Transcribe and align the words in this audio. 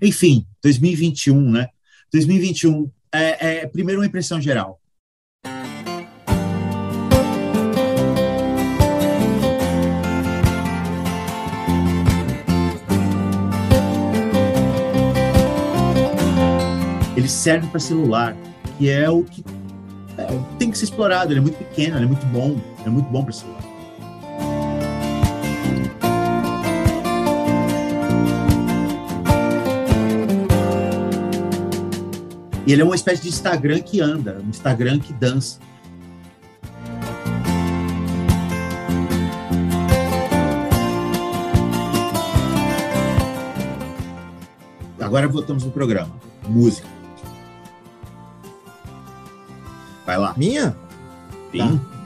Enfim, 0.00 0.46
2021, 0.62 1.50
né? 1.50 1.68
2021 2.12 2.90
é, 3.12 3.58
é 3.62 3.66
primeiro 3.66 4.00
uma 4.00 4.06
impressão 4.06 4.40
geral. 4.40 4.80
Ele 17.16 17.28
serve 17.28 17.66
para 17.68 17.78
celular, 17.78 18.34
que 18.78 18.88
é 18.88 19.10
o 19.10 19.24
que 19.24 19.44
é, 20.16 20.26
tem 20.58 20.70
que 20.70 20.78
ser 20.78 20.84
explorado. 20.84 21.32
Ele 21.32 21.40
é 21.40 21.42
muito 21.42 21.58
pequeno, 21.58 21.96
ele 21.96 22.04
é 22.04 22.08
muito 22.08 22.24
bom, 22.26 22.58
é 22.84 22.88
muito 22.88 23.10
bom 23.10 23.22
para 23.22 23.32
celular. 23.32 23.69
Ele 32.72 32.82
é 32.82 32.84
uma 32.84 32.94
espécie 32.94 33.22
de 33.22 33.28
Instagram 33.28 33.80
que 33.80 34.00
anda, 34.00 34.40
um 34.44 34.48
Instagram 34.50 34.98
que 34.98 35.12
dança. 35.12 35.58
Agora 45.00 45.26
voltamos 45.26 45.64
no 45.64 45.72
programa. 45.72 46.14
Música. 46.46 46.86
Vai 50.06 50.18
lá. 50.18 50.34
Minha? 50.36 50.76
Sim. 51.50 51.78
Tá. 51.78 51.99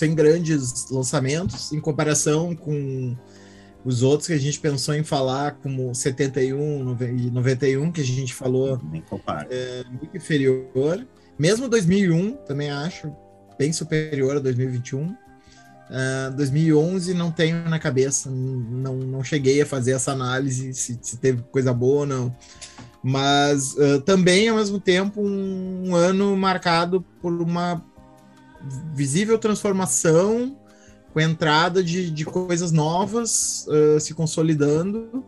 Sem 0.00 0.14
grandes 0.14 0.90
lançamentos 0.90 1.72
em 1.72 1.80
comparação 1.80 2.56
com 2.56 3.14
os 3.84 4.02
outros 4.02 4.28
que 4.28 4.32
a 4.32 4.38
gente 4.38 4.58
pensou 4.58 4.94
em 4.94 5.04
falar, 5.04 5.56
como 5.62 5.94
71 5.94 6.96
e 7.18 7.30
91, 7.30 7.92
que 7.92 8.00
a 8.00 8.04
gente 8.04 8.34
falou. 8.34 8.80
É, 9.50 9.84
muito 9.90 10.16
inferior. 10.16 11.06
Mesmo 11.38 11.68
2001, 11.68 12.36
também 12.46 12.70
acho 12.70 13.14
bem 13.58 13.72
superior 13.74 14.36
a 14.36 14.40
2021. 14.40 15.04
Uh, 15.06 16.36
2011 16.36 17.12
não 17.12 17.30
tenho 17.30 17.68
na 17.68 17.78
cabeça, 17.78 18.30
não, 18.30 18.96
não 18.96 19.24
cheguei 19.24 19.60
a 19.60 19.66
fazer 19.66 19.92
essa 19.92 20.12
análise 20.12 20.72
se, 20.72 20.98
se 21.02 21.16
teve 21.18 21.42
coisa 21.50 21.74
boa 21.74 22.00
ou 22.00 22.06
não. 22.06 22.36
Mas 23.02 23.74
uh, 23.74 24.00
também, 24.00 24.48
ao 24.48 24.56
mesmo 24.56 24.78
tempo, 24.78 25.20
um, 25.20 25.88
um 25.88 25.94
ano 25.94 26.36
marcado 26.36 27.04
por 27.20 27.32
uma 27.32 27.84
visível 28.94 29.38
transformação 29.38 30.56
com 31.12 31.18
a 31.18 31.22
entrada 31.22 31.82
de, 31.82 32.10
de 32.10 32.24
coisas 32.24 32.70
novas 32.70 33.66
uh, 33.68 33.98
se 33.98 34.14
consolidando 34.14 35.24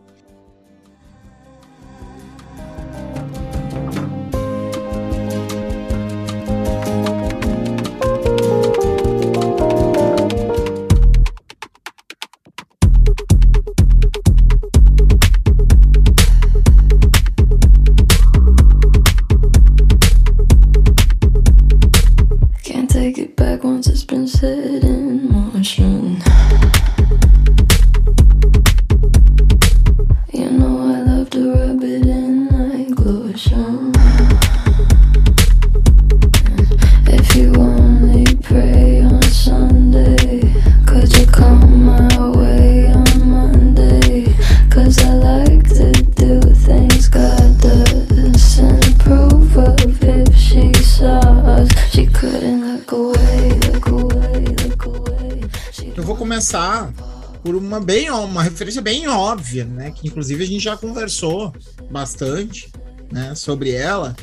referência 58.53 58.81
bem 58.81 59.07
óbvia, 59.07 59.65
né? 59.65 59.91
Que 59.91 60.07
inclusive 60.07 60.43
a 60.43 60.47
gente 60.47 60.63
já 60.63 60.77
conversou 60.77 61.53
bastante, 61.91 62.71
né? 63.11 63.35
Sobre 63.35 63.71
ela 63.71 64.15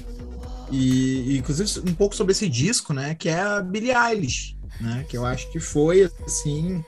e, 0.70 1.32
e 1.32 1.38
inclusive 1.38 1.80
um 1.88 1.94
pouco 1.94 2.14
sobre 2.14 2.32
esse 2.32 2.48
disco, 2.48 2.94
né? 2.94 3.14
Que 3.14 3.28
é 3.28 3.40
a 3.40 3.60
Billie 3.60 3.92
Eilish, 3.92 4.56
né? 4.80 5.04
Que 5.08 5.16
eu 5.16 5.26
acho 5.26 5.50
que 5.50 5.60
foi 5.60 6.10
assim 6.24 6.82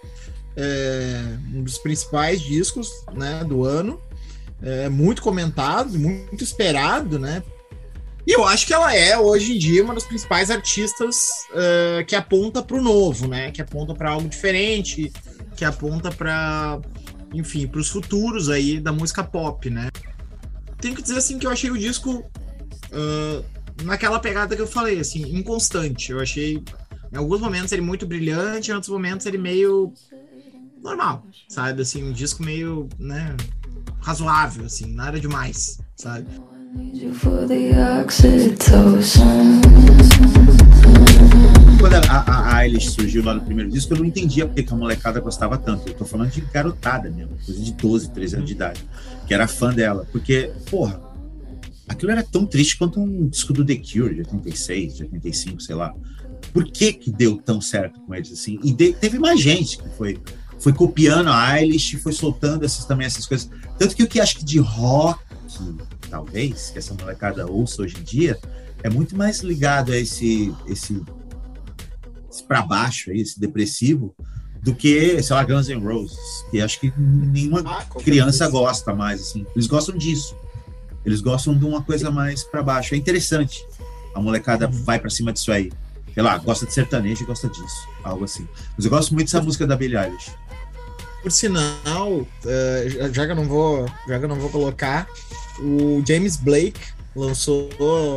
é, 0.56 1.36
um 1.52 1.62
dos 1.62 1.78
principais 1.78 2.40
discos, 2.40 2.88
né? 3.12 3.44
Do 3.44 3.64
ano, 3.64 4.00
é, 4.62 4.88
muito 4.88 5.20
comentado, 5.20 5.98
muito 5.98 6.42
esperado, 6.42 7.18
né? 7.18 7.42
E 8.24 8.32
eu 8.32 8.44
acho 8.44 8.66
que 8.66 8.72
ela 8.72 8.94
é, 8.94 9.18
hoje 9.18 9.56
em 9.56 9.58
dia, 9.58 9.82
uma 9.82 9.94
das 9.94 10.04
principais 10.04 10.48
artistas 10.48 11.16
uh, 11.50 12.04
que 12.06 12.14
aponta 12.14 12.62
para 12.62 12.76
o 12.76 12.80
novo, 12.80 13.26
né? 13.26 13.50
Que 13.50 13.60
aponta 13.60 13.94
para 13.94 14.10
algo 14.10 14.28
diferente, 14.28 15.12
que 15.56 15.64
aponta 15.64 16.10
para, 16.12 16.80
enfim, 17.32 17.66
para 17.66 17.80
os 17.80 17.88
futuros 17.88 18.48
aí 18.48 18.80
da 18.80 18.92
música 18.92 19.22
pop, 19.24 19.68
né? 19.70 19.88
Tenho 20.80 20.94
que 20.94 21.02
dizer 21.02 21.18
assim 21.18 21.38
que 21.38 21.46
eu 21.46 21.50
achei 21.50 21.70
o 21.70 21.78
disco 21.78 22.18
uh, 22.18 23.44
naquela 23.84 24.18
pegada 24.18 24.54
que 24.56 24.62
eu 24.62 24.66
falei, 24.66 24.98
assim, 25.00 25.22
inconstante. 25.36 26.12
Eu 26.12 26.20
achei, 26.20 26.62
em 27.12 27.16
alguns 27.16 27.40
momentos 27.40 27.72
ele 27.72 27.82
muito 27.82 28.06
brilhante, 28.06 28.70
em 28.70 28.74
outros 28.74 28.92
momentos 28.92 29.26
ele 29.26 29.38
meio 29.38 29.92
normal, 30.82 31.26
sabe? 31.48 31.82
Assim, 31.82 32.02
um 32.02 32.12
disco 32.12 32.42
meio, 32.42 32.88
né, 32.98 33.36
razoável, 34.00 34.64
assim, 34.66 34.92
nada 34.92 35.20
demais, 35.20 35.78
sabe? 35.96 36.26
Quando 41.82 41.94
a, 41.94 41.98
a, 41.98 42.56
a 42.58 42.64
Eilish 42.64 42.92
surgiu 42.92 43.24
lá 43.24 43.34
no 43.34 43.40
primeiro 43.40 43.68
disco, 43.68 43.92
eu 43.92 43.98
não 43.98 44.04
entendia 44.04 44.46
porque 44.46 44.62
que 44.62 44.72
a 44.72 44.76
molecada 44.76 45.18
gostava 45.18 45.58
tanto. 45.58 45.88
Eu 45.88 45.94
tô 45.94 46.04
falando 46.04 46.30
de 46.30 46.40
garotada 46.40 47.10
mesmo, 47.10 47.36
coisa 47.44 47.60
de 47.60 47.72
12, 47.72 48.10
13 48.10 48.36
anos 48.36 48.46
de 48.46 48.54
idade, 48.54 48.80
que 49.26 49.34
era 49.34 49.48
fã 49.48 49.74
dela. 49.74 50.06
Porque, 50.12 50.52
porra, 50.70 51.00
aquilo 51.88 52.12
era 52.12 52.22
tão 52.22 52.46
triste 52.46 52.78
quanto 52.78 53.00
um 53.00 53.26
disco 53.26 53.52
do 53.52 53.66
The 53.66 53.74
Cure, 53.74 54.14
de 54.14 54.20
86, 54.20 54.94
de 54.94 55.02
85, 55.02 55.60
sei 55.60 55.74
lá. 55.74 55.92
Por 56.52 56.66
que 56.66 56.92
que 56.92 57.10
deu 57.10 57.36
tão 57.38 57.60
certo 57.60 57.98
com 57.98 58.14
eles 58.14 58.30
assim? 58.30 58.60
E 58.62 58.72
de, 58.72 58.92
teve 58.92 59.18
mais 59.18 59.40
gente 59.40 59.78
que 59.78 59.88
foi 59.96 60.20
foi 60.60 60.72
copiando 60.72 61.30
a 61.30 61.60
Eilish, 61.60 61.96
foi 61.96 62.12
soltando 62.12 62.64
essas 62.64 62.84
também 62.84 63.08
essas 63.08 63.26
coisas. 63.26 63.50
Tanto 63.76 63.96
que 63.96 64.04
o 64.04 64.06
que 64.06 64.20
acho 64.20 64.36
que 64.36 64.44
de 64.44 64.60
rock 64.60 65.20
talvez, 66.08 66.70
que 66.70 66.78
essa 66.78 66.94
molecada 66.94 67.50
ouça 67.50 67.82
hoje 67.82 67.96
em 67.98 68.04
dia, 68.04 68.38
é 68.82 68.90
muito 68.90 69.16
mais 69.16 69.40
ligado 69.40 69.92
a 69.92 69.98
esse, 69.98 70.54
esse, 70.68 71.02
esse 71.21 71.21
para 72.40 72.62
baixo, 72.62 73.10
aí, 73.10 73.20
esse 73.20 73.38
depressivo, 73.38 74.14
do 74.62 74.74
que, 74.74 75.20
sei 75.22 75.34
lá, 75.34 75.42
Guns 75.42 75.68
N' 75.68 75.82
Roses, 75.82 76.44
que 76.50 76.60
acho 76.60 76.78
que 76.78 76.92
nenhuma 76.96 77.62
ah, 77.66 77.84
criança 78.02 78.48
gosta 78.48 78.94
mais, 78.94 79.20
assim. 79.20 79.44
Eles 79.54 79.66
gostam 79.66 79.96
disso. 79.96 80.36
Eles 81.04 81.20
gostam 81.20 81.58
de 81.58 81.64
uma 81.64 81.82
coisa 81.82 82.10
mais 82.12 82.44
para 82.44 82.62
baixo. 82.62 82.94
É 82.94 82.96
interessante. 82.96 83.66
A 84.14 84.20
molecada 84.20 84.66
uhum. 84.66 84.84
vai 84.84 85.00
para 85.00 85.10
cima 85.10 85.32
disso 85.32 85.50
aí. 85.50 85.72
Sei 86.14 86.22
lá, 86.22 86.38
gosta 86.38 86.64
de 86.64 86.72
sertanejo 86.72 87.24
e 87.24 87.26
gosta 87.26 87.48
disso. 87.48 87.88
Algo 88.04 88.24
assim. 88.24 88.46
Mas 88.76 88.84
eu 88.84 88.90
gosto 88.90 89.12
muito 89.12 89.26
dessa 89.26 89.42
música 89.42 89.66
da 89.66 89.74
Billie 89.74 89.96
Eilish. 89.98 90.30
Por 91.22 91.32
sinal, 91.32 92.12
uh, 92.12 93.12
já 93.12 93.26
que 93.26 93.32
eu 93.32 93.36
não 93.36 93.46
vou, 93.46 93.86
já 94.06 94.18
que 94.18 94.24
eu 94.24 94.28
não 94.28 94.36
vou 94.36 94.50
colocar, 94.50 95.08
o 95.58 96.02
James 96.06 96.36
Blake 96.36 96.80
lançou 97.14 97.68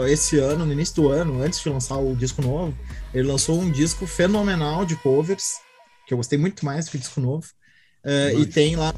esse 0.08 0.38
ano, 0.40 0.66
no 0.66 0.74
início 0.74 0.96
do 0.96 1.10
ano, 1.10 1.42
antes 1.42 1.62
de 1.62 1.70
lançar 1.70 1.98
o 1.98 2.16
disco 2.16 2.42
novo, 2.42 2.74
ele 3.16 3.28
lançou 3.30 3.62
um 3.62 3.72
disco 3.72 4.06
fenomenal 4.06 4.86
de 4.86 4.96
covers, 4.98 5.54
que 6.06 6.14
eu 6.14 6.18
gostei 6.18 6.38
muito 6.38 6.66
mais 6.66 6.86
do 6.86 6.92
que 6.92 6.98
o 6.98 7.00
disco 7.00 7.22
novo. 7.22 7.48
Uh, 8.04 8.40
e 8.40 8.46
tem 8.46 8.76
lá 8.76 8.94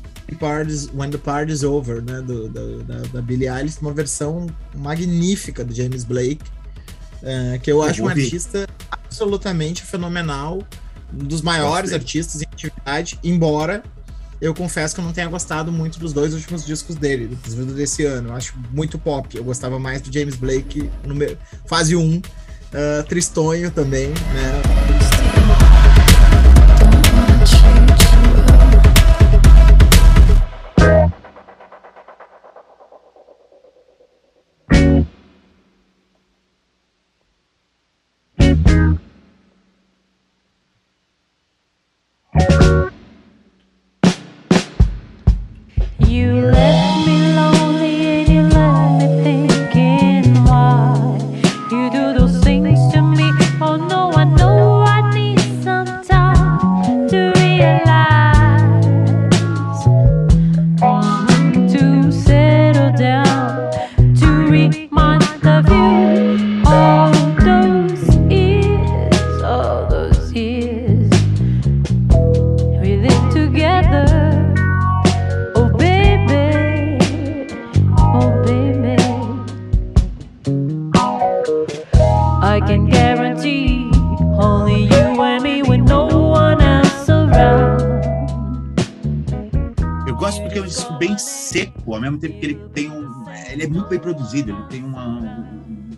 When 0.93 1.11
the 1.11 1.17
Party's 1.17 1.63
Over, 1.63 2.01
né, 2.01 2.19
do, 2.21 2.49
do, 2.49 2.83
da, 2.83 2.97
da 3.13 3.21
Billie 3.21 3.47
Eilish, 3.47 3.79
uma 3.79 3.93
versão 3.93 4.47
magnífica 4.75 5.63
do 5.63 5.73
James 5.73 6.03
Blake, 6.03 6.43
uh, 7.21 7.59
que 7.61 7.71
eu, 7.71 7.77
eu 7.77 7.83
acho 7.83 8.03
um 8.03 8.09
artista 8.09 8.67
absolutamente 8.91 9.83
fenomenal, 9.83 10.61
um 11.13 11.23
dos 11.23 11.41
mais 11.41 11.93
artistas 11.93 12.41
em 12.41 12.45
atividade, 12.45 13.17
embora 13.23 13.83
eu 14.41 14.53
confesso 14.53 14.93
que 14.93 15.01
eu 15.01 15.05
não 15.05 15.13
tenha 15.13 15.27
gostado 15.27 15.71
muito 15.71 15.99
dos 15.99 16.11
dois 16.11 16.33
últimos 16.33 16.65
discos 16.65 16.95
dele, 16.95 17.29
inclusive 17.31 17.71
desse 17.73 18.05
ano. 18.05 18.29
Eu 18.29 18.35
acho 18.35 18.53
muito 18.71 18.99
pop. 18.99 19.35
Eu 19.35 19.43
gostava 19.43 19.79
mais 19.79 20.01
do 20.01 20.13
James 20.13 20.35
Blake 20.35 20.91
no 21.03 21.15
fase 21.65 21.95
1, 21.95 22.21
uh, 22.73 23.03
Tristonho 23.03 23.71
também, 23.71 24.09
né? 24.09 24.76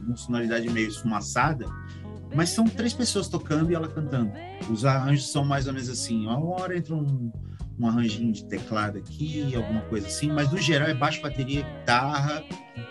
Uma 0.09 0.17
sonoridade 0.17 0.69
meio 0.69 0.88
esfumaçada, 0.88 1.65
mas 2.35 2.50
são 2.50 2.65
três 2.65 2.94
pessoas 2.94 3.27
tocando 3.27 3.71
e 3.71 3.75
ela 3.75 3.88
cantando. 3.88 4.31
Os 4.69 4.85
arranjos 4.85 5.31
são 5.31 5.44
mais 5.44 5.67
ou 5.67 5.73
menos 5.73 5.89
assim, 5.89 6.25
uma 6.25 6.39
hora 6.39 6.77
entra 6.77 6.95
um, 6.95 7.31
um 7.79 7.88
arranjinho 7.88 8.31
de 8.31 8.45
teclado 8.45 8.97
aqui, 8.97 9.56
alguma 9.56 9.81
coisa 9.81 10.07
assim, 10.07 10.31
mas 10.31 10.51
no 10.51 10.57
geral 10.57 10.89
é 10.89 10.94
baixo, 10.94 11.21
bateria, 11.21 11.63
guitarra 11.63 12.44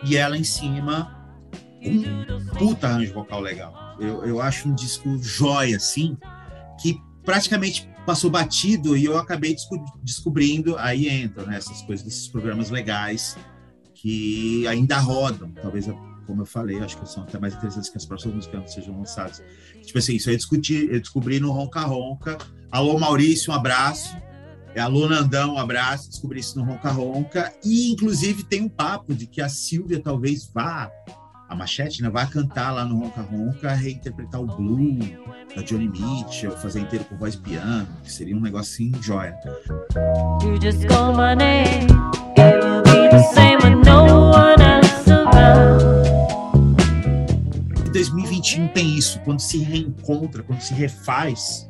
e 0.02 0.16
ela 0.16 0.36
em 0.36 0.44
cima, 0.44 1.16
um 1.82 2.46
puta 2.56 2.88
arranjo 2.88 3.14
vocal 3.14 3.40
legal. 3.40 3.96
Eu, 4.00 4.24
eu 4.24 4.40
acho 4.40 4.68
um 4.68 4.74
disco 4.74 5.18
jóia, 5.18 5.76
assim, 5.76 6.16
que 6.80 7.00
praticamente 7.24 7.88
passou 8.06 8.30
batido 8.30 8.96
e 8.96 9.04
eu 9.04 9.18
acabei 9.18 9.52
desco 9.52 9.76
descobrindo, 10.02 10.78
aí 10.78 11.08
entra 11.08 11.44
né, 11.44 11.56
essas 11.58 11.82
coisas 11.82 12.04
desses 12.04 12.26
programas 12.26 12.70
legais 12.70 13.36
que 13.94 14.66
ainda 14.66 14.96
rodam, 14.98 15.50
talvez, 15.60 15.86
como 16.28 16.42
eu 16.42 16.46
falei, 16.46 16.78
acho 16.78 16.98
que 16.98 17.08
são 17.08 17.22
até 17.22 17.38
mais 17.38 17.54
interessantes 17.54 17.88
que 17.88 17.96
as 17.96 18.04
próximas 18.04 18.36
músicas 18.36 18.64
que 18.64 18.70
sejam 18.72 18.98
lançadas. 18.98 19.42
Tipo 19.82 19.98
assim, 19.98 20.14
isso 20.14 20.30
eu, 20.30 20.36
discuti, 20.36 20.86
eu 20.90 21.00
descobri 21.00 21.40
no 21.40 21.50
Ronca 21.50 21.80
Ronca. 21.80 22.36
Alô, 22.70 22.98
Maurício, 22.98 23.50
um 23.50 23.56
abraço. 23.56 24.14
É, 24.74 24.80
alô, 24.80 25.08
Nandão, 25.08 25.54
um 25.54 25.58
abraço. 25.58 26.10
Descobri 26.10 26.40
isso 26.40 26.58
no 26.58 26.66
Ronca 26.66 26.90
Ronca. 26.90 27.50
E, 27.64 27.90
inclusive, 27.90 28.42
tem 28.42 28.60
um 28.60 28.68
papo 28.68 29.14
de 29.14 29.26
que 29.26 29.40
a 29.40 29.48
Silvia 29.48 30.02
talvez 30.04 30.50
vá, 30.52 30.92
a 31.48 31.56
Machete, 31.56 32.02
né, 32.02 32.10
vai 32.10 32.26
cantar 32.26 32.72
lá 32.72 32.84
no 32.84 32.98
Ronca 32.98 33.22
Ronca, 33.22 33.72
reinterpretar 33.72 34.42
o 34.42 34.46
Blue 34.46 34.98
da 35.56 35.62
Johnny 35.62 35.88
Mitchell, 35.88 36.50
fazer 36.58 36.80
inteiro 36.80 37.06
com 37.06 37.16
voz 37.16 37.36
piano, 37.36 37.88
que 38.04 38.12
seria 38.12 38.36
um 38.36 38.40
negocinho 38.40 39.02
joia. 39.02 39.34
You 40.42 40.60
just 40.60 40.86
call 40.86 41.14
my 41.14 41.34
name, 41.34 41.86
it 42.36 42.62
will 42.62 42.82
be 42.82 43.08
the 43.08 43.22
same. 43.34 43.48
2021 47.98 48.68
tem 48.68 48.96
isso, 48.96 49.18
quando 49.24 49.40
se 49.40 49.58
reencontra, 49.58 50.44
quando 50.44 50.60
se 50.60 50.72
refaz. 50.72 51.68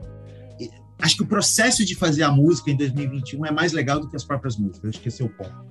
Acho 1.01 1.17
que 1.17 1.23
o 1.23 1.27
processo 1.27 1.85
de 1.87 1.95
fazer 1.95 2.23
a 2.23 2.31
música 2.31 2.71
em 2.71 2.77
2021 2.77 3.47
é 3.47 3.51
mais 3.51 3.73
legal 3.73 3.99
do 3.99 4.11
que 4.11 4.17
as 4.17 4.25
próprias 4.25 4.57
músicas. 4.59 4.91
Acho 4.91 5.01
que 5.01 5.09
esse 5.09 5.23
é 5.23 5.25
o 5.25 5.31
ponto. 5.31 5.67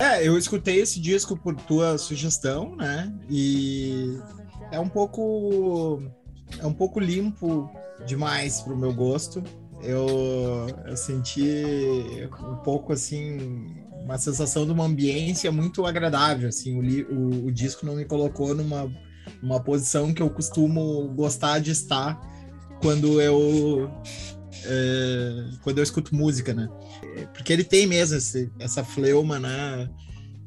É, 0.00 0.26
eu 0.26 0.36
escutei 0.36 0.80
esse 0.80 1.00
disco 1.00 1.36
por 1.36 1.54
tua 1.54 1.96
sugestão, 1.96 2.74
né? 2.74 3.12
E 3.30 4.18
é 4.72 4.80
um 4.80 4.88
pouco 4.88 6.02
é 6.58 6.66
um 6.66 6.72
pouco 6.72 6.98
limpo 6.98 7.70
demais 8.04 8.62
pro 8.62 8.76
meu 8.76 8.92
gosto. 8.92 9.44
Eu, 9.80 10.66
eu 10.86 10.96
senti 10.96 12.28
um 12.42 12.56
pouco 12.56 12.92
assim 12.92 13.76
uma 14.08 14.16
sensação 14.16 14.64
de 14.64 14.72
uma 14.72 14.84
ambiência 14.84 15.52
muito 15.52 15.84
agradável, 15.84 16.48
assim, 16.48 16.78
o, 16.78 17.14
o, 17.14 17.46
o 17.46 17.52
disco 17.52 17.84
não 17.84 17.94
me 17.94 18.06
colocou 18.06 18.54
numa, 18.54 18.90
numa 19.42 19.60
posição 19.60 20.14
que 20.14 20.22
eu 20.22 20.30
costumo 20.30 21.08
gostar 21.14 21.58
de 21.58 21.72
estar 21.72 22.18
quando 22.80 23.20
eu 23.20 23.90
é, 24.64 25.50
quando 25.62 25.78
eu 25.78 25.84
escuto 25.84 26.14
música, 26.14 26.54
né? 26.54 26.70
Porque 27.34 27.52
ele 27.52 27.62
tem 27.62 27.86
mesmo 27.86 28.16
esse, 28.16 28.50
essa 28.58 28.82
fleuma, 28.82 29.38
né? 29.38 29.90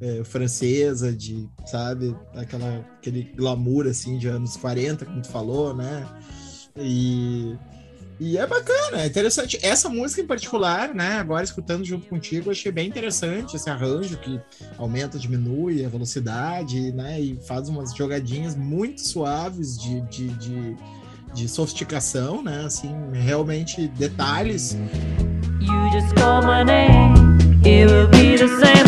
É, 0.02 0.24
francesa, 0.24 1.14
de, 1.14 1.48
sabe, 1.68 2.16
aquela, 2.34 2.80
aquele 2.98 3.32
glamour, 3.36 3.86
assim, 3.86 4.18
de 4.18 4.28
anos 4.28 4.58
40, 4.58 5.06
como 5.06 5.22
tu 5.22 5.28
falou, 5.28 5.76
né? 5.76 6.08
E 6.76 7.56
e 8.24 8.38
é 8.38 8.46
bacana, 8.46 9.02
é 9.02 9.08
interessante. 9.08 9.58
Essa 9.64 9.90
música 9.90 10.22
em 10.22 10.28
particular, 10.28 10.94
né? 10.94 11.14
Agora 11.18 11.44
escutando 11.44 11.84
junto 11.84 12.06
contigo, 12.06 12.52
achei 12.52 12.72
bem 12.72 12.88
interessante 12.88 13.56
esse 13.56 13.68
arranjo 13.68 14.16
que 14.18 14.40
aumenta, 14.78 15.18
diminui 15.18 15.84
a 15.84 15.90
velocidade, 15.90 16.92
né? 16.92 17.20
E 17.20 17.40
faz 17.48 17.68
umas 17.68 17.96
jogadinhas 17.96 18.56
muito 18.56 19.02
suaves 19.02 19.76
de, 19.76 20.02
de, 20.02 20.28
de, 20.36 20.78
de 21.34 21.50
sofisticação, 21.50 22.44
né? 22.44 22.64
Assim, 22.64 22.94
realmente 23.12 23.88
detalhes. 23.88 24.78
You 25.60 25.92
just 25.92 26.14
call 26.14 26.44
my 26.44 26.64
name, 26.64 27.40
it 27.66 27.92
will 27.92 28.08
be 28.08 28.38
the 28.38 28.48
same, 28.48 28.82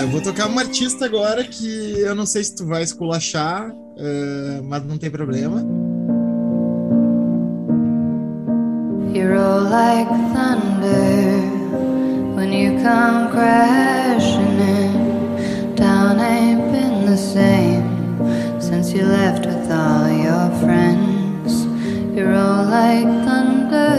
eu 0.00 0.08
vou 0.08 0.20
tocar 0.22 0.46
uma 0.46 0.62
artista 0.62 1.04
agora 1.04 1.44
que 1.44 2.00
eu 2.00 2.14
não 2.14 2.24
sei 2.24 2.42
se 2.42 2.54
tu 2.54 2.66
vai 2.66 2.82
esculachar, 2.82 3.70
uh, 3.70 4.62
mas 4.64 4.84
não 4.84 4.96
tem 4.96 5.10
problema. 5.10 5.62
You're 9.12 9.36
all 9.36 9.62
like 9.64 10.08
thunder 10.32 11.42
when 12.34 12.52
you 12.52 12.80
come 12.82 13.30
crashing 13.30 14.58
in. 14.60 15.74
Down 15.74 16.20
ain't 16.20 16.72
been 16.72 17.06
the 17.06 17.16
same 17.16 17.84
since 18.60 18.92
you 18.92 19.04
left 19.04 19.44
with 19.44 19.70
all 19.70 20.08
your 20.08 20.50
friends. 20.60 21.66
You're 22.16 22.34
all 22.34 22.64
like 22.64 23.04
thunder 23.26 23.98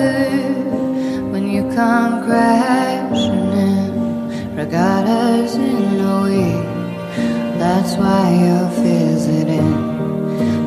when 1.31 1.47
you 1.47 1.63
come 1.75 2.23
crashing 2.23 3.33
in. 3.45 3.50
Regattas 4.55 5.55
in 5.55 5.99
a 5.99 6.21
week. 6.23 6.65
That's 7.57 7.95
why 7.95 8.23
you're 8.43 8.69
visiting. 8.83 9.69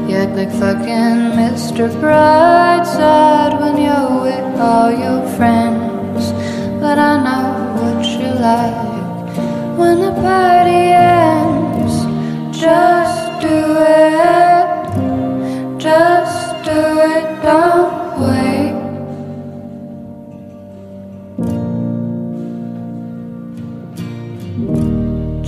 You 0.09 0.17
act 0.17 0.37
like 0.37 0.53
fucking 0.53 1.37
Mr. 1.41 1.91
Brightside 2.01 3.61
when 3.61 3.77
you're 3.77 4.23
with 4.23 4.61
all 4.61 4.91
your 4.91 5.23
friends. 5.37 6.33
But 6.81 6.99
I 6.99 7.15
know 7.27 7.47
what 7.81 8.05
you 8.07 8.31
like 8.51 9.37
when 9.79 10.01
the 10.01 10.13
party 10.23 10.85
ends. 11.21 11.95
Just 12.59 13.41
do 13.41 13.59
it. 13.85 14.67
Just 15.79 16.65
do 16.65 16.81
it. 17.13 17.43
Don't 17.43 18.21
wait. 18.21 18.64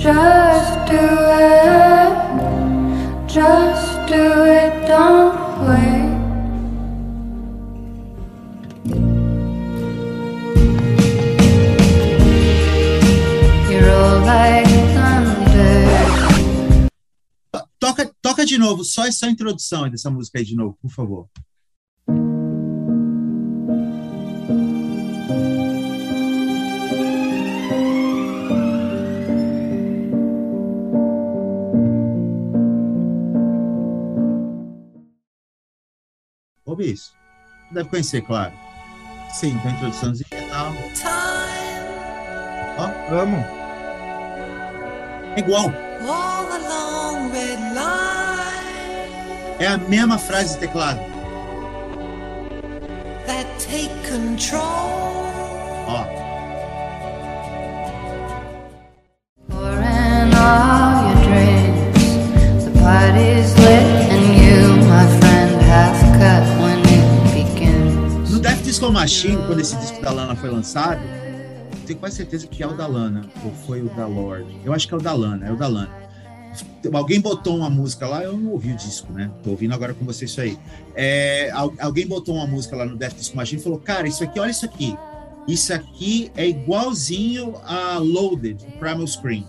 Just 0.07 0.87
do 0.87 1.03
it, 1.35 2.15
just 3.27 4.07
do 4.07 4.45
it, 4.45 4.87
don't 4.87 5.35
wait. 5.67 6.07
You're 13.69 13.91
all 13.91 14.21
like 14.25 14.67
thunder. 14.95 15.19
novo, 18.59 18.85
só 18.85 19.07
essa 19.07 19.29
introdução 19.29 19.91
dessa 19.91 20.09
música 20.09 20.39
aí 20.39 20.45
de 20.45 20.55
novo, 20.55 20.79
por 20.81 20.93
favor. 20.93 21.29
Ouve 36.77 36.93
isso. 36.93 37.15
Deve 37.71 37.89
conhecer, 37.89 38.21
claro. 38.21 38.53
Sim. 39.33 39.59
Tem 39.61 39.71
a 39.71 39.75
introduçãozinha 39.75 40.27
e 40.31 40.49
tal. 40.51 40.73
Ó, 42.77 42.91
Vamos. 43.09 43.45
é 45.35 45.39
igual. 45.39 45.73
É 49.59 49.67
a 49.67 49.79
mesma 49.79 50.19
frase 50.19 50.55
de 50.55 50.61
teclado. 50.61 51.01
that 53.27 53.47
take 53.59 53.89
control. 54.07 54.61
Ó, 55.89 56.05
For 59.49 59.73
in 59.83 60.37
Disco 68.77 68.93
Machine, 68.93 69.39
quando 69.47 69.61
esse 69.61 69.75
disco 69.77 70.03
da 70.03 70.11
Lana 70.11 70.37
foi 70.37 70.51
lançado, 70.51 71.01
tenho 71.87 71.99
quase 71.99 72.17
certeza 72.17 72.47
que 72.47 72.63
é 72.63 72.67
o 72.67 72.77
da 72.77 72.87
Lana, 72.87 73.23
ou 73.43 73.51
foi 73.67 73.81
o 73.81 73.89
da 73.89 74.07
Lorde. 74.07 74.55
Eu 74.67 74.75
acho 74.75 74.87
que 74.87 74.93
é 74.93 74.99
o 74.99 75.01
da 75.01 75.15
Lana, 75.15 75.47
é 75.49 75.51
o 75.51 75.57
da 75.57 75.67
Lana. 75.67 75.89
Alguém 76.93 77.19
botou 77.19 77.57
uma 77.57 77.71
música 77.71 78.07
lá, 78.07 78.23
eu 78.23 78.37
não 78.37 78.51
ouvi 78.51 78.73
o 78.73 78.77
disco, 78.77 79.11
né? 79.15 79.31
Tô 79.43 79.53
ouvindo 79.53 79.73
agora 79.73 79.95
com 79.95 80.05
você 80.05 80.27
isso 80.27 80.43
aí. 80.43 80.59
É, 80.95 81.51
al- 81.55 81.73
alguém 81.81 82.07
botou 82.07 82.35
uma 82.35 82.47
música 82.47 82.77
lá 82.77 82.85
no 82.85 82.97
Death 82.97 83.15
Disco 83.17 83.35
Machine 83.35 83.59
e 83.63 83.65
falou: 83.65 83.79
Cara, 83.79 84.07
isso 84.07 84.23
aqui, 84.23 84.39
olha 84.39 84.51
isso 84.51 84.67
aqui. 84.67 84.95
Isso 85.49 85.73
aqui 85.73 86.31
é 86.37 86.47
igualzinho 86.47 87.55
a 87.65 87.97
Loaded, 87.97 88.63
Primal 88.79 89.07
Scream. 89.07 89.45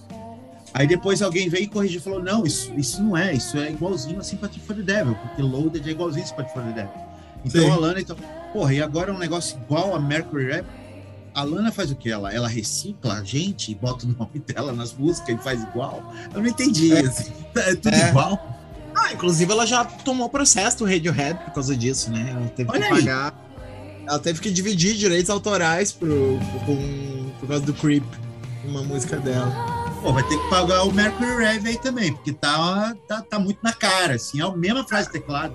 Aí 0.74 0.88
depois 0.88 1.22
alguém 1.22 1.50
veio 1.50 1.66
e 1.66 1.68
corrigiu 1.68 2.00
e 2.00 2.02
falou: 2.02 2.24
Não, 2.24 2.46
isso, 2.46 2.72
isso 2.78 3.04
não 3.04 3.18
é, 3.18 3.34
isso 3.34 3.58
é 3.58 3.72
igualzinho 3.72 4.22
a 4.22 4.24
Sympathy 4.24 4.62
for 4.62 4.74
the 4.74 4.84
Devil, 4.84 5.16
porque 5.16 5.42
Loaded 5.42 5.86
é 5.86 5.92
igualzinho 5.92 6.24
a 6.24 6.28
Sympathy 6.28 6.54
for 6.54 6.64
the 6.64 6.72
Devil. 6.72 7.08
Então 7.46 7.62
Sim. 7.62 7.70
a 7.70 7.76
Lana, 7.76 8.02
então, 8.02 8.18
porra, 8.58 8.74
e 8.74 8.82
agora 8.82 9.12
é 9.12 9.14
um 9.14 9.18
negócio 9.20 9.58
igual 9.64 9.96
a 9.96 10.00
Mercury 10.00 10.46
Rev? 10.46 10.66
A 11.36 11.44
Lana 11.44 11.72
faz 11.72 11.92
o 11.92 11.96
que? 11.96 12.10
Ela, 12.10 12.34
ela 12.34 12.48
recicla 12.48 13.14
a 13.20 13.24
gente 13.24 13.72
e 13.72 13.76
bota 13.76 14.06
o 14.06 14.10
nome 14.10 14.40
dela 14.48 14.74
nas 14.74 14.92
músicas 14.94 15.36
e 15.40 15.44
faz 15.44 15.62
igual? 15.62 16.12
Eu 16.34 16.42
não 16.42 16.48
entendi. 16.48 16.92
É. 16.92 17.02
assim. 17.02 17.32
É 17.56 17.76
tudo 17.76 17.94
É. 17.94 18.10
igual? 18.10 18.58
Ah, 18.96 19.14
inclusive 19.14 19.52
ela 19.52 19.68
já 19.68 19.86
tomou 19.86 20.28
processo 20.30 20.80
do 20.80 20.86
Radiohead 20.86 21.38
por 21.46 21.54
causa 21.54 21.78
disso, 21.78 22.10
né? 22.10 22.32
Ela 22.36 22.48
teve 22.50 22.72
Olha 22.72 22.80
que 22.88 22.94
aí. 22.94 23.00
pagar. 23.06 23.48
Ela 24.08 24.18
teve 24.20 24.40
que 24.42 24.50
dividir 24.50 24.96
direitos 24.96 25.30
autorais 25.30 25.92
pro, 25.92 26.40
pro- 26.40 26.60
com, 26.62 27.32
por 27.40 27.48
causa 27.50 27.64
do 27.64 27.74
Creep, 27.76 28.04
uma 28.64 28.82
música 28.82 29.18
dela. 29.18 29.52
Pô, 30.02 30.12
vai 30.14 30.24
ter 30.24 30.38
que 30.40 30.50
pagar 30.50 30.84
o 30.84 30.92
Mercury 30.92 31.36
Rev 31.36 31.68
aí 31.68 31.78
também, 31.78 32.14
porque 32.14 32.34
tá, 32.34 32.96
tá, 33.08 33.22
tá 33.22 33.38
muito 33.38 33.60
na 33.62 33.74
cara, 33.74 34.16
assim. 34.16 34.40
É 34.42 34.44
a 34.44 34.52
mesma 34.52 34.84
frase 34.88 35.12
teclado. 35.12 35.54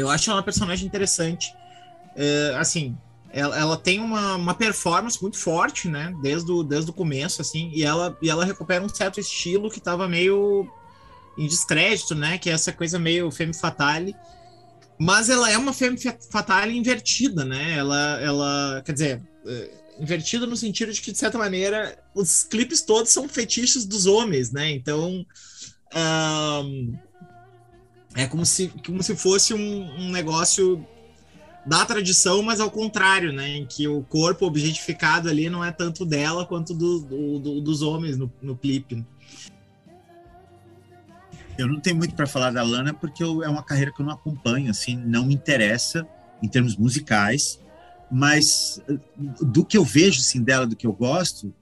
Eu 0.00 0.10
acho 0.10 0.30
ela 0.30 0.38
uma 0.38 0.44
personagem 0.44 0.86
interessante. 0.86 1.54
É, 2.14 2.54
assim, 2.58 2.96
ela, 3.30 3.58
ela 3.58 3.76
tem 3.76 4.00
uma, 4.00 4.36
uma 4.36 4.54
performance 4.54 5.20
muito 5.20 5.38
forte, 5.38 5.88
né? 5.88 6.14
Desde 6.22 6.50
o, 6.50 6.62
desde 6.62 6.90
o 6.90 6.94
começo, 6.94 7.42
assim, 7.42 7.70
e 7.74 7.84
ela, 7.84 8.16
e 8.22 8.30
ela 8.30 8.44
recupera 8.44 8.84
um 8.84 8.88
certo 8.88 9.20
estilo 9.20 9.70
que 9.70 9.80
tava 9.80 10.08
meio 10.08 10.66
em 11.36 11.46
descrédito, 11.46 12.14
né? 12.14 12.38
Que 12.38 12.48
é 12.50 12.52
essa 12.52 12.72
coisa 12.72 12.98
meio 12.98 13.30
femme 13.30 13.54
fatale. 13.54 14.14
Mas 14.98 15.28
ela 15.28 15.50
é 15.50 15.58
uma 15.58 15.72
femme 15.74 15.98
fa- 15.98 16.16
fatale 16.30 16.76
invertida, 16.76 17.44
né? 17.44 17.76
Ela, 17.76 18.20
ela 18.20 18.82
quer 18.84 18.92
dizer, 18.92 19.22
é, 19.46 19.70
invertida 20.00 20.46
no 20.46 20.56
sentido 20.56 20.92
de 20.92 21.00
que, 21.02 21.12
de 21.12 21.18
certa 21.18 21.36
maneira, 21.36 21.98
os 22.14 22.42
clipes 22.44 22.80
todos 22.80 23.12
são 23.12 23.28
fetiches 23.28 23.84
dos 23.84 24.06
homens, 24.06 24.50
né? 24.50 24.70
Então. 24.70 25.26
ahn, 25.92 26.96
é 28.16 28.26
como 28.26 28.44
se, 28.46 28.68
como 28.84 29.02
se 29.02 29.14
fosse 29.14 29.52
um, 29.54 29.90
um 29.98 30.10
negócio 30.10 30.84
da 31.66 31.84
tradição, 31.84 32.42
mas 32.42 32.60
ao 32.60 32.70
contrário, 32.70 33.32
né? 33.32 33.48
Em 33.56 33.66
que 33.66 33.86
o 33.86 34.02
corpo 34.02 34.46
objetificado 34.46 35.28
ali 35.28 35.50
não 35.50 35.64
é 35.64 35.70
tanto 35.70 36.04
dela 36.06 36.46
quanto 36.46 36.72
do, 36.72 37.00
do- 37.00 37.38
do- 37.38 37.60
dos 37.60 37.82
homens 37.82 38.16
no, 38.16 38.32
no 38.40 38.56
clipe. 38.56 39.04
Eu 41.58 41.66
não 41.66 41.80
tenho 41.80 41.96
muito 41.96 42.14
para 42.14 42.26
falar 42.26 42.50
da 42.52 42.62
Lana, 42.62 42.92
porque 42.94 43.22
eu- 43.22 43.42
é 43.42 43.48
uma 43.48 43.62
carreira 43.62 43.92
que 43.92 44.00
eu 44.00 44.06
não 44.06 44.12
acompanho, 44.12 44.70
assim, 44.70 44.96
não 44.96 45.26
me 45.26 45.34
interessa 45.34 46.06
em 46.42 46.48
termos 46.48 46.76
musicais, 46.76 47.58
mas 48.10 48.80
eh, 48.88 48.98
do 49.40 49.64
que 49.64 49.76
eu 49.76 49.84
vejo, 49.84 50.20
assim, 50.20 50.42
dela, 50.42 50.66
do 50.66 50.76
que 50.76 50.86
eu 50.86 50.92
gosto, 50.92 51.52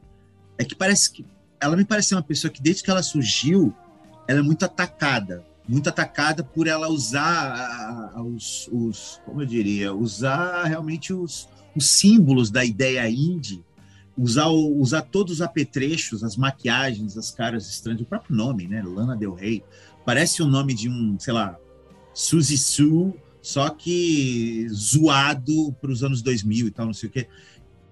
é 0.59 0.65
que 0.65 0.75
parece 0.75 1.11
que 1.13 1.25
ela 1.61 1.77
me 1.77 1.85
parece 1.85 2.15
uma 2.15 2.23
pessoa 2.23 2.51
que 2.51 2.61
desde 2.61 2.83
que 2.83 2.91
ela 2.91 3.03
surgiu, 3.03 3.75
ela 4.29 4.41
é 4.41 4.43
muito 4.43 4.65
atacada, 4.65 5.45
muito 5.67 5.89
atacada 5.89 6.45
por 6.45 6.67
ela 6.67 6.89
usar 6.89 8.13
os, 8.23 8.69
os 8.71 9.21
como 9.25 9.43
eu 9.43 9.47
diria, 9.47 9.95
usar 9.95 10.65
realmente 10.65 11.13
os, 11.13 11.49
os 11.75 11.87
símbolos 11.87 12.51
da 12.51 12.65
ideia 12.65 13.09
indie, 13.09 13.63
usar, 14.17 14.49
usar 14.49 15.03
todos 15.03 15.35
os 15.35 15.43
apetrechos, 15.43 16.23
as 16.23 16.37
maquiagens, 16.37 17.17
as 17.17 17.31
caras 17.31 17.69
estranhas, 17.69 18.03
o 18.03 18.05
próprio 18.05 18.37
nome, 18.37 18.67
né? 18.67 18.83
Lana 18.83 19.17
Del 19.17 19.35
Rey. 19.35 19.65
Parece 20.05 20.43
o 20.43 20.47
nome 20.47 20.75
de 20.75 20.89
um, 20.89 21.19
sei 21.19 21.33
lá, 21.33 21.59
Suzy 22.13 22.59
Sue, 22.59 23.15
só 23.41 23.71
que 23.71 24.67
zoado 24.71 25.73
para 25.81 25.91
os 25.91 26.03
anos 26.03 26.23
2000 26.23 26.67
e 26.67 26.71
tal, 26.71 26.87
não 26.87 26.95
sei 26.95 27.09
o 27.09 27.13
quê. 27.13 27.29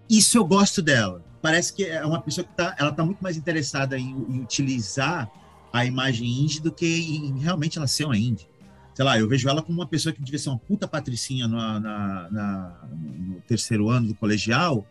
Isso 0.08 0.36
eu 0.36 0.44
gosto 0.44 0.82
dela. 0.82 1.24
Parece 1.40 1.72
que 1.72 1.84
é 1.84 2.04
uma 2.04 2.20
pessoa 2.20 2.44
que 2.44 2.54
tá, 2.54 2.76
ela 2.78 2.92
tá 2.92 3.04
muito 3.04 3.20
mais 3.20 3.36
interessada 3.36 3.98
em, 3.98 4.10
em 4.10 4.40
utilizar 4.40 5.30
a 5.72 5.84
imagem 5.86 6.28
indie 6.42 6.60
do 6.60 6.70
que 6.72 6.86
em 6.86 7.38
realmente 7.38 7.78
ela 7.78 7.86
ser 7.86 8.04
uma 8.04 8.16
indie. 8.16 8.46
Sei 8.94 9.04
lá, 9.04 9.18
eu 9.18 9.26
vejo 9.26 9.48
ela 9.48 9.62
como 9.62 9.78
uma 9.80 9.86
pessoa 9.86 10.12
que 10.12 10.22
devia 10.22 10.38
ser 10.38 10.50
uma 10.50 10.58
puta 10.58 10.86
patricinha 10.86 11.48
na- 11.48 11.80
na- 11.80 12.88
no 12.90 13.40
terceiro 13.48 13.88
ano 13.88 14.08
do 14.08 14.14
colegial, 14.14 14.86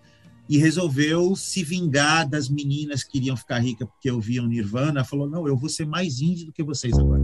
e 0.49 0.57
resolveu 0.57 1.35
se 1.35 1.63
vingar 1.63 2.27
das 2.27 2.49
meninas 2.49 3.03
que 3.03 3.11
queriam 3.11 3.37
ficar 3.37 3.59
ricas 3.59 3.87
porque 3.87 4.09
ouviam 4.11 4.47
Nirvana. 4.47 5.03
Falou: 5.03 5.29
não, 5.29 5.47
eu 5.47 5.55
vou 5.55 5.69
ser 5.69 5.85
mais 5.85 6.19
indie 6.19 6.45
do 6.45 6.51
que 6.51 6.63
vocês 6.63 6.97
agora. 6.97 7.21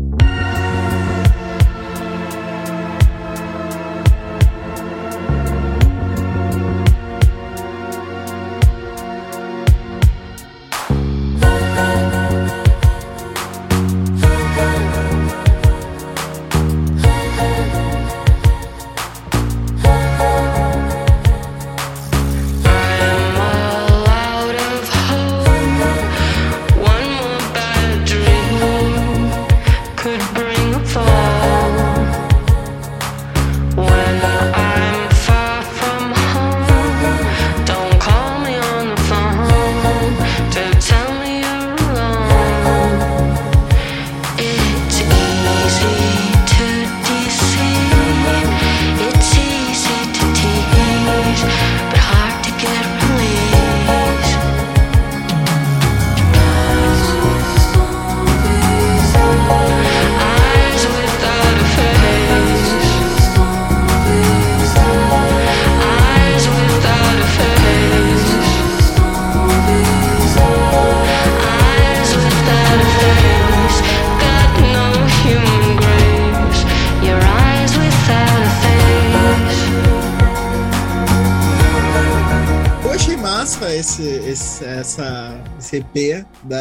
EP 85.77 86.25
da 86.43 86.59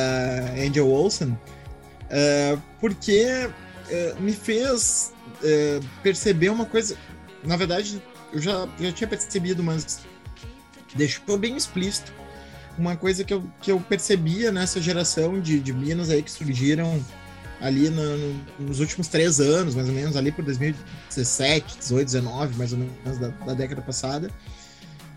Angel 0.59 0.89
Olsen, 0.89 1.37
É, 2.09 2.57
porque 2.81 3.49
é, 3.91 4.15
me 4.21 4.33
fez 4.33 5.13
é, 5.43 5.81
perceber 6.03 6.51
uma 6.51 6.65
coisa. 6.65 6.97
Na 7.45 7.57
verdade, 7.57 8.01
eu 8.33 8.41
já, 8.41 8.69
já 8.79 8.93
tinha 8.93 9.09
percebido, 9.09 9.63
mas 9.63 10.01
deixou 10.95 11.37
bem 11.37 11.57
explícito 11.57 12.13
uma 12.79 12.95
coisa 12.97 13.25
que 13.25 13.33
eu, 13.35 13.43
que 13.63 13.73
eu 13.73 13.81
percebia 13.81 14.53
nessa 14.53 14.81
geração 14.81 15.41
de, 15.41 15.59
de 15.59 15.73
minas 15.73 16.11
aí 16.11 16.23
que 16.23 16.31
surgiram 16.31 17.03
ali 17.61 17.89
no- 17.89 18.17
no- 18.19 18.41
nos 18.61 18.81
últimos 18.81 19.09
três 19.09 19.41
anos, 19.41 19.75
mais 19.75 19.89
ou 19.89 19.95
menos, 19.95 20.15
ali 20.15 20.31
por 20.31 20.45
2017, 20.45 21.79
18, 21.79 22.05
19, 22.07 22.57
mais 22.57 22.73
ou 22.73 22.79
menos, 22.79 23.19
da, 23.19 23.29
da 23.29 23.55
década 23.55 23.81
passada. 23.81 24.31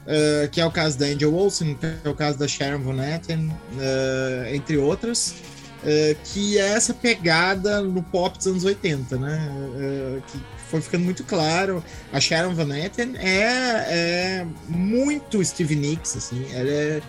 Uh, 0.10 0.50
que 0.50 0.60
é 0.60 0.66
o 0.66 0.72
caso 0.72 0.98
da 0.98 1.06
Angel 1.06 1.32
Olsen, 1.32 1.75
que 1.75 1.86
é 1.86 2.10
o 2.10 2.16
caso 2.16 2.36
da 2.36 2.48
Sharon 2.48 2.80
Van 2.80 3.00
Etten, 3.00 3.48
uh, 3.48 4.56
entre 4.56 4.75
outras, 4.75 5.36
uh, 5.84 6.18
que 6.24 6.58
é 6.58 6.70
essa 6.70 6.96
pegada 6.96 7.84
no 7.84 8.01
pop 8.01 8.36
dos 8.36 8.48
anos 8.48 8.63
80, 8.63 9.18
né? 9.18 10.22
Que 10.25 10.39
foi 10.68 10.82
ficando 10.82 11.04
muito 11.04 11.24
claro. 11.24 11.84
A 12.12 12.20
Sharon 12.20 12.56
Van 12.56 12.75
Etten 12.75 13.18
é, 13.18 13.86
é 13.88 14.48
muito 14.68 15.46
Stevie 15.46 15.75
Nicks, 15.75 16.18
assim, 16.18 16.44
ela 16.54 16.70
é, 16.70 17.01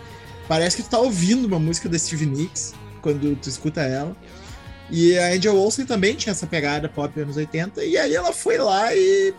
parece 0.47 0.77
que 0.77 0.83
tu 0.83 0.91
tá 0.91 0.99
ouvindo 0.99 1.47
uma 1.47 1.59
música 1.59 1.89
da 1.89 1.99
Stevie 1.99 2.27
Nicks 2.27 2.75
quando 3.01 3.35
tu 3.37 3.49
escuta 3.49 3.81
ela. 3.81 4.15
E 4.91 5.17
a 5.19 5.29
Angel 5.29 5.57
Olsen 5.57 5.87
também 5.87 6.17
tinha 6.17 6.33
essa 6.33 6.47
pegada 6.47 6.87
pop 6.87 7.19
anos 7.19 7.39
80, 7.39 7.83
e 7.83 7.97
aí 7.97 8.15
ela 8.15 8.33
foi 8.33 8.59
lá 8.59 8.95
e 8.95 9.33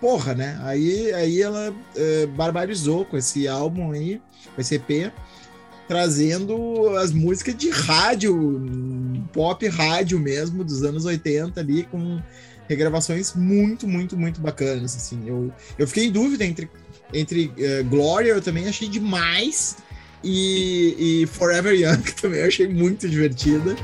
porra, 0.00 0.34
né? 0.34 0.58
Aí, 0.62 1.12
aí 1.12 1.42
ela 1.42 1.74
eh, 1.96 2.26
barbarizou 2.26 3.04
com 3.04 3.16
esse 3.16 3.48
álbum 3.48 3.92
aí, 3.92 4.20
com 4.54 4.60
esse 4.60 4.76
EP, 4.76 5.12
trazendo 5.86 6.96
as 6.98 7.12
músicas 7.12 7.56
de 7.56 7.70
rádio, 7.70 8.36
pop 9.32 9.66
rádio 9.68 10.18
mesmo, 10.18 10.62
dos 10.62 10.82
anos 10.82 11.04
80 11.04 11.58
ali, 11.58 11.84
com 11.84 12.20
regravações 12.68 13.34
muito, 13.34 13.88
muito, 13.88 14.16
muito 14.16 14.40
bacanas, 14.40 14.94
assim. 14.94 15.22
Eu, 15.26 15.52
eu 15.78 15.88
fiquei 15.88 16.04
em 16.06 16.12
dúvida 16.12 16.44
entre, 16.44 16.70
entre 17.12 17.52
eh, 17.58 17.82
Gloria, 17.82 18.32
eu 18.32 18.42
também 18.42 18.68
achei 18.68 18.88
demais, 18.88 19.76
e, 20.22 21.22
e 21.22 21.26
Forever 21.26 21.74
Young 21.74 22.02
também 22.20 22.40
eu 22.40 22.46
achei 22.46 22.68
muito 22.68 23.08
divertida. 23.08 23.74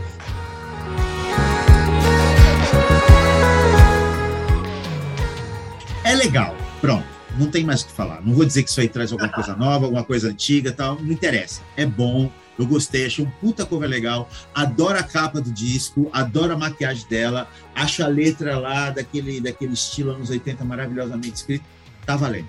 É 6.15 6.17
legal, 6.17 6.57
pronto. 6.81 7.05
Não 7.37 7.51
tem 7.51 7.65
mais 7.65 7.83
o 7.83 7.87
que 7.87 7.93
falar. 7.93 8.23
Não 8.25 8.35
vou 8.35 8.45
dizer 8.45 8.63
que 8.63 8.71
isso 8.71 8.81
aí 8.81 8.89
traz 8.89 9.11
alguma 9.11 9.29
coisa 9.33 9.57
nova, 9.57 9.87
alguma 9.87 10.05
coisa 10.05 10.29
antiga 10.29 10.71
tal. 10.71 10.95
Não 11.03 11.11
interessa. 11.11 11.61
É 11.77 11.85
bom. 11.85 12.31
Eu 12.57 12.69
gostei, 12.69 13.05
achei 13.05 13.25
um 13.25 13.29
puta 13.29 13.67
cover 13.67 13.89
legal. 13.89 14.31
Adoro 14.55 14.97
a 14.97 15.03
capa 15.03 15.41
do 15.41 15.51
disco, 15.51 16.09
adoro 16.13 16.53
a 16.53 16.57
maquiagem 16.57 17.05
dela. 17.09 17.51
Acho 17.75 18.05
a 18.05 18.07
letra 18.07 18.57
lá 18.57 18.91
daquele, 18.91 19.41
daquele 19.41 19.73
estilo 19.73 20.13
anos 20.13 20.31
80 20.31 20.65
maravilhosamente 20.65 21.35
escrito. 21.35 21.65
Tá 22.07 22.15
valendo. 22.15 22.49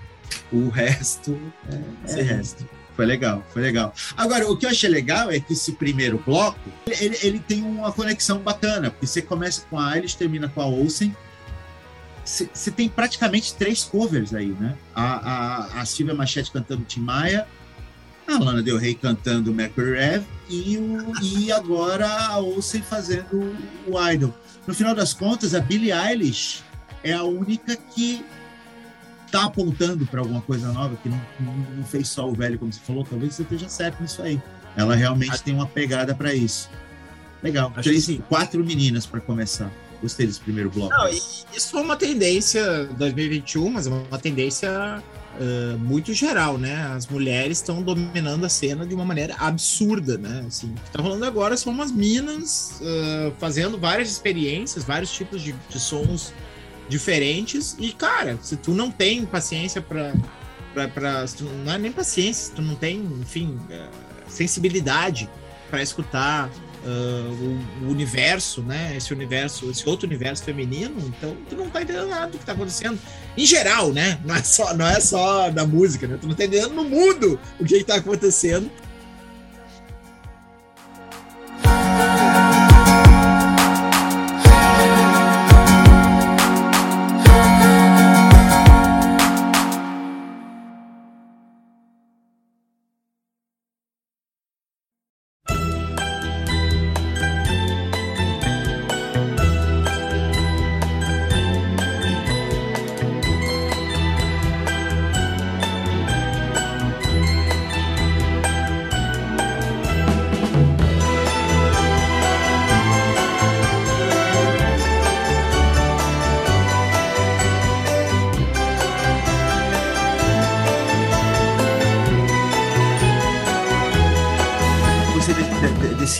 O 0.54 0.70
resto 0.70 1.36
é, 2.08 2.20
é 2.20 2.22
resto. 2.22 2.70
Foi 2.96 3.08
legal, 3.08 3.44
foi 3.52 3.64
legal. 3.64 3.96
Agora, 4.16 4.48
o 4.48 4.56
que 4.56 4.68
eu 4.68 4.70
achei 4.70 4.92
legal 4.92 5.32
é 5.32 5.40
que 5.40 5.54
esse 5.54 5.72
primeiro 5.72 6.22
bloco, 6.24 6.70
ele, 6.86 7.18
ele 7.24 7.40
tem 7.40 7.64
uma 7.64 7.92
conexão 7.92 8.38
bacana, 8.38 8.92
porque 8.92 9.08
você 9.08 9.24
começa 9.24 9.64
com 9.72 9.80
a 9.80 9.96
Eilish, 9.96 10.16
termina 10.16 10.48
com 10.48 10.62
a 10.62 10.68
Olsen, 10.68 11.16
você 12.26 12.72
tem 12.72 12.90
praticamente 12.90 13.54
três 13.54 13.84
covers 13.84 14.34
aí, 14.34 14.56
né? 14.60 14.76
A, 14.96 15.04
a, 15.04 15.82
a 15.82 15.86
Silvia 15.86 16.16
Machete 16.16 16.52
cantando 16.52 16.84
Tim 16.84 17.02
Maia, 17.02 17.48
a 18.28 18.40
Lana 18.40 18.64
Del 18.64 18.78
Rey 18.78 18.96
cantando 18.96 19.54
Mercury 19.54 19.92
Rev 19.92 20.24
e, 20.50 20.78
o, 20.78 21.14
e 21.22 21.52
agora 21.52 22.10
a 22.10 22.40
Olsen 22.40 22.82
fazendo 22.82 23.56
o 23.88 24.12
Idol. 24.12 24.34
No 24.66 24.74
final 24.74 24.96
das 24.96 25.14
contas, 25.14 25.54
a 25.54 25.60
Billie 25.60 25.92
Eilish 25.92 26.64
é 27.04 27.14
a 27.14 27.24
única 27.24 27.76
que 27.76 28.26
tá 29.32 29.44
apontando 29.44 30.06
para 30.08 30.22
alguma 30.22 30.42
coisa 30.42 30.72
nova, 30.72 30.96
que 30.96 31.10
não, 31.10 31.22
não, 31.40 31.56
não, 31.56 31.84
fez 31.84 32.08
só 32.08 32.28
o 32.28 32.34
velho, 32.34 32.58
como 32.58 32.74
você 32.74 32.80
falou, 32.80 33.04
talvez 33.04 33.36
você 33.36 33.44
esteja 33.44 33.70
certo 33.70 34.02
nisso 34.02 34.22
aí. 34.24 34.42
Ela 34.76 34.96
realmente 34.96 35.34
Acho... 35.34 35.44
tem 35.44 35.54
uma 35.54 35.68
pegada 35.68 36.16
para 36.16 36.34
isso. 36.34 36.70
Legal. 37.44 37.72
Acho 37.76 37.84
Três, 37.84 38.10
quatro 38.28 38.64
meninas 38.64 39.06
para 39.06 39.22
começar. 39.22 39.70
Gostei 40.02 40.28
desse 40.28 40.40
primeiro 40.40 40.70
bloco. 40.70 40.94
Não, 40.94 41.08
isso 41.10 41.72
foi 41.72 41.82
uma 41.82 41.96
tendência 41.96 42.86
2021, 42.98 43.70
mas 43.70 43.88
é 43.88 43.90
uma 43.90 44.20
tendência 44.20 45.02
uh, 45.40 45.78
muito 45.80 46.14
geral, 46.14 46.58
né? 46.58 46.92
As 46.96 47.08
mulheres 47.08 47.60
estão 47.60 47.82
dominando 47.82 48.46
a 48.46 48.50
cena 48.50 48.86
de 48.86 48.94
uma 48.94 49.06
maneira 49.06 49.36
absurda, 49.38 50.18
né? 50.18 50.46
Assim, 50.48 50.68
o 50.68 50.74
que 50.74 50.92
tá 50.92 51.02
rolando 51.02 51.26
agora 51.26 51.56
são 51.58 51.72
umas 51.72 51.92
minas 51.92 52.80
uh, 52.82 53.34
fazendo 53.40 53.78
várias 53.78 54.10
experiências, 54.10 54.84
vários 54.84 55.12
tipos 55.12 55.42
de, 55.42 55.54
de, 55.70 55.80
sons 55.80 56.34
diferentes. 56.90 57.76
E, 57.80 57.92
cara, 57.92 58.38
se 58.42 58.56
tu 58.58 58.72
não 58.74 58.92
tem 58.92 59.26
paciência 59.26 59.82
para 59.82 60.14
para 60.94 61.24
não 61.66 61.72
é 61.72 61.78
nem 61.78 61.90
paciência, 61.90 62.48
se 62.48 62.52
tu 62.52 62.62
não 62.62 62.76
tem, 62.76 62.98
enfim, 63.22 63.58
sensibilidade 64.28 65.30
para 65.70 65.82
escutar 65.82 66.50
Uh, 66.86 67.84
o, 67.84 67.90
universo, 67.90 68.62
né? 68.62 68.94
Esse 68.96 69.12
universo, 69.12 69.72
esse 69.72 69.90
outro 69.90 70.06
universo 70.06 70.44
feminino, 70.44 70.96
então 71.08 71.36
tu 71.50 71.56
não 71.56 71.68
tá 71.68 71.82
entendendo 71.82 72.08
nada 72.08 72.28
do 72.28 72.38
que 72.38 72.46
tá 72.46 72.52
acontecendo. 72.52 73.00
Em 73.36 73.44
geral, 73.44 73.92
né? 73.92 74.20
Não 74.24 74.36
é 74.36 74.44
só, 74.44 74.72
não 74.76 74.86
é 74.86 75.00
só 75.00 75.50
da 75.50 75.66
música, 75.66 76.08
né? 76.08 76.20
Tu 76.22 76.28
não 76.28 76.36
tá 76.36 76.46
entendendo 76.46 76.76
no 76.76 76.84
mundo 76.84 77.40
o 77.60 77.66
que, 77.66 77.80
que 77.80 77.84
tá 77.84 77.96
acontecendo. 77.96 78.70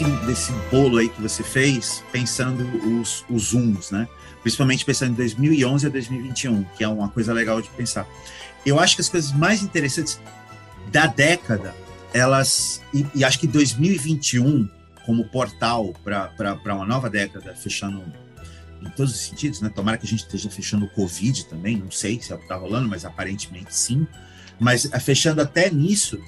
Desse 0.04 0.52
bolo 0.72 0.98
aí 0.98 1.10
que 1.10 1.22
você 1.22 1.44
fez, 1.44 2.04
pensando 2.12 2.64
os, 3.00 3.24
os 3.30 3.50
zooms, 3.50 3.92
né? 3.92 4.08
Principalmente 4.42 4.84
pensando 4.86 5.12
em 5.12 5.16
2011 5.16 5.88
a 5.88 5.90
2021, 5.90 6.64
que 6.78 6.84
é 6.84 6.88
uma 6.88 7.10
coisa 7.10 7.34
legal 7.34 7.62
de 7.62 7.70
pensar. 7.70 8.08
Eu 8.66 8.80
acho 8.80 8.96
que 8.96 9.02
as 9.02 9.10
coisas 9.10 9.32
mais 9.32 9.64
interessantes 9.64 10.20
da 10.92 11.08
década, 11.08 11.74
elas. 12.14 12.82
E, 12.94 13.06
e 13.16 13.24
acho 13.24 13.40
que 13.40 13.48
2021, 13.48 14.70
como 15.06 15.26
portal 15.26 15.94
para 16.04 16.76
uma 16.76 16.86
nova 16.86 17.10
década, 17.10 17.56
fechando 17.56 18.04
em 18.82 18.90
todos 18.92 19.14
os 19.14 19.20
sentidos, 19.20 19.62
né? 19.62 19.70
Tomara 19.70 19.98
que 19.98 20.06
a 20.06 20.10
gente 20.10 20.24
esteja 20.24 20.50
fechando 20.50 20.86
o 20.86 20.90
Covid 20.90 21.46
também, 21.46 21.78
não 21.78 21.92
sei 21.92 22.22
se 22.22 22.34
é 22.34 22.36
está 22.36 22.56
rolando, 22.56 22.88
mas 22.88 23.06
aparentemente 23.06 23.76
sim. 23.76 24.08
Mas 24.60 24.90
fechando 25.02 25.42
até 25.42 25.70
nisso, 25.70 26.20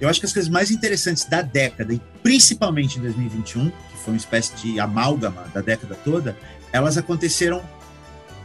eu 0.00 0.08
acho 0.08 0.20
que 0.20 0.26
as 0.26 0.32
coisas 0.32 0.50
mais 0.50 0.70
interessantes 0.70 1.24
da 1.24 1.42
década, 1.42 1.92
e 1.92 2.00
principalmente 2.22 2.98
em 2.98 3.02
2021, 3.02 3.70
que 3.70 3.98
foi 4.04 4.12
uma 4.14 4.16
espécie 4.16 4.54
de 4.56 4.78
amálgama 4.78 5.44
da 5.52 5.60
década 5.60 5.96
toda, 6.04 6.36
elas 6.72 6.96
aconteceram 6.96 7.62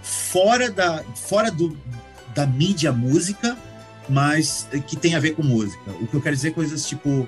fora 0.01 0.71
da, 0.71 1.03
fora 1.15 1.51
do, 1.51 1.77
da 2.33 2.45
mídia 2.45 2.91
música, 2.91 3.57
mas 4.09 4.67
que 4.87 4.95
tem 4.95 5.15
a 5.15 5.19
ver 5.19 5.35
com 5.35 5.43
música. 5.43 5.91
O 6.01 6.07
que 6.07 6.15
eu 6.15 6.21
quero 6.21 6.35
dizer 6.35 6.49
é 6.49 6.51
coisas 6.51 6.85
tipo 6.85 7.27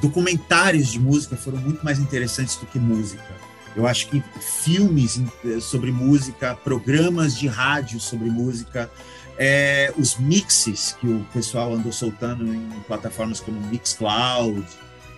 documentários 0.00 0.88
de 0.88 1.00
música 1.00 1.36
foram 1.36 1.58
muito 1.58 1.84
mais 1.84 1.98
interessantes 1.98 2.56
do 2.56 2.66
que 2.66 2.78
música. 2.78 3.38
Eu 3.74 3.86
acho 3.86 4.08
que 4.08 4.22
filmes 4.40 5.20
sobre 5.60 5.92
música, 5.92 6.54
programas 6.54 7.36
de 7.36 7.46
rádio 7.46 8.00
sobre 8.00 8.28
música, 8.30 8.90
é, 9.38 9.92
os 9.96 10.18
mixes 10.18 10.96
que 11.00 11.06
o 11.06 11.24
pessoal 11.32 11.72
andou 11.72 11.92
soltando 11.92 12.52
em 12.52 12.68
plataformas 12.86 13.40
como 13.40 13.60
Mixcloud 13.68 14.66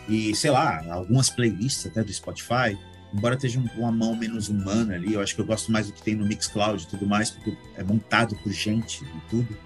e, 0.08 0.34
sei 0.34 0.50
lá, 0.50 0.84
algumas 0.90 1.30
playlists 1.30 1.86
até 1.86 2.04
do 2.04 2.12
Spotify, 2.12 2.78
embora 3.12 3.34
esteja 3.34 3.60
uma 3.76 3.90
mão 3.90 4.14
menos 4.14 4.48
humana 4.48 4.94
ali, 4.94 5.14
eu 5.14 5.20
acho 5.20 5.34
que 5.34 5.40
eu 5.40 5.46
gosto 5.46 5.72
mais 5.72 5.86
do 5.86 5.92
que 5.92 6.02
tem 6.02 6.14
no 6.14 6.26
Mixcloud 6.26 6.82
e 6.82 6.86
tudo 6.86 7.06
mais, 7.06 7.30
porque 7.30 7.56
é 7.76 7.82
montado 7.82 8.36
por 8.36 8.52
gente 8.52 9.02
e 9.04 9.30
tudo. 9.30 9.56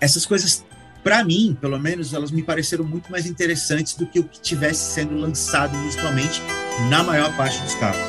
Essas 0.00 0.24
coisas 0.24 0.64
Pra 1.06 1.22
mim, 1.22 1.56
pelo 1.60 1.78
menos, 1.78 2.12
elas 2.12 2.32
me 2.32 2.42
pareceram 2.42 2.82
muito 2.82 3.12
mais 3.12 3.26
interessantes 3.26 3.94
do 3.94 4.08
que 4.08 4.18
o 4.18 4.24
que 4.24 4.40
tivesse 4.40 4.92
sendo 4.94 5.16
lançado 5.16 5.72
musicalmente 5.76 6.42
na 6.90 7.04
maior 7.04 7.32
parte 7.36 7.62
dos 7.62 7.76
casos. 7.76 8.02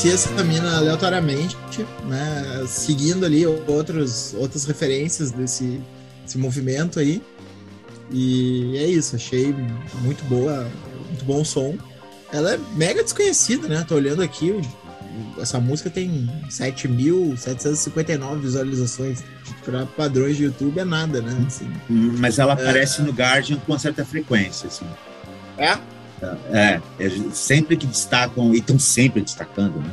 Conheci 0.00 0.14
essa 0.14 0.44
mina 0.44 0.76
aleatoriamente, 0.76 1.56
né? 2.04 2.64
Seguindo 2.68 3.26
ali 3.26 3.44
outros, 3.44 4.32
outras 4.34 4.64
referências 4.64 5.32
desse, 5.32 5.80
movimento 6.36 7.00
aí. 7.00 7.20
E 8.08 8.76
é 8.76 8.86
isso, 8.86 9.16
achei 9.16 9.52
muito 10.02 10.22
boa, 10.26 10.70
muito 11.08 11.24
bom 11.24 11.40
o 11.40 11.44
som. 11.44 11.76
Ela 12.32 12.54
é 12.54 12.60
mega 12.76 13.02
desconhecida, 13.02 13.66
né? 13.66 13.84
Tô 13.88 13.96
olhando 13.96 14.22
aqui, 14.22 14.54
essa 15.36 15.58
música 15.58 15.90
tem 15.90 16.30
7.759 16.48 18.38
visualizações. 18.38 19.24
Para 19.64 19.84
padrões 19.84 20.36
de 20.36 20.44
YouTube 20.44 20.78
é 20.78 20.84
nada, 20.84 21.20
né? 21.20 21.36
Assim, 21.44 21.68
Mas 21.88 22.38
ela 22.38 22.52
aparece 22.52 23.02
no 23.02 23.10
Guardian 23.10 23.56
com 23.58 23.72
uma 23.72 23.80
certa 23.80 24.04
frequência, 24.04 24.68
assim. 24.68 24.86
é? 25.58 25.76
É, 26.52 26.80
é, 26.98 27.10
sempre 27.32 27.76
que 27.76 27.86
destacam, 27.86 28.52
e 28.54 28.58
estão 28.58 28.78
sempre 28.78 29.22
destacando, 29.22 29.78
né? 29.80 29.90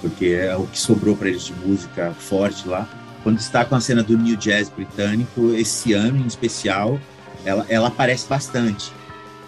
Porque 0.00 0.26
é 0.26 0.56
o 0.56 0.66
que 0.66 0.78
sobrou 0.78 1.16
para 1.16 1.28
eles 1.28 1.44
de 1.44 1.54
música 1.54 2.12
forte 2.18 2.66
lá. 2.68 2.88
Quando 3.22 3.36
destacam 3.36 3.78
a 3.78 3.80
cena 3.80 4.02
do 4.02 4.18
New 4.18 4.36
Jazz 4.36 4.68
britânico, 4.68 5.52
esse 5.54 5.92
ano 5.92 6.18
em 6.18 6.26
especial, 6.26 7.00
ela, 7.44 7.64
ela 7.68 7.88
aparece 7.88 8.26
bastante. 8.26 8.92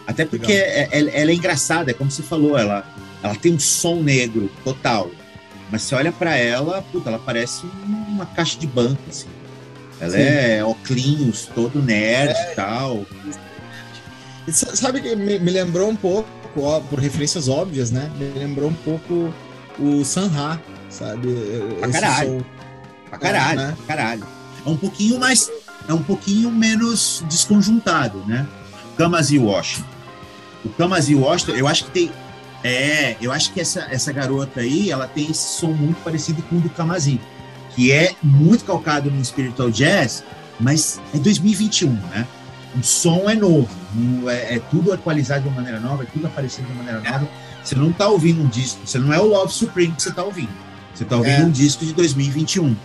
Até 0.06 0.24
porque 0.24 0.52
é- 0.52 0.88
ela, 0.92 1.10
ela 1.10 1.30
é 1.30 1.34
engraçada, 1.34 1.90
é 1.90 1.94
como 1.94 2.10
você 2.10 2.22
falou, 2.22 2.56
ela, 2.56 2.84
ela 3.22 3.34
tem 3.34 3.52
um 3.52 3.58
som 3.58 4.02
negro 4.02 4.50
total. 4.62 5.10
Mas 5.70 5.82
você 5.82 5.94
olha 5.94 6.12
para 6.12 6.37
ela, 6.37 6.82
puta, 6.82 7.08
ela 7.10 7.18
parece 7.18 7.66
uma 7.84 8.26
caixa 8.26 8.58
de 8.58 8.66
banco, 8.66 9.00
assim. 9.08 9.26
Ela 10.00 10.12
Sim. 10.12 10.18
é 10.18 10.64
óculos, 10.64 11.48
todo 11.54 11.82
nerd 11.82 12.37
e 12.52 12.54
tal. 12.54 13.04
E 14.46 14.52
sa- 14.52 14.74
Sabe 14.76 15.00
que 15.00 15.14
me, 15.16 15.38
me 15.38 15.50
lembrou 15.50 15.88
um 15.88 15.96
pouco, 15.96 16.28
ó, 16.59 16.80
por 16.80 16.98
referências 16.98 17.48
óbvias, 17.48 17.90
né? 17.90 18.11
Me 18.18 18.38
lembrou 18.38 18.68
um 18.70 18.74
pouco 18.74 19.33
o 19.78 20.04
Sanha, 20.04 20.61
sabe? 20.90 21.28
Pra 21.78 21.88
Esse 21.88 22.00
caralho. 22.00 22.28
som. 22.38 22.44
Pra 23.11 23.18
caralho, 23.18 23.61
É, 23.61 23.66
né? 23.66 23.76
pra 23.87 23.96
caralho. 23.96 24.26
É 24.64 24.68
um 24.68 24.76
pouquinho 24.76 25.18
mais. 25.18 25.50
É 25.88 25.92
um 25.92 26.02
pouquinho 26.02 26.50
menos 26.50 27.22
desconjuntado, 27.28 28.18
né? 28.26 28.46
Kamasi 28.96 29.38
Washington. 29.38 29.88
O 30.64 30.68
Kamasi 30.70 31.14
Washington, 31.14 31.52
eu 31.52 31.66
acho 31.68 31.85
que 31.85 31.90
tem. 31.90 32.11
É, 32.62 33.16
eu 33.20 33.30
acho 33.30 33.52
que 33.52 33.61
essa, 33.61 33.80
essa 33.90 34.11
garota 34.11 34.61
aí, 34.61 34.90
ela 34.90 35.07
tem 35.07 35.30
esse 35.30 35.59
som 35.59 35.72
muito 35.72 36.02
parecido 36.02 36.42
com 36.44 36.57
o 36.57 36.61
do 36.61 36.70
Kamasi, 36.70 37.20
que 37.74 37.92
é 37.92 38.14
muito 38.22 38.64
calcado 38.64 39.11
no 39.11 39.22
spiritual 39.22 39.70
jazz, 39.70 40.24
mas 40.59 40.98
é 41.14 41.18
2021, 41.18 41.90
né? 41.92 42.26
O 42.74 42.83
som 42.83 43.28
é 43.28 43.35
novo, 43.35 43.68
não 43.94 44.28
é, 44.28 44.57
é 44.57 44.59
tudo 44.70 44.92
atualizado 44.92 45.42
de 45.42 45.48
uma 45.48 45.57
maneira 45.57 45.80
nova, 45.80 46.02
é 46.02 46.07
tudo 46.07 46.26
aparecendo 46.26 46.66
de 46.66 46.72
uma 46.72 46.83
maneira 46.83 47.00
nova. 47.11 47.28
Você 47.62 47.74
não 47.74 47.92
tá 47.92 48.09
ouvindo 48.09 48.42
um 48.42 48.46
disco, 48.48 48.80
você 48.87 48.98
não 48.98 49.12
é 49.12 49.18
o 49.18 49.24
Love 49.26 49.52
Supreme 49.52 49.92
que 49.94 50.02
você 50.02 50.12
tá 50.12 50.22
ouvindo. 50.22 50.50
Você 50.94 51.04
tá 51.04 51.16
ouvindo 51.16 51.42
É. 51.42 51.44
um 51.44 51.50
disco 51.50 51.85
de 51.85 51.92
2021. 51.92 52.76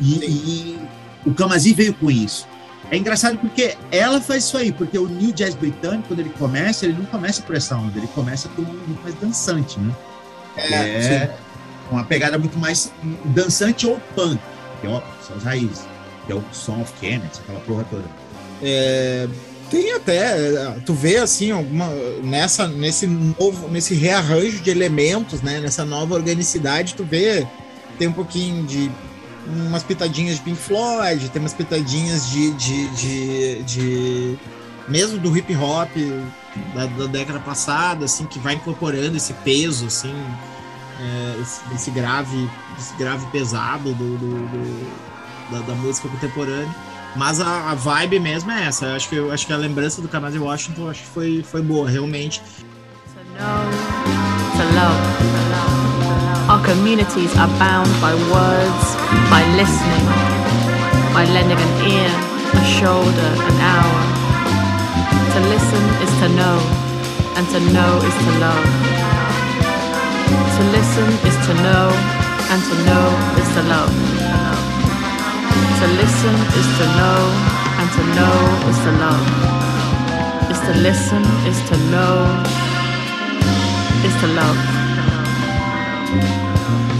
E, 0.00 0.14
e 0.14 0.78
o 1.26 1.32
Kamasi 1.34 1.72
veio 1.74 1.94
com 1.94 2.10
isso. 2.10 2.46
É 2.90 2.96
engraçado 2.96 3.36
porque 3.38 3.76
ela 3.90 4.20
faz 4.20 4.44
isso 4.44 4.56
aí, 4.56 4.72
porque 4.72 4.98
o 4.98 5.06
New 5.08 5.32
Jazz 5.32 5.54
britânico, 5.54 6.08
quando 6.08 6.20
ele 6.20 6.30
começa, 6.30 6.86
ele 6.86 6.94
não 6.96 7.04
começa 7.06 7.42
por 7.42 7.54
essa 7.56 7.76
onda, 7.76 7.98
ele 7.98 8.06
começa 8.08 8.48
por 8.50 8.62
um 8.64 8.72
muito 8.72 9.02
mais 9.02 9.14
dançante, 9.16 9.78
né? 9.80 9.94
É, 10.56 11.30
uma 11.90 12.04
pegada 12.04 12.38
muito 12.38 12.58
mais 12.58 12.92
dançante 13.26 13.86
ou 13.86 13.98
punk, 14.14 14.38
que 14.80 14.86
é, 14.86 14.90
ó, 14.90 15.02
são 15.26 15.36
as 15.36 15.42
raízes, 15.42 15.84
que 16.26 16.32
é 16.32 16.34
o 16.34 16.42
Song 16.52 16.80
of 16.82 16.92
Kenneth, 17.00 17.40
aquela 17.44 17.60
porra 17.60 17.84
toda. 17.90 18.04
É, 18.62 19.28
tem 19.70 19.92
até, 19.94 20.70
tu 20.86 20.94
vê 20.94 21.18
assim, 21.18 21.50
alguma 21.50 21.86
nessa 22.22 22.66
nesse 22.66 23.06
novo, 23.06 23.68
nesse 23.68 23.94
rearranjo 23.94 24.60
de 24.60 24.70
elementos, 24.70 25.42
né, 25.42 25.60
nessa 25.60 25.84
nova 25.84 26.14
organicidade, 26.14 26.94
tu 26.94 27.04
vê 27.04 27.46
tem 27.98 28.08
um 28.08 28.12
pouquinho 28.12 28.64
de 28.64 28.90
umas 29.46 29.82
pitadinhas 29.82 30.36
de 30.36 30.42
Pink 30.42 30.58
Floyd, 30.58 31.28
tem 31.30 31.40
umas 31.40 31.54
pitadinhas 31.54 32.28
de, 32.30 32.50
de, 32.52 32.88
de, 32.90 33.62
de- 33.62 34.38
mesmo 34.86 35.18
do 35.18 35.36
hip 35.36 35.54
hop 35.56 35.90
da, 36.74 36.86
da 36.86 37.06
década 37.06 37.38
passada, 37.40 38.04
assim, 38.04 38.26
que 38.26 38.38
vai 38.38 38.54
incorporando 38.54 39.16
esse 39.16 39.32
peso, 39.32 39.86
assim, 39.86 40.14
é, 41.00 41.40
esse, 41.40 41.60
esse 41.74 41.90
grave, 41.90 42.48
esse 42.78 42.94
grave 42.96 43.26
pesado 43.32 43.94
do, 43.94 44.16
do- 44.18 44.46
do- 44.48 44.90
da, 45.50 45.60
da 45.60 45.74
música 45.74 46.08
contemporânea. 46.08 46.74
Mas 47.16 47.40
a, 47.40 47.70
a 47.70 47.74
vibe 47.74 48.20
mesmo 48.20 48.50
é 48.50 48.66
essa. 48.66 48.86
Eu 48.86 48.96
acho 48.96 49.08
que, 49.08 49.16
eu 49.16 49.32
acho 49.32 49.46
que 49.46 49.52
a 49.52 49.56
lembrança 49.56 50.00
do 50.00 50.08
Kamasi 50.08 50.38
Washington 50.38 50.88
acho 50.90 51.02
que 51.02 51.08
foi, 51.08 51.42
foi 51.42 51.62
boa, 51.62 51.88
realmente. 51.88 52.42
So 53.38 54.64
no 54.64 54.74
love. 54.74 55.28
Our 56.48 56.64
communities 56.64 57.30
are 57.36 57.46
bound 57.58 57.88
by 58.00 58.14
words, 58.32 58.96
by 59.30 59.44
listening, 59.54 60.06
by 61.14 61.24
lending 61.30 61.58
an 61.60 61.72
ear, 61.86 62.10
a 62.54 62.64
shoulder, 62.64 63.30
an 63.46 63.56
hour. 63.60 64.00
To 65.34 65.40
listen 65.46 65.84
is 66.02 66.10
to 66.18 66.28
know, 66.34 66.58
and 67.36 67.46
to 67.52 67.60
know 67.70 68.00
is 68.02 68.16
to 68.24 68.32
love. 68.40 68.66
To 70.56 70.62
listen 70.72 71.08
is 71.28 71.36
to 71.46 71.54
know, 71.62 71.92
and 72.50 72.60
to 72.64 72.74
know 72.88 73.06
is 73.38 73.48
to 73.54 73.62
love. 73.68 74.27
To 75.80 75.86
listen 76.02 76.34
is 76.58 76.68
to 76.78 76.86
know, 76.98 77.20
and 77.80 77.88
to 77.96 78.02
know 78.16 78.36
is 78.70 78.78
to 78.84 78.92
love. 79.04 79.26
Is 80.50 80.60
to 80.66 80.74
listen, 80.86 81.22
is 81.50 81.60
to 81.68 81.76
know, 81.92 82.14
is 84.06 84.14
to 84.20 84.26
love. 84.40 84.58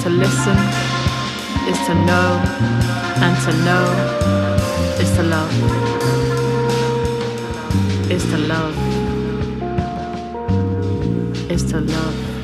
To 0.02 0.10
listen 0.10 0.58
is 1.70 1.78
to 1.86 1.94
know, 2.08 2.28
and 3.24 3.34
to 3.44 3.52
know 3.66 3.84
is 5.02 5.10
to 5.16 5.22
love. 5.22 5.52
Is 8.10 8.24
to 8.30 8.38
love. 8.38 8.76
Is 11.50 11.64
to 11.70 11.80
love. 11.80 12.37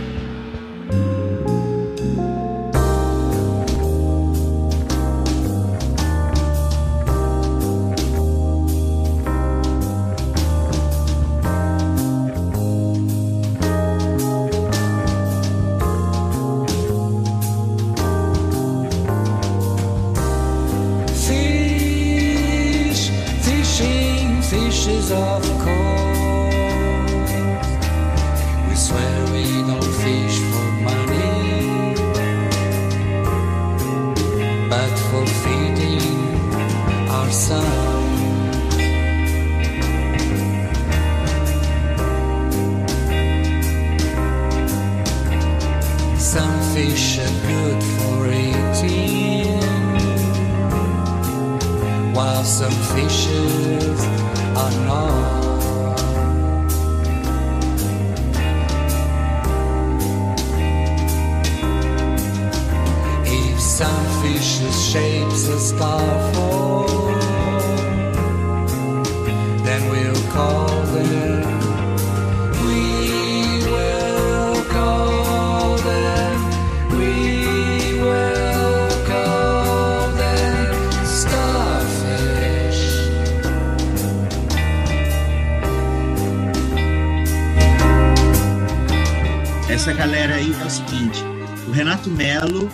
Essa 89.84 89.92
galera 89.92 90.36
aí 90.36 90.50
é 90.50 90.64
o 90.64 90.70
seguinte: 90.70 91.22
o 91.68 91.70
Renato 91.70 92.08
Melo 92.08 92.70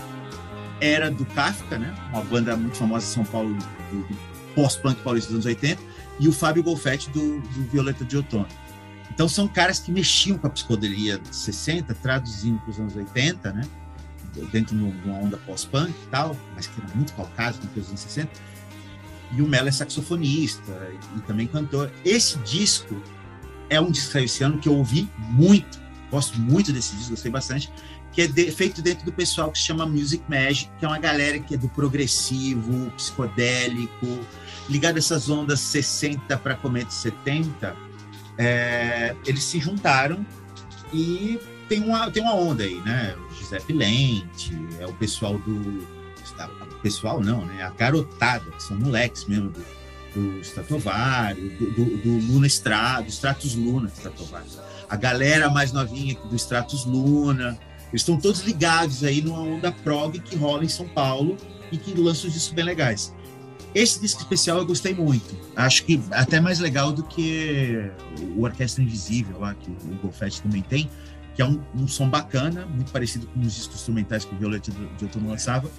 era 0.81 1.11
do 1.11 1.27
Kafka, 1.27 1.77
né? 1.77 1.93
Uma 2.13 2.23
banda 2.23 2.57
muito 2.57 2.77
famosa 2.77 3.05
de 3.05 3.13
São 3.13 3.25
Paulo, 3.25 3.59
pós-punk 4.55 5.03
paulista 5.03 5.31
dos 5.31 5.45
anos 5.45 5.47
80, 5.47 5.83
e 6.21 6.29
o 6.29 6.33
Fábio 6.33 6.63
Golfetti 6.63 7.11
do, 7.11 7.41
do 7.41 7.63
Violeta 7.69 8.05
de 8.05 8.17
Outono. 8.17 8.47
Então 9.13 9.29
são 9.29 9.49
caras 9.49 9.81
que 9.81 9.91
mexiam 9.91 10.39
com 10.39 10.47
a 10.47 10.51
psicodelia 10.51 11.19
dos 11.19 11.37
60, 11.39 11.93
traduzindo 11.95 12.61
para 12.61 12.71
os 12.71 12.79
anos 12.79 12.95
80, 12.95 13.55
né? 13.55 13.63
Dentro 14.53 14.77
de 14.77 14.85
uma 15.05 15.19
onda 15.19 15.37
pós-punk 15.39 15.91
e 15.91 16.11
tal, 16.13 16.37
mas 16.55 16.69
que 16.69 16.81
era 16.81 16.95
muito 16.95 17.13
calcado 17.15 17.59
com 17.75 17.81
os 17.81 17.89
anos 17.89 18.03
60. 18.03 18.31
E 19.33 19.43
o 19.43 19.49
Melo 19.49 19.67
é 19.67 19.73
saxofonista 19.73 20.93
e, 21.17 21.21
também 21.23 21.49
cantor. 21.49 21.91
Esse 22.05 22.39
disco 22.39 23.03
é 23.69 23.81
um 23.81 23.91
disco 23.91 24.17
esse 24.17 24.45
ano 24.45 24.59
que 24.59 24.69
eu 24.69 24.77
ouvi 24.77 25.09
muito, 25.19 25.80
gosto 26.11 26.39
muito 26.39 26.73
desse 26.73 26.95
disco, 26.97 27.11
gostei 27.11 27.31
bastante, 27.31 27.71
que 28.13 28.23
é 28.23 28.27
de- 28.27 28.51
feito 28.51 28.83
dentro 28.83 29.05
do 29.05 29.13
pessoal 29.13 29.51
que 29.53 29.59
se 29.59 29.65
chama 29.65 29.87
Music 29.87 30.23
Magic, 30.29 30.71
que 30.79 30.85
é 30.85 30.89
uma 30.89 30.99
galera 30.99 31.39
que 31.39 31.55
é 31.55 31.57
do 31.57 31.69
progressivo, 31.69 32.91
psicodélico, 32.97 34.07
ligado 34.69 34.97
a 34.97 34.99
essas 34.99 35.29
ondas 35.31 35.61
60 35.61 36.37
para 36.39 36.55
começo 36.57 36.93
70. 36.93 37.75
É, 38.39 39.15
eles 39.27 39.43
se 39.45 39.59
juntaram 39.61 40.25
e 40.93 41.39
tem 41.69 41.81
uma, 41.85 42.11
tem 42.11 42.23
uma 42.23 42.35
onda 42.35 42.65
aí, 42.65 42.77
né? 42.81 43.15
O 43.31 43.35
Giuseppe 43.35 43.73
Lente, 43.73 44.53
é 44.79 44.87
o 44.87 44.93
pessoal 44.95 45.39
do. 45.39 46.01
Pessoal 46.83 47.21
não, 47.21 47.45
né? 47.45 47.63
A 47.63 47.69
garotada, 47.71 48.51
que 48.53 48.63
são 48.63 48.75
moleques 48.79 49.27
mesmo 49.27 49.51
do, 49.51 49.61
do 50.15 50.41
Stratovário, 50.41 51.51
do, 51.59 51.71
do, 51.73 51.97
do 51.99 52.33
Luna 52.33 52.47
Stra, 52.47 53.03
do 53.03 53.09
Stratus 53.11 53.55
Luna 53.55 53.89
Stratovário. 53.95 54.47
A 54.91 54.97
galera 54.97 55.49
mais 55.49 55.71
novinha 55.71 56.17
do 56.25 56.35
Stratus 56.35 56.85
Luna. 56.85 57.57
Eles 57.91 58.03
estão 58.03 58.19
todos 58.19 58.41
ligados 58.41 59.05
aí 59.05 59.23
numa 59.23 59.41
onda 59.41 59.71
prog 59.71 60.19
que 60.19 60.37
rola 60.37 60.65
em 60.65 60.69
São 60.69 60.89
Paulo 60.89 61.37
e 61.71 61.79
que 61.79 61.95
lançam 61.95 62.29
discos 62.29 62.53
bem 62.53 62.65
legais. 62.65 63.15
Esse 63.73 64.01
disco 64.01 64.21
especial 64.21 64.59
eu 64.59 64.67
gostei 64.67 64.93
muito. 64.93 65.37
Acho 65.55 65.85
que 65.85 66.01
até 66.11 66.41
mais 66.41 66.59
legal 66.59 66.93
do 66.93 67.05
que 67.05 67.89
o 68.37 68.43
Orquestra 68.43 68.83
Invisível 68.83 69.39
lá, 69.39 69.55
que 69.55 69.71
o 69.71 69.95
Golfetti 70.03 70.43
também 70.43 70.61
tem, 70.61 70.91
que 71.37 71.43
é 71.43 71.45
um, 71.45 71.61
um 71.77 71.87
som 71.87 72.09
bacana, 72.09 72.67
muito 72.67 72.91
parecido 72.91 73.29
com 73.29 73.41
os 73.41 73.55
discos 73.55 73.77
instrumentais 73.77 74.25
que 74.25 74.35
o 74.35 74.39
Violeta 74.39 74.73
de 74.73 75.05
Outono 75.05 75.29
lançava. 75.29 75.71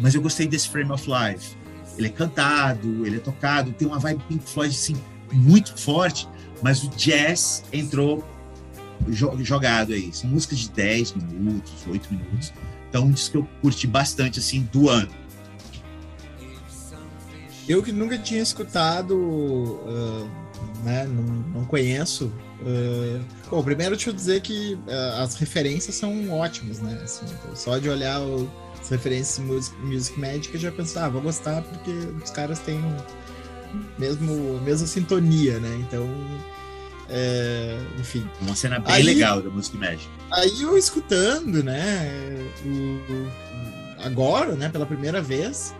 Mas 0.00 0.16
eu 0.16 0.20
gostei 0.20 0.48
desse 0.48 0.68
Frame 0.68 0.90
of 0.90 1.08
Life. 1.08 1.56
Ele 1.96 2.08
é 2.08 2.10
cantado, 2.10 3.06
ele 3.06 3.16
é 3.16 3.20
tocado, 3.20 3.72
tem 3.72 3.86
uma 3.86 4.00
vibe 4.00 4.22
Pink 4.28 4.50
Floyd 4.50 4.74
assim, 4.74 4.96
muito 5.32 5.76
forte, 5.78 6.28
mas 6.60 6.82
o 6.82 6.88
jazz 6.90 7.64
entrou 7.72 8.24
jogado 9.08 9.92
aí. 9.92 10.10
São 10.12 10.30
músicas 10.30 10.58
de 10.58 10.70
10 10.70 11.14
minutos, 11.14 11.72
8 11.86 12.12
minutos. 12.12 12.52
Então, 12.88 13.04
um 13.04 13.10
disco 13.10 13.30
que 13.32 13.36
eu 13.38 13.48
curti 13.60 13.86
bastante, 13.86 14.38
assim, 14.38 14.68
do 14.72 14.88
ano. 14.88 15.10
Eu 17.68 17.82
que 17.82 17.92
nunca 17.92 18.16
tinha 18.16 18.40
escutado, 18.40 19.78
ah, 19.86 20.26
né, 20.84 21.04
não, 21.06 21.22
não 21.60 21.64
conheço. 21.66 22.32
ah, 22.62 23.20
bom, 23.50 23.62
primeiro 23.62 23.94
deixa 23.94 24.08
eu 24.10 24.14
dizer 24.14 24.40
que 24.40 24.78
ah, 24.88 25.22
as 25.22 25.34
referências 25.34 25.94
são 25.94 26.30
ótimas, 26.30 26.78
né? 26.80 26.98
assim, 27.04 27.26
então, 27.26 27.54
só 27.54 27.76
de 27.78 27.88
olhar 27.90 28.20
o- 28.22 28.50
as 28.80 28.88
referências 28.88 29.38
Music, 29.44 29.76
music 29.82 30.18
Magic 30.18 30.54
eu 30.54 30.60
já 30.60 30.72
penso, 30.72 30.98
ah, 30.98 31.08
vou 31.10 31.20
gostar 31.20 31.60
porque 31.62 31.90
os 32.24 32.30
caras 32.30 32.58
têm 32.60 32.80
mesmo, 33.98 34.58
mesma 34.60 34.86
sintonia, 34.86 35.58
né? 35.60 35.76
Então, 35.86 36.06
é, 37.08 37.78
enfim. 37.98 38.28
Uma 38.40 38.54
cena 38.54 38.78
bem 38.78 38.92
Aí- 38.94 39.02
legal 39.02 39.40
da 39.42 39.50
Music 39.50 39.76
Magic. 39.76 40.08
Aí 40.30 40.62
eu 40.62 40.76
escutando, 40.76 41.62
né, 41.62 42.10
o- 42.64 43.28
agora, 44.04 44.54
né, 44.54 44.68
pela 44.68 44.86
primeira 44.86 45.20
vez, 45.20 45.74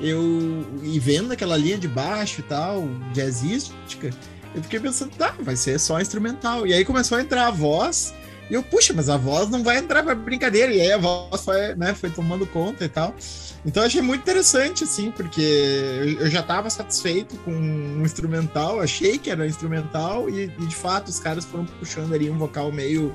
eu 0.00 0.66
e 0.82 0.98
vendo 0.98 1.32
aquela 1.32 1.56
linha 1.56 1.78
de 1.78 1.88
baixo 1.88 2.40
e 2.40 2.44
tal, 2.44 2.88
jazzística, 3.14 4.10
eu 4.54 4.62
fiquei 4.62 4.78
pensando, 4.80 5.10
tá, 5.16 5.34
vai 5.40 5.56
ser 5.56 5.78
só 5.80 6.00
instrumental. 6.00 6.66
E 6.66 6.72
aí 6.72 6.84
começou 6.84 7.18
a 7.18 7.20
entrar 7.22 7.46
a 7.46 7.50
voz, 7.50 8.14
e 8.50 8.54
eu, 8.54 8.62
puxa, 8.62 8.92
mas 8.94 9.08
a 9.08 9.16
voz 9.16 9.48
não 9.50 9.62
vai 9.64 9.78
entrar 9.78 10.02
pra 10.02 10.14
brincadeira. 10.14 10.72
E 10.72 10.80
aí 10.80 10.92
a 10.92 10.98
voz 10.98 11.42
foi, 11.44 11.74
né, 11.74 11.94
foi 11.94 12.10
tomando 12.10 12.46
conta 12.46 12.84
e 12.84 12.88
tal. 12.88 13.14
Então 13.66 13.82
eu 13.82 13.88
achei 13.88 14.00
muito 14.00 14.22
interessante, 14.22 14.84
assim, 14.84 15.10
porque 15.10 15.42
eu, 16.20 16.30
já 16.30 16.40
tava 16.40 16.70
satisfeito 16.70 17.36
com 17.38 17.50
um 17.50 18.02
instrumental, 18.02 18.80
achei 18.80 19.18
que 19.18 19.28
era 19.28 19.44
instrumental, 19.44 20.30
e, 20.30 20.44
e, 20.44 20.66
de 20.66 20.74
fato 20.76 21.08
os 21.08 21.18
caras 21.18 21.44
foram 21.44 21.64
puxando 21.64 22.14
ali 22.14 22.30
um 22.30 22.38
vocal 22.38 22.70
meio 22.70 23.12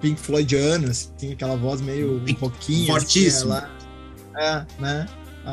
Pink 0.00 0.20
Floydiano, 0.20 0.90
assim, 0.90 1.32
aquela 1.32 1.56
voz 1.56 1.80
meio 1.80 2.20
um 2.28 2.34
pouquinho. 2.34 2.88
Fortíssimo. 2.88 3.52
Assim, 3.52 3.66
é, 4.36 4.66
né? 4.80 5.06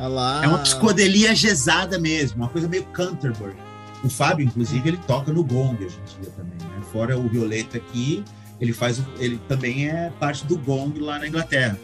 lá- 0.07 0.43
É 0.43 0.47
uma 0.47 0.57
psicodelia 0.59 1.35
gesada 1.35 1.99
mesmo, 1.99 2.37
uma 2.37 2.49
coisa 2.49 2.67
meio 2.67 2.83
Canterbury. 2.85 3.55
O 4.03 4.09
Fábio, 4.09 4.43
inclusive, 4.45 4.89
ele 4.89 4.99
toca 5.05 5.31
no 5.31 5.43
gong 5.43 5.75
hoje 5.85 5.99
em 5.99 6.21
dia 6.21 6.31
também, 6.31 6.57
né? 6.57 6.81
Fora 6.91 7.15
o 7.15 7.29
Violeta 7.29 7.77
aqui, 7.77 8.23
ele 8.59 8.73
faz, 8.73 8.99
ele 9.19 9.39
também 9.47 9.87
é 9.87 10.11
parte 10.19 10.45
do 10.45 10.57
gong 10.57 10.99
lá 10.99 11.19
na 11.19 11.27
Inglaterra. 11.27 11.77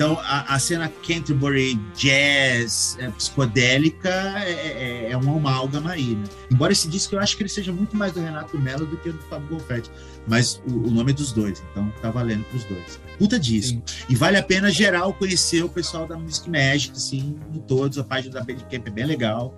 Então 0.00 0.18
a, 0.22 0.54
a 0.54 0.58
cena 0.58 0.90
Canterbury 1.06 1.74
jazz 1.94 2.96
é, 2.98 3.10
psicodélica 3.10 4.08
é, 4.08 5.08
é, 5.08 5.10
é 5.10 5.16
um 5.18 5.36
amálgama 5.36 5.90
aí, 5.90 6.14
né? 6.16 6.24
Embora 6.50 6.72
esse 6.72 6.88
disco 6.88 7.14
eu 7.14 7.20
acho 7.20 7.36
que 7.36 7.42
ele 7.42 7.50
seja 7.50 7.70
muito 7.70 7.94
mais 7.94 8.12
do 8.12 8.20
Renato 8.20 8.58
Mello 8.58 8.86
do 8.86 8.96
que 8.96 9.12
do 9.12 9.18
Fábio 9.24 9.48
Golfetti, 9.50 9.90
mas 10.26 10.62
o, 10.66 10.88
o 10.88 10.90
nome 10.90 11.10
é 11.10 11.14
dos 11.14 11.32
dois, 11.32 11.62
então 11.70 11.92
tá 12.00 12.10
valendo 12.10 12.44
pros 12.44 12.64
dois. 12.64 12.98
Puta 13.18 13.38
disco. 13.38 13.82
E 14.08 14.14
vale 14.14 14.38
a 14.38 14.42
pena 14.42 14.70
geral 14.70 15.12
conhecer 15.12 15.62
o 15.62 15.68
pessoal 15.68 16.06
da 16.06 16.16
Music 16.16 16.48
Magic, 16.48 16.96
assim, 16.96 17.38
em 17.54 17.58
todos. 17.58 17.98
A 17.98 18.04
página 18.04 18.32
da 18.32 18.40
Bandcamp 18.42 18.86
é 18.86 18.90
bem 18.90 19.04
legal, 19.04 19.54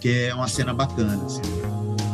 que 0.00 0.08
é 0.08 0.34
uma 0.34 0.48
cena 0.48 0.74
bacana, 0.74 1.24
assim. 1.26 2.05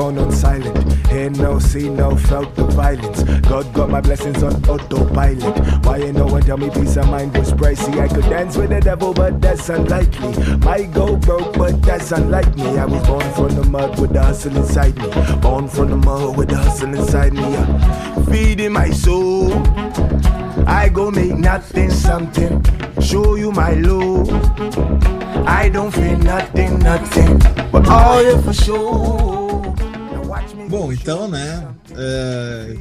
Phone 0.00 0.18
on 0.18 0.32
silent. 0.32 1.06
Hear 1.08 1.28
no, 1.28 1.58
see 1.58 1.90
no, 1.90 2.16
felt 2.16 2.54
the 2.56 2.64
violence. 2.64 3.22
God 3.46 3.70
got 3.74 3.90
my 3.90 4.00
blessings 4.00 4.42
on 4.42 4.54
autopilot. 4.66 5.84
Why 5.84 5.98
ain't 5.98 6.16
no 6.16 6.26
one 6.26 6.42
tell 6.42 6.56
me 6.56 6.70
peace 6.70 6.96
of 6.96 7.06
mind 7.08 7.36
was 7.36 7.52
pricey? 7.52 8.00
I 8.00 8.08
could 8.08 8.28
dance 8.34 8.56
with 8.56 8.70
the 8.70 8.80
devil, 8.80 9.12
but 9.12 9.42
that's 9.42 9.68
unlikely. 9.68 10.32
My 10.68 10.84
go 10.84 11.16
broke, 11.16 11.52
but 11.58 11.82
that's 11.82 12.12
unlike 12.12 12.56
me. 12.56 12.78
I 12.78 12.86
was 12.86 13.06
born 13.06 13.28
from 13.34 13.50
the 13.58 13.64
mud 13.64 14.00
with 14.00 14.12
the 14.14 14.22
hustle 14.22 14.56
inside 14.56 14.96
me. 14.96 15.08
Born 15.42 15.68
from 15.68 15.90
the 15.90 15.98
mud 15.98 16.38
with 16.38 16.48
the 16.48 16.56
hustle 16.56 16.94
inside 16.94 17.34
me. 17.34 17.42
Yeah. 17.42 18.24
Feeding 18.30 18.72
my 18.72 18.88
soul. 18.90 19.52
I 20.66 20.88
go 20.88 21.10
make 21.10 21.36
nothing 21.36 21.90
something. 21.90 22.64
Show 23.02 23.34
you 23.34 23.52
my 23.52 23.72
love. 23.74 24.30
I 25.46 25.68
don't 25.68 25.90
feel 25.90 26.16
nothing, 26.18 26.78
nothing. 26.78 27.38
But 27.70 27.86
all 27.88 28.22
you 28.22 28.40
for 28.40 28.54
sure. 28.54 29.29
Então, 30.92 31.28
né? 31.28 31.68
é, 31.96 32.76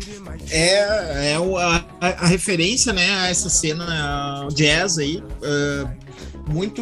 É, 0.51 1.31
é 1.33 1.35
a- 1.35 1.85
a 2.01 2.27
referência, 2.27 2.91
né, 2.93 3.09
a 3.19 3.29
essa 3.29 3.49
cena 3.49 4.47
jazz 4.53 4.97
aí, 4.97 5.23
é, 5.43 5.87
muito, 6.47 6.81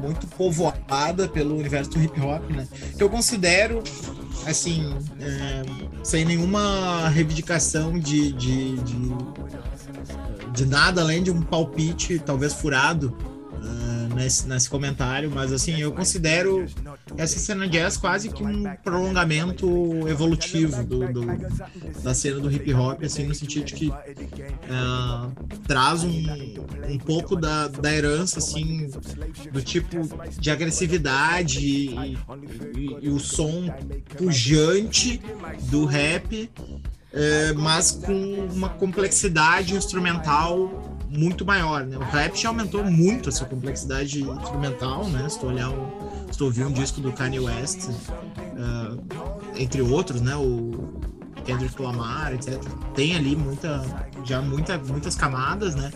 muito 0.00 0.26
povoada 0.28 1.28
pelo 1.28 1.56
universo 1.56 1.90
do 1.90 2.02
hip 2.02 2.20
hop, 2.20 2.50
né? 2.50 2.66
Que 2.96 3.02
eu 3.02 3.08
considero, 3.08 3.82
assim, 4.46 4.94
é, 5.20 5.62
sem 6.02 6.24
nenhuma 6.24 7.08
reivindicação 7.08 7.98
de, 7.98 8.32
de, 8.32 8.76
de, 8.78 8.96
de 10.52 10.66
nada 10.66 11.00
além 11.02 11.22
de 11.22 11.30
um 11.30 11.40
palpite, 11.40 12.18
talvez 12.18 12.52
furado. 12.54 13.16
Nesse, 14.18 14.48
nesse 14.48 14.68
comentário, 14.68 15.30
mas 15.32 15.52
assim, 15.52 15.80
eu 15.80 15.92
considero 15.92 16.66
essa 17.16 17.38
cena 17.38 17.68
jazz 17.68 17.96
quase 17.96 18.30
que 18.30 18.42
um 18.42 18.64
prolongamento 18.82 19.66
evolutivo 20.08 20.82
do, 20.84 21.06
do- 21.12 21.26
da 22.02 22.12
cena 22.14 22.40
do 22.40 22.50
hip 22.50 22.74
hop, 22.74 23.04
assim, 23.04 23.24
no 23.26 23.34
sentido 23.34 23.66
de 23.66 23.74
que 23.74 23.92
ah, 24.70 25.28
traz 25.68 26.02
um, 26.02 26.10
um 26.88 26.98
pouco 26.98 27.36
da, 27.36 27.68
da 27.68 27.94
herança, 27.94 28.40
assim, 28.40 28.90
do 29.52 29.62
tipo 29.62 29.96
de 30.40 30.50
agressividade 30.50 31.60
e, 31.64 32.16
e- 32.76 32.96
e 33.02 33.08
o 33.10 33.20
som 33.20 33.66
pujante 34.16 35.20
do 35.70 35.84
rap, 35.84 36.50
eh, 37.12 37.52
mas 37.56 37.92
com 37.92 38.48
uma 38.52 38.68
complexidade 38.68 39.74
instrumental 39.76 40.97
muito 41.08 41.44
maior, 41.44 41.84
né? 41.84 41.96
O 41.96 42.00
rap 42.00 42.36
já 42.36 42.48
aumentou 42.48 42.84
muito 42.84 43.28
essa 43.28 43.44
complexidade 43.44 44.22
instrumental, 44.22 45.08
né? 45.08 45.28
Se 45.28 45.38
tu 45.38 45.46
olhar 45.46 45.70
um, 45.70 45.86
se 46.30 46.38
tu 46.38 46.44
ouvir 46.44 46.64
um 46.64 46.72
disco 46.72 47.00
do 47.00 47.12
Kanye 47.12 47.40
West, 47.40 47.88
ah, 48.58 48.96
entre 49.56 49.80
outros, 49.82 50.20
né? 50.20 50.36
O 50.36 51.00
Kendrick 51.44 51.80
Lamar, 51.80 52.34
etc. 52.34 52.62
Tem 52.94 53.16
ali 53.16 53.34
muita, 53.34 53.82
já 54.24 54.42
muita, 54.42 54.76
muitas 54.78 55.14
camadas, 55.14 55.74
né? 55.74 55.90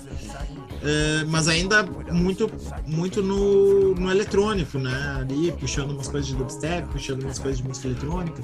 É, 0.84 1.24
mas 1.26 1.46
ainda 1.46 1.82
muito, 2.10 2.50
muito 2.86 3.22
no, 3.22 3.94
no 3.94 4.10
eletrônico, 4.10 4.78
né? 4.78 5.16
Ali, 5.20 5.52
puxando 5.52 5.90
umas 5.92 6.08
coisas 6.08 6.28
de 6.28 6.34
dubstep, 6.34 6.88
puxando 6.88 7.22
umas 7.22 7.38
coisas 7.38 7.60
de 7.60 7.68
música 7.68 7.86
eletrônica. 7.88 8.42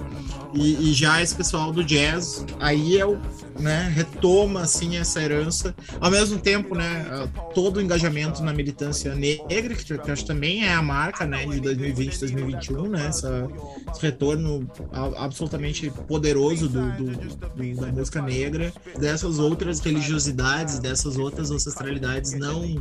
E, 0.54 0.90
e 0.90 0.94
já 0.94 1.20
esse 1.20 1.34
pessoal 1.34 1.72
do 1.72 1.82
jazz, 1.82 2.44
aí 2.60 2.96
é 2.98 3.04
o, 3.04 3.18
né, 3.58 3.92
retoma, 3.94 4.60
assim, 4.60 4.96
essa 4.96 5.20
herança. 5.20 5.74
Ao 6.00 6.10
mesmo 6.10 6.38
tempo, 6.38 6.76
né, 6.76 7.28
todo 7.54 7.78
o 7.78 7.80
engajamento 7.80 8.40
na 8.42 8.52
militância 8.52 9.14
negra, 9.16 9.74
que 9.74 9.92
eu 9.92 10.00
acho 10.12 10.24
também 10.24 10.64
é 10.64 10.72
a 10.72 10.82
marca, 10.82 11.26
né, 11.26 11.44
de 11.44 11.60
2020, 11.60 12.20
2021, 12.20 12.88
né? 12.88 13.06
Essa, 13.08 13.48
esse 13.92 14.00
retorno 14.02 14.68
absolutamente 15.16 15.90
poderoso 16.06 16.68
do, 16.68 16.90
do- 16.92 17.16
do- 17.16 17.80
da 17.80 17.86
música 17.88 18.22
negra, 18.22 18.72
dessas 18.98 19.38
outras 19.38 19.80
religiosidades, 19.80 20.78
dessas 20.78 21.16
outras 21.16 21.50
ancestralidades 21.50 22.27
não, 22.32 22.80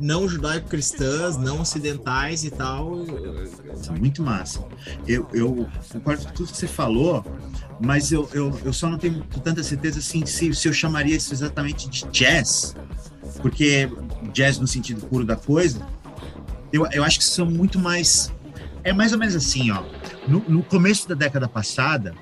não 0.00 0.28
judaico-cristãs, 0.28 1.36
não 1.36 1.60
ocidentais 1.60 2.44
e 2.44 2.50
tal. 2.50 3.04
Muito 3.98 4.22
massa. 4.22 4.64
Eu, 5.06 5.28
eu 5.32 5.68
concordo 5.92 6.26
com 6.26 6.32
tudo 6.32 6.52
que 6.52 6.56
você 6.56 6.66
falou, 6.66 7.24
mas 7.80 8.12
eu, 8.12 8.28
eu, 8.32 8.58
eu 8.64 8.72
só 8.72 8.88
não 8.88 8.98
tenho 8.98 9.22
tanta 9.42 9.62
certeza 9.62 9.98
assim, 9.98 10.24
se, 10.26 10.54
se 10.54 10.68
eu 10.68 10.72
chamaria 10.72 11.16
isso 11.16 11.32
exatamente 11.32 11.88
de 11.88 12.04
jazz, 12.06 12.74
porque 13.40 13.90
jazz 14.32 14.58
no 14.58 14.66
sentido 14.66 15.06
puro 15.06 15.24
da 15.24 15.36
coisa, 15.36 15.86
eu, 16.72 16.86
eu 16.92 17.04
acho 17.04 17.18
que 17.18 17.24
são 17.24 17.46
muito 17.46 17.78
mais. 17.78 18.32
É 18.84 18.92
mais 18.92 19.12
ou 19.12 19.18
menos 19.18 19.36
assim, 19.36 19.70
ó. 19.70 19.82
No, 20.26 20.40
no 20.48 20.62
começo 20.62 21.08
da 21.08 21.14
década 21.14 21.48
passada, 21.48 22.14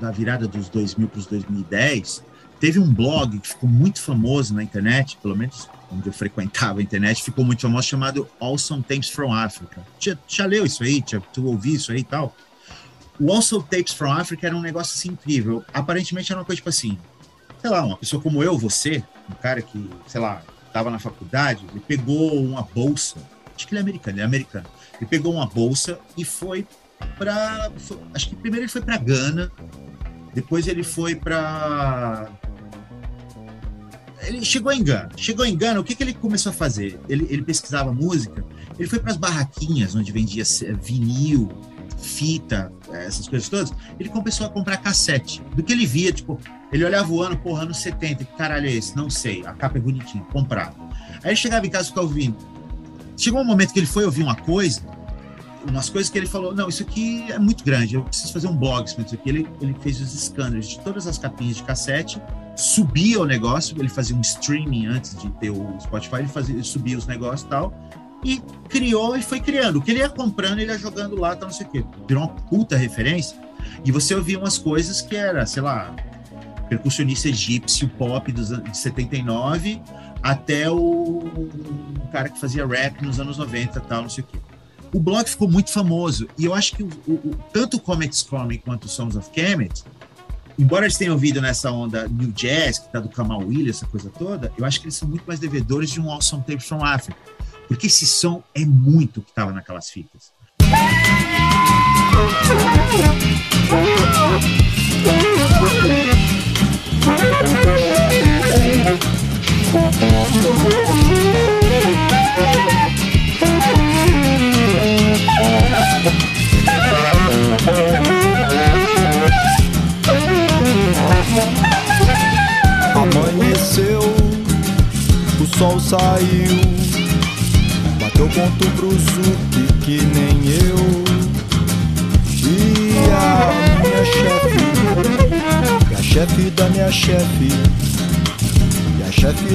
da 0.00 0.10
virada 0.10 0.46
dos 0.46 0.68
2000 0.68 1.08
para 1.08 1.18
os 1.18 1.26
2010, 1.26 2.22
teve 2.60 2.78
um 2.78 2.92
blog 2.92 3.38
que 3.38 3.48
ficou 3.48 3.68
muito 3.68 4.00
famoso 4.00 4.54
na 4.54 4.62
internet, 4.62 5.18
pelo 5.22 5.36
menos 5.36 5.68
onde 5.94 6.08
eu 6.08 6.12
frequentava 6.12 6.80
a 6.80 6.82
internet, 6.82 7.22
ficou 7.22 7.44
muito 7.44 7.62
famoso, 7.62 7.88
chamado 7.88 8.28
Awesome 8.40 8.82
Tapes 8.82 9.08
from 9.08 9.32
Africa. 9.32 9.84
Já, 9.98 10.16
já 10.26 10.46
leu 10.46 10.64
isso 10.64 10.82
aí? 10.82 11.02
Já, 11.06 11.20
tu 11.20 11.46
ouviu 11.46 11.74
isso 11.74 11.92
aí 11.92 11.98
e 11.98 12.04
tal? 12.04 12.34
O 13.18 13.32
Awesome 13.32 13.64
Tapes 13.64 13.92
from 13.92 14.12
Africa 14.12 14.46
era 14.46 14.56
um 14.56 14.60
negócio 14.60 14.94
assim 14.94 15.10
incrível. 15.10 15.64
Aparentemente 15.72 16.32
era 16.32 16.40
uma 16.40 16.44
coisa 16.44 16.56
tipo 16.56 16.68
assim, 16.68 16.98
sei 17.60 17.70
lá, 17.70 17.84
uma 17.84 17.96
pessoa 17.96 18.20
como 18.20 18.42
eu, 18.42 18.58
você, 18.58 19.02
um 19.30 19.34
cara 19.34 19.62
que, 19.62 19.90
sei 20.06 20.20
lá, 20.20 20.42
estava 20.66 20.90
na 20.90 20.98
faculdade, 20.98 21.64
ele 21.70 21.80
pegou 21.80 22.34
uma 22.42 22.62
bolsa, 22.62 23.16
acho 23.54 23.66
que 23.66 23.74
ele 23.74 23.78
é 23.78 23.82
americano, 23.82 24.16
ele 24.16 24.22
é 24.22 24.24
americano. 24.24 24.66
Ele 24.96 25.06
pegou 25.06 25.32
uma 25.32 25.46
bolsa 25.46 25.98
e 26.16 26.24
foi 26.24 26.66
para, 27.16 27.70
acho 28.12 28.28
que 28.28 28.36
primeiro 28.36 28.64
ele 28.64 28.72
foi 28.72 28.82
para 28.82 28.96
Gana, 28.96 29.52
depois 30.34 30.66
ele 30.66 30.82
foi 30.82 31.14
para 31.14 32.28
ele 34.26 34.44
chegou 34.44 34.72
em 34.72 34.82
Gana. 34.82 35.08
Chegou 35.16 35.44
em 35.44 35.56
Gana, 35.56 35.80
o 35.80 35.84
que, 35.84 35.94
que 35.94 36.02
ele 36.02 36.14
começou 36.14 36.50
a 36.50 36.52
fazer? 36.52 36.98
Ele, 37.08 37.26
ele 37.30 37.42
pesquisava 37.42 37.92
música, 37.92 38.44
ele 38.78 38.88
foi 38.88 38.98
para 38.98 39.12
as 39.12 39.16
barraquinhas 39.16 39.94
onde 39.94 40.10
vendia 40.12 40.44
vinil, 40.82 41.48
fita, 41.98 42.72
eh, 42.92 43.06
essas 43.06 43.28
coisas 43.28 43.48
todas. 43.48 43.72
Ele 43.98 44.08
começou 44.08 44.46
a 44.46 44.50
comprar 44.50 44.76
cassete. 44.78 45.42
Do 45.54 45.62
que 45.62 45.72
ele 45.72 45.86
via, 45.86 46.12
tipo, 46.12 46.38
ele 46.72 46.84
olhava 46.84 47.12
o 47.12 47.22
ano, 47.22 47.36
porra, 47.36 47.62
anos 47.62 47.78
70, 47.78 48.24
que 48.24 48.36
caralho 48.36 48.66
é 48.66 48.72
esse? 48.72 48.96
Não 48.96 49.08
sei, 49.08 49.44
a 49.46 49.52
capa 49.52 49.78
é 49.78 49.80
bonitinha, 49.80 50.24
comprava. 50.24 50.74
Aí 51.22 51.30
ele 51.30 51.36
chegava 51.36 51.66
em 51.66 51.70
casa 51.70 51.84
e 51.84 51.88
ficava 51.88 52.06
ouvindo. 52.06 52.36
Chegou 53.16 53.40
um 53.40 53.44
momento 53.44 53.72
que 53.72 53.78
ele 53.78 53.86
foi 53.86 54.04
ouvir 54.04 54.22
uma 54.22 54.34
coisa, 54.34 54.82
umas 55.68 55.88
coisas 55.88 56.10
que 56.10 56.18
ele 56.18 56.26
falou, 56.26 56.54
não, 56.54 56.68
isso 56.68 56.82
aqui 56.82 57.30
é 57.30 57.38
muito 57.38 57.64
grande, 57.64 57.94
eu 57.94 58.02
preciso 58.02 58.32
fazer 58.32 58.48
um 58.48 58.56
blog 58.56 58.88
sobre 58.88 59.06
isso 59.06 59.14
aqui. 59.14 59.28
Ele, 59.28 59.48
ele 59.60 59.74
fez 59.80 60.00
os 60.00 60.10
scanners 60.10 60.68
de 60.68 60.80
todas 60.80 61.06
as 61.06 61.18
capinhas 61.18 61.56
de 61.56 61.62
cassete, 61.62 62.20
subia 62.56 63.20
o 63.20 63.24
negócio, 63.24 63.76
ele 63.78 63.88
fazia 63.88 64.16
um 64.16 64.20
streaming 64.20 64.86
antes 64.86 65.16
de 65.16 65.28
ter 65.32 65.50
o 65.50 65.76
Spotify, 65.80 66.16
ele, 66.16 66.28
fazia, 66.28 66.54
ele 66.54 66.64
subia 66.64 66.96
os 66.96 67.06
negócios 67.06 67.42
e 67.42 67.48
tal, 67.48 67.74
e 68.24 68.42
criou 68.68 69.16
e 69.16 69.22
foi 69.22 69.40
criando. 69.40 69.76
O 69.76 69.82
que 69.82 69.90
ele 69.90 70.00
ia 70.00 70.08
comprando, 70.08 70.58
ele 70.58 70.70
ia 70.70 70.78
jogando 70.78 71.16
lá, 71.16 71.36
tá 71.36 71.46
não 71.46 71.52
sei 71.52 71.66
o 71.66 71.70
quê. 71.70 71.84
Virou 72.08 72.24
uma 72.24 72.32
puta 72.32 72.76
referência. 72.76 73.38
E 73.84 73.92
você 73.92 74.14
ouvia 74.14 74.38
umas 74.38 74.56
coisas 74.56 75.02
que 75.02 75.14
era, 75.14 75.44
sei 75.44 75.62
lá, 75.62 75.94
percussionista 76.68 77.28
egípcio 77.28 77.88
pop 77.88 78.30
dos 78.32 78.50
anos 78.50 78.70
de 78.70 78.78
79 78.78 79.80
até 80.22 80.70
o, 80.70 80.76
o 80.78 82.08
cara 82.10 82.30
que 82.30 82.40
fazia 82.40 82.66
rap 82.66 83.02
nos 83.02 83.20
anos 83.20 83.36
90 83.36 83.78
tal, 83.80 84.02
não 84.02 84.08
sei 84.08 84.24
o 84.24 84.26
quê. 84.26 84.38
O 84.94 85.00
blog 85.00 85.28
ficou 85.28 85.50
muito 85.50 85.70
famoso 85.72 86.28
e 86.38 86.44
eu 86.44 86.54
acho 86.54 86.76
que 86.76 86.82
o, 86.84 86.88
o- 87.08 87.36
tanto 87.52 87.76
o 87.76 87.80
Comets 87.80 88.22
Coming 88.22 88.58
quanto 88.58 88.84
o 88.84 88.88
Songs 88.88 89.16
of 89.16 89.28
Kemet, 89.30 89.82
embora 90.58 90.84
eles 90.86 90.96
tenham 90.96 91.14
ouvido 91.14 91.40
nessa 91.42 91.70
onda 91.72 92.06
New 92.08 92.30
Jazz, 92.30 92.78
que 92.78 92.92
tá 92.92 93.00
do 93.00 93.08
Kamal 93.08 93.40
Williams, 93.40 93.78
essa 93.78 93.86
coisa 93.86 94.08
toda, 94.10 94.52
eu 94.56 94.64
acho 94.64 94.80
que 94.80 94.86
eles 94.86 94.94
são 94.94 95.08
muito 95.08 95.24
mais 95.26 95.40
devedores 95.40 95.90
de 95.90 96.00
um 96.00 96.08
Awesome 96.10 96.42
Tapes 96.44 96.66
from 96.66 96.84
Africa, 96.84 97.18
porque 97.66 97.88
esse 97.88 98.06
som 98.06 98.42
é 98.54 98.64
muito 98.64 99.20
que 99.20 99.32
tava 99.32 99.52
naquelas 99.52 99.90
fitas. 99.90 100.32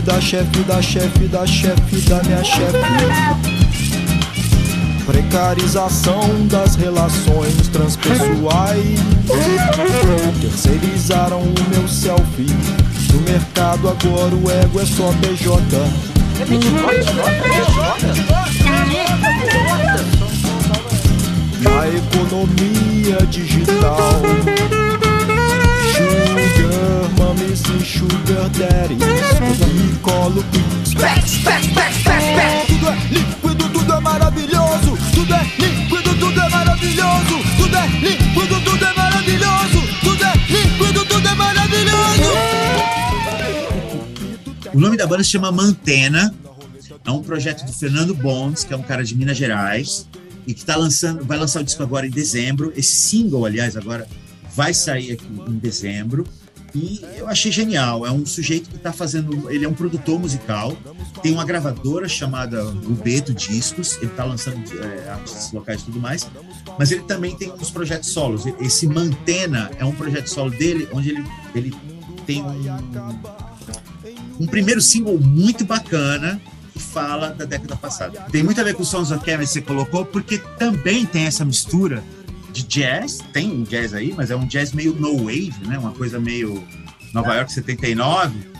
Da 0.09 0.19
chefe 0.19 0.63
da 0.63 0.81
chefe 0.81 1.27
da 1.27 1.45
chefe 1.45 2.01
da 2.09 2.23
minha 2.23 2.43
chefe. 2.43 2.79
Precarização 5.05 6.47
das 6.47 6.75
relações 6.75 7.67
transpessoais. 7.67 8.99
Terceirizaram 10.41 11.41
o 11.41 11.53
meu 11.69 11.87
selfie. 11.87 12.47
No 13.13 13.21
mercado 13.21 13.87
agora 13.87 14.35
o 14.35 14.49
ego 14.49 14.81
é 14.81 14.85
só 14.85 15.13
PJ. 15.21 15.61
Na 21.61 21.87
economia 21.87 23.17
digital. 23.29 24.21
E 27.75 27.85
sugar 27.85 28.49
daddies. 28.49 28.99
E 29.61 29.97
colo. 29.99 30.43
Tudo 32.67 32.87
é 32.87 32.95
líquido, 33.11 33.69
tudo 33.69 33.93
é 33.93 33.99
maravilhoso. 33.99 34.97
Tudo 35.13 35.33
é 35.33 35.43
líquido, 35.57 36.15
tudo 36.19 36.41
é 36.41 36.49
maravilhoso. 36.49 37.43
Tudo 37.57 37.77
é 37.77 37.87
líquido, 37.87 38.61
tudo 38.61 38.85
é 38.85 38.93
maravilhoso. 38.93 39.81
Tudo 40.01 40.23
é 40.23 40.33
líquido, 40.49 41.05
tudo 41.05 41.27
é 41.27 41.35
maravilhoso. 41.35 42.23
O 44.73 44.79
nome 44.79 44.97
da 44.97 45.05
banda 45.05 45.23
se 45.23 45.29
chama 45.29 45.51
Mantena. 45.51 46.33
É 47.05 47.11
um 47.11 47.23
projeto 47.23 47.65
do 47.65 47.73
Fernando 47.73 48.13
Bonds, 48.13 48.63
que 48.63 48.73
é 48.73 48.77
um 48.77 48.83
cara 48.83 49.03
de 49.03 49.15
Minas 49.15 49.37
Gerais, 49.37 50.07
e 50.45 50.53
que 50.53 50.63
tá 50.63 50.75
lançando, 50.75 51.25
vai 51.25 51.37
lançar 51.37 51.61
o 51.61 51.63
disco 51.63 51.81
agora 51.81 52.05
em 52.05 52.09
dezembro. 52.09 52.71
Esse 52.75 52.95
single, 52.95 53.45
aliás, 53.45 53.75
agora 53.75 54.07
vai 54.55 54.73
sair 54.73 55.13
aqui 55.13 55.25
em 55.47 55.57
dezembro. 55.57 56.25
E 56.73 57.01
eu 57.17 57.27
achei 57.27 57.51
genial. 57.51 58.05
É 58.05 58.11
um 58.11 58.25
sujeito 58.25 58.69
que 58.69 58.75
está 58.75 58.91
fazendo. 58.91 59.49
Ele 59.49 59.65
é 59.65 59.69
um 59.69 59.73
produtor 59.73 60.19
musical, 60.19 60.75
tem 61.21 61.31
uma 61.31 61.45
gravadora 61.45 62.07
chamada 62.07 62.63
Rubeto 62.63 63.33
Discos, 63.33 63.97
ele 63.97 64.07
está 64.07 64.23
lançando 64.23 64.59
é, 64.81 65.09
artistas 65.09 65.51
locais 65.51 65.81
e 65.81 65.85
tudo 65.85 65.99
mais, 65.99 66.29
mas 66.77 66.91
ele 66.91 67.03
também 67.03 67.35
tem 67.35 67.51
uns 67.51 67.69
projetos 67.69 68.09
solos. 68.09 68.43
Esse 68.59 68.87
Mantena 68.87 69.71
é 69.77 69.85
um 69.85 69.93
projeto 69.93 70.27
solo 70.27 70.51
dele, 70.51 70.87
onde 70.91 71.09
ele, 71.09 71.23
ele 71.55 71.75
tem 72.25 72.43
um, 72.43 72.59
um 74.39 74.47
primeiro 74.47 74.81
single 74.81 75.19
muito 75.19 75.65
bacana 75.65 76.39
que 76.73 76.79
fala 76.79 77.29
da 77.29 77.45
década 77.45 77.75
passada. 77.75 78.21
Tem 78.31 78.43
muito 78.43 78.61
a 78.61 78.63
ver 78.63 78.75
com 78.75 78.83
o 78.83 78.85
Sons 78.85 79.11
of 79.11 79.23
Kevin 79.23 79.43
que 79.43 79.49
você 79.49 79.61
colocou, 79.61 80.05
porque 80.05 80.37
também 80.57 81.05
tem 81.05 81.25
essa 81.25 81.43
mistura 81.43 82.03
de 82.51 82.63
jazz, 82.63 83.19
tem 83.33 83.51
um 83.51 83.63
jazz 83.63 83.93
aí, 83.93 84.13
mas 84.15 84.31
é 84.31 84.35
um 84.35 84.47
jazz 84.47 84.73
meio 84.73 84.93
no 84.93 85.17
wave, 85.17 85.53
né? 85.65 85.77
Uma 85.77 85.91
coisa 85.91 86.19
meio 86.19 86.63
Nova 87.13 87.35
York 87.35 87.51
79, 87.51 88.51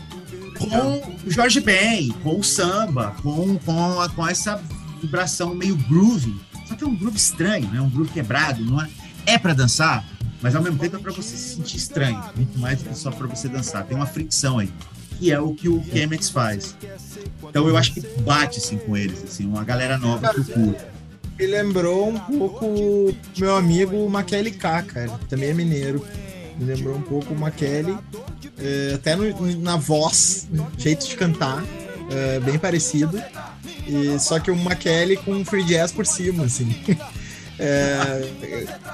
com 0.58 1.26
o 1.26 1.30
Jorge 1.30 1.60
Ben, 1.60 2.10
com 2.22 2.38
o 2.38 2.44
samba, 2.44 3.14
com, 3.22 3.58
com, 3.58 4.08
com 4.14 4.28
essa 4.28 4.62
vibração 5.00 5.54
meio 5.54 5.76
groovy. 5.76 6.34
Só 6.66 6.74
que 6.74 6.84
é 6.84 6.86
um 6.86 6.94
groove 6.94 7.16
estranho, 7.16 7.68
né? 7.70 7.80
Um 7.80 7.88
groove 7.88 8.10
quebrado, 8.10 8.64
não 8.64 8.80
é? 8.80 8.88
É 9.26 9.38
para 9.38 9.54
dançar, 9.54 10.04
mas 10.40 10.54
ao 10.54 10.62
mesmo 10.62 10.78
tempo 10.78 10.96
é 10.96 10.98
para 10.98 11.12
você 11.12 11.36
se 11.36 11.56
sentir 11.56 11.76
estranho, 11.76 12.22
muito 12.36 12.58
mais 12.58 12.82
do 12.82 12.88
que 12.88 12.96
só 12.96 13.10
para 13.10 13.26
você 13.26 13.48
dançar. 13.48 13.84
Tem 13.84 13.96
uma 13.96 14.06
fricção 14.06 14.58
aí, 14.58 14.72
que 15.18 15.30
é 15.30 15.40
o 15.40 15.54
que 15.54 15.68
o 15.68 15.80
Kemet 15.82 16.32
faz. 16.32 16.76
Então 17.48 17.68
eu 17.68 17.76
acho 17.76 17.92
que 17.92 18.00
bate 18.20 18.58
assim 18.58 18.78
com 18.78 18.96
eles, 18.96 19.22
assim, 19.22 19.46
uma 19.46 19.64
galera 19.64 19.98
nova 19.98 20.32
que 20.32 20.40
eu 20.40 20.44
curto. 20.44 20.99
Me 21.40 21.46
lembrou 21.46 22.10
um 22.10 22.18
pouco 22.18 23.14
meu 23.38 23.56
amigo 23.56 24.06
Maquele 24.10 24.50
K, 24.50 24.82
cara, 24.82 25.08
também 25.26 25.48
é 25.48 25.54
mineiro. 25.54 26.04
Me 26.58 26.66
lembrou 26.66 26.94
um 26.94 27.00
pouco 27.00 27.32
o 27.32 27.38
Maquele, 27.38 27.96
é, 28.58 28.92
até 28.94 29.16
no- 29.16 29.56
na 29.56 29.74
voz, 29.76 30.46
jeito 30.76 31.08
de 31.08 31.16
cantar, 31.16 31.64
é, 32.10 32.38
bem 32.40 32.58
parecido. 32.58 33.18
E, 33.88 34.18
só 34.18 34.38
que 34.38 34.50
o 34.50 34.56
Maquele 34.56 35.16
com 35.16 35.32
um 35.32 35.42
free 35.42 35.64
jazz 35.64 35.90
por 35.92 36.04
cima, 36.04 36.44
assim. 36.44 36.74
É, 37.62 38.26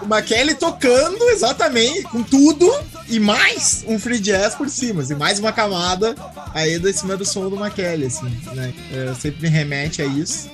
o 0.02 0.06
Maquele 0.06 0.52
tocando 0.54 1.22
exatamente 1.30 2.02
com 2.02 2.20
tudo 2.22 2.68
e 3.08 3.20
mais 3.20 3.84
um 3.86 3.96
free 3.96 4.18
jazz 4.18 4.56
por 4.56 4.68
cima, 4.68 5.02
assim, 5.02 5.14
mais 5.14 5.38
uma 5.38 5.52
camada 5.52 6.16
aí 6.52 6.76
de 6.78 6.92
cima 6.92 7.16
do 7.16 7.24
som 7.24 7.48
do 7.48 7.56
Maquele, 7.56 8.06
assim, 8.06 8.28
né? 8.54 8.74
É, 8.92 9.14
sempre 9.14 9.42
me 9.42 9.48
remete 9.48 10.02
a 10.02 10.04
isso, 10.06 10.50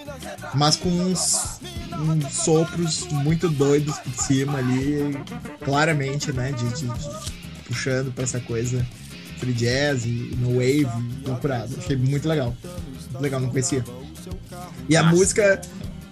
mas 0.55 0.77
com 0.77 0.91
uns, 0.91 1.59
uns 1.99 2.35
sopros 2.35 3.07
muito 3.11 3.49
doidos 3.49 3.97
por 4.01 4.15
cima 4.23 4.59
ali, 4.59 5.17
claramente, 5.65 6.33
né? 6.33 6.53
De, 6.53 6.69
de- 6.69 6.87
de- 6.89 7.33
puxando 7.67 8.13
pra 8.13 8.25
essa 8.25 8.41
coisa 8.41 8.87
free 9.39 9.55
jazz 9.55 10.05
e 10.05 10.37
no 10.39 10.57
wave 10.57 10.87
procurado. 11.25 11.75
Achei 11.79 11.97
muito 11.97 12.29
legal. 12.29 12.55
Muito 13.11 13.23
legal, 13.23 13.41
não 13.41 13.49
conhecia. 13.49 13.83
E 14.89 14.95
a 14.97 15.03
Massa. 15.03 15.17
música 15.17 15.61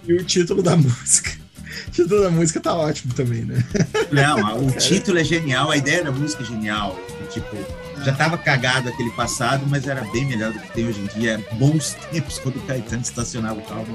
e 0.07 0.13
o 0.13 0.23
título 0.25 0.63
da 0.63 0.75
música. 0.75 1.39
O 1.87 1.91
título 1.91 2.21
da 2.21 2.29
música 2.29 2.59
tá 2.59 2.73
ótimo 2.73 3.13
também, 3.13 3.43
né? 3.43 3.63
Não, 4.11 4.65
o 4.65 4.71
título 4.71 5.19
é 5.19 5.23
genial, 5.23 5.71
a 5.71 5.77
ideia 5.77 6.03
da 6.03 6.11
música 6.11 6.43
é 6.43 6.45
genial. 6.45 6.99
Tipo, 7.31 7.55
já 8.03 8.13
tava 8.13 8.37
cagado 8.37 8.89
aquele 8.89 9.11
passado, 9.11 9.63
mas 9.67 9.87
era 9.87 10.01
bem 10.11 10.25
melhor 10.25 10.51
do 10.51 10.59
que 10.59 10.71
tem 10.71 10.87
hoje 10.87 10.99
em 10.99 11.19
dia. 11.19 11.43
Bons 11.53 11.95
tempos 12.11 12.39
quando 12.39 12.57
o 12.57 12.61
Caetano 12.61 13.01
estacionava 13.01 13.59
o 13.59 13.63
carro. 13.63 13.85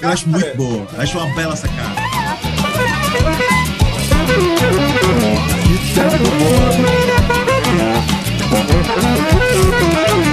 Eu 0.00 0.08
acho 0.08 0.28
muito 0.28 0.56
boa, 0.56 0.86
acho 0.98 1.18
uma 1.18 1.34
bela 1.34 1.56
sacada. 1.56 2.00
Que 10.26 10.31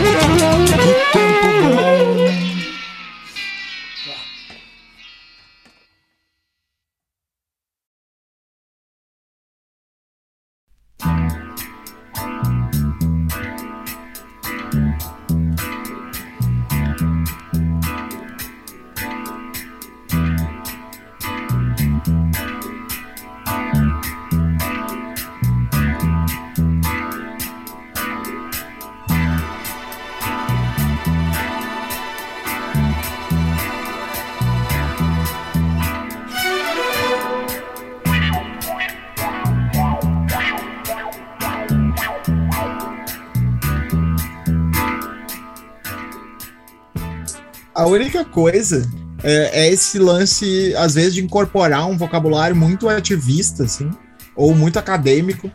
coisa 48.31 48.89
é, 49.23 49.65
é 49.65 49.69
esse 49.69 49.99
lance, 49.99 50.73
às 50.77 50.95
vezes, 50.95 51.13
de 51.13 51.21
incorporar 51.21 51.87
um 51.87 51.97
vocabulário 51.97 52.55
muito 52.55 52.87
ativista, 52.87 53.63
assim, 53.63 53.89
ou 54.35 54.55
muito 54.55 54.79
acadêmico 54.79 55.51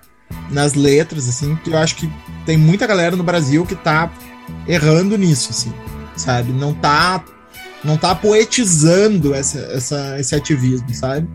nas 0.50 0.74
letras, 0.74 1.28
assim, 1.28 1.56
que 1.56 1.70
eu 1.70 1.78
acho 1.78 1.96
que 1.96 2.10
tem 2.44 2.56
muita 2.56 2.86
galera 2.86 3.16
no 3.16 3.22
Brasil 3.22 3.64
que 3.64 3.74
tá 3.74 4.12
errando 4.66 5.16
nisso, 5.16 5.50
assim, 5.50 5.72
sabe? 6.16 6.52
Não 6.52 6.74
tá, 6.74 7.24
não 7.82 7.96
tá 7.96 8.14
poetizando 8.14 9.34
essa, 9.34 9.58
essa, 9.58 10.20
esse 10.20 10.34
ativismo, 10.34 10.92
sabe? 10.94 11.28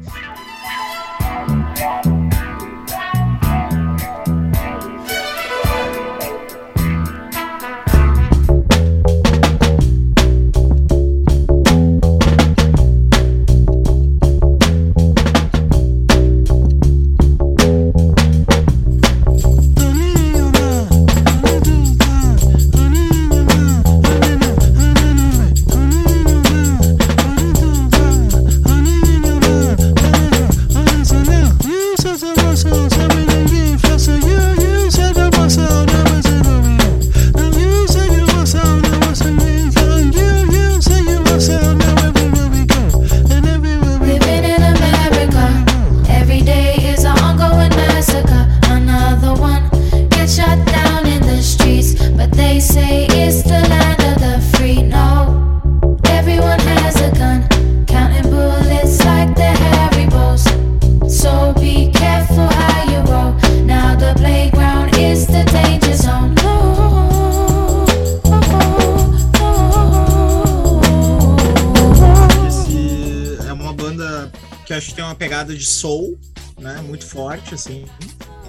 De 75.60 75.66
soul, 75.66 76.18
né? 76.60 76.82
Muito 76.82 77.06
forte, 77.06 77.54
assim. 77.54 77.86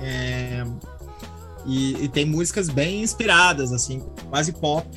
É, 0.03 0.65
E, 1.67 2.05
e 2.05 2.09
tem 2.09 2.25
músicas 2.25 2.71
bem 2.71 3.03
inspiradas, 3.03 3.71
assim, 3.71 4.01
quase 4.31 4.51
pop, 4.53 4.89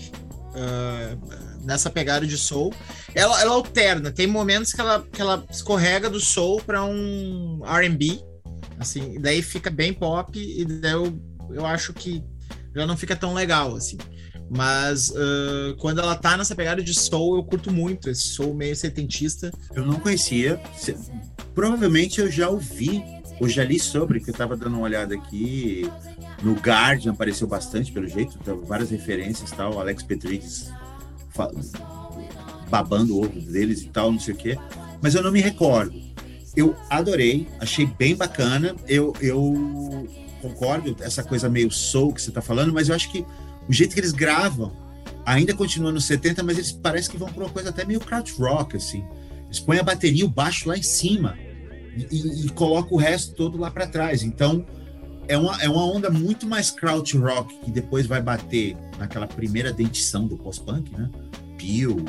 ah, 0.56 1.18
nessa 1.62 1.90
pegada 1.90 2.26
de 2.26 2.38
soul. 2.38 2.74
Ela, 3.14 3.42
ela 3.42 3.54
alterna, 3.56 4.12
tem 4.12 4.28
momentos 4.28 4.72
que 4.72 4.80
ela, 4.80 5.06
que 5.12 5.22
ela 5.22 5.44
escorrega 5.52 6.10
do 6.10 6.20
soul 6.20 6.62
para 6.62 6.84
um 6.86 7.62
RB, 7.66 8.24
assim, 8.80 9.20
daí 9.20 9.42
fica 9.42 9.70
bem 9.70 9.94
pop, 9.94 10.40
e 10.40 10.64
daí 10.64 10.94
eu, 10.94 11.20
eu 11.52 11.66
acho 11.66 11.94
que 11.94 12.24
já 12.76 12.88
não 12.88 12.96
fica 12.96 13.16
tão 13.16 13.34
legal, 13.34 13.76
assim. 13.76 13.98
Mas 14.56 15.12
ah, 15.16 15.76
quando 15.80 16.00
ela 16.00 16.16
tá 16.16 16.38
nessa 16.38 16.56
pegada 16.56 16.82
de 16.82 16.94
soul, 16.94 17.38
eu 17.38 17.44
curto 17.44 17.72
muito 17.72 18.10
esse 18.10 18.22
soul 18.22 18.54
meio 18.54 18.76
setentista. 18.76 19.52
Eu 19.74 19.86
não 19.86 20.00
conhecia. 20.00 20.62
Provavelmente 21.56 22.22
eu 22.22 22.32
já 22.32 22.50
ouvi, 22.50 23.04
ou 23.40 23.48
já 23.48 23.64
li 23.64 23.80
sobre, 23.80 24.20
que 24.20 24.30
eu 24.30 24.34
tava 24.34 24.56
dando 24.56 24.76
uma 24.76 24.84
olhada 24.84 25.16
aqui. 25.16 25.90
No 26.42 26.54
Guardian 26.54 27.14
apareceu 27.14 27.48
bastante, 27.48 27.92
pelo 27.92 28.08
jeito, 28.08 28.38
tá, 28.40 28.54
várias 28.54 28.90
referências 28.90 29.52
tal. 29.52 29.80
Alex 29.80 30.04
Petridis 30.04 30.72
babando 32.70 33.16
o 33.16 33.24
ovo 33.24 33.40
deles 33.40 33.82
e 33.82 33.88
tal, 33.88 34.12
não 34.12 34.20
sei 34.20 34.34
o 34.34 34.38
quê. 34.38 34.58
Mas 35.02 35.16
eu 35.16 35.24
não 35.24 35.32
me 35.32 35.42
recordo. 35.42 35.94
Eu 36.56 36.76
adorei, 36.90 37.48
achei 37.60 37.86
bem 37.86 38.16
bacana. 38.16 38.76
Eu, 38.88 39.14
eu 39.20 40.08
concordo, 40.42 40.96
essa 41.00 41.24
coisa 41.24 41.50
meio 41.50 41.72
soul 41.72 42.14
que 42.14 42.22
você 42.22 42.32
tá 42.32 42.42
falando, 42.42 42.74
mas 42.74 42.90
eu 42.90 42.96
acho 42.96 43.12
que 43.12 43.26
o 43.68 43.74
jeito 43.74 43.94
que 43.94 44.00
eles 44.00 44.12
gravam 44.12 44.76
ainda 45.26 45.54
continua 45.54 45.92
nos 45.92 46.06
70, 46.06 46.44
mas 46.44 46.58
eles 46.58 46.72
parecem 46.72 47.12
que 47.12 47.18
vão 47.18 47.30
pra 47.30 47.46
uma 47.46 47.50
coisa 47.50 47.70
até 47.70 47.86
meio 47.86 48.00
crowd 48.00 48.32
rock, 48.34 48.78
assim. 48.78 49.06
Eles 49.46 49.60
põem 49.60 49.80
a 49.80 49.84
bateria 49.84 50.26
o 50.26 50.30
baixo 50.30 50.68
lá 50.68 50.78
em 50.78 50.84
cima 50.84 51.38
e, 51.96 52.08
e, 52.12 52.46
e 52.46 52.50
colocam 52.50 52.94
o 52.94 53.00
resto 53.00 53.34
todo 53.36 53.58
lá 53.58 53.72
para 53.72 53.88
trás. 53.88 54.24
Então, 54.24 54.66
é 55.28 55.38
uma, 55.38 55.62
é 55.62 55.70
uma 55.70 55.86
onda 55.86 56.10
muito 56.10 56.46
mais 56.46 56.70
crowd 56.70 57.18
rock 57.18 57.56
que 57.60 57.72
depois 57.72 58.06
vai 58.06 58.22
bater 58.22 58.76
naquela 58.98 59.28
primeira 59.28 59.72
dentição 59.72 60.28
do 60.28 60.38
post-punk, 60.38 60.92
né? 60.92 61.10
Peel, 61.58 62.04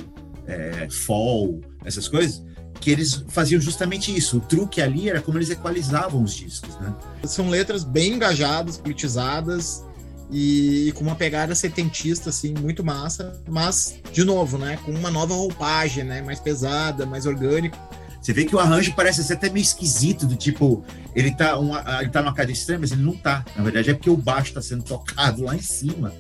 é, 0.46 0.88
Fall, 0.90 1.60
essas 1.84 2.08
coisas, 2.08 2.42
que 2.80 2.90
eles 2.90 3.24
faziam 3.28 3.60
justamente 3.60 4.14
isso. 4.14 4.38
O 4.38 4.40
truque 4.40 4.80
ali 4.80 5.08
era 5.08 5.20
como 5.20 5.38
eles 5.38 5.50
equalizavam 5.50 6.22
os 6.22 6.34
discos, 6.34 6.76
né? 6.80 6.94
São 7.24 7.48
letras 7.48 7.84
bem 7.84 8.14
engajadas, 8.14 8.78
politizadas 8.78 9.84
e 10.30 10.92
com 10.96 11.02
uma 11.04 11.14
pegada 11.14 11.54
setentista, 11.54 12.30
assim, 12.30 12.54
muito 12.54 12.84
massa. 12.84 13.40
Mas, 13.48 13.96
de 14.12 14.24
novo, 14.24 14.58
né? 14.58 14.78
Com 14.84 14.92
uma 14.92 15.10
nova 15.10 15.34
roupagem, 15.34 16.04
né? 16.04 16.22
Mais 16.22 16.40
pesada, 16.40 17.06
mais 17.06 17.26
orgânico. 17.26 17.76
Você 18.20 18.32
vê 18.32 18.46
que 18.46 18.56
o 18.56 18.58
arranjo 18.58 18.94
parece 18.96 19.22
ser 19.22 19.34
até 19.34 19.50
meio 19.50 19.62
esquisito, 19.62 20.26
do 20.26 20.34
tipo, 20.34 20.82
ele 21.14 21.30
tá, 21.34 21.58
uma, 21.58 21.84
ele 22.00 22.08
tá 22.08 22.22
numa 22.22 22.32
cadeira 22.32 22.52
estranha, 22.58 22.78
mas 22.80 22.90
ele 22.90 23.02
não 23.02 23.14
tá. 23.14 23.44
Na 23.54 23.62
verdade, 23.62 23.90
é 23.90 23.94
porque 23.94 24.08
o 24.08 24.16
baixo 24.16 24.54
tá 24.54 24.62
sendo 24.62 24.82
tocado 24.82 25.44
lá 25.44 25.54
em 25.54 25.60
cima 25.60 26.10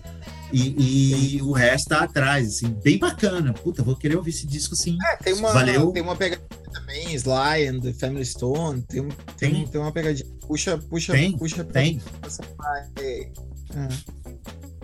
e, 0.52 1.36
e 1.36 1.42
o 1.42 1.50
resto 1.52 1.88
tá 1.88 2.00
atrás, 2.04 2.46
assim, 2.46 2.68
bem 2.68 2.98
bacana. 2.98 3.52
Puta, 3.54 3.82
vou 3.82 3.96
querer 3.96 4.16
ouvir 4.16 4.30
esse 4.30 4.46
disco 4.46 4.76
sim. 4.76 4.96
É, 5.02 5.16
tem 5.16 5.32
uma, 5.32 5.52
Valeu. 5.52 5.90
tem 5.92 6.02
uma 6.02 6.14
pegadinha 6.14 6.46
também, 6.72 7.14
Sly 7.14 7.68
and 7.68 7.80
the 7.80 7.92
Family 7.94 8.24
Stone, 8.24 8.82
tem, 8.82 9.08
tem, 9.36 9.50
Tem. 9.52 9.66
tem 9.66 9.80
uma 9.80 9.90
pegadinha. 9.90 10.28
Puxa, 10.46 10.76
puxa, 10.76 11.12
Tem, 11.12 11.36
puxa. 11.36 11.64
tem. 11.64 12.00
parte. 12.56 13.32
É. 13.70 13.88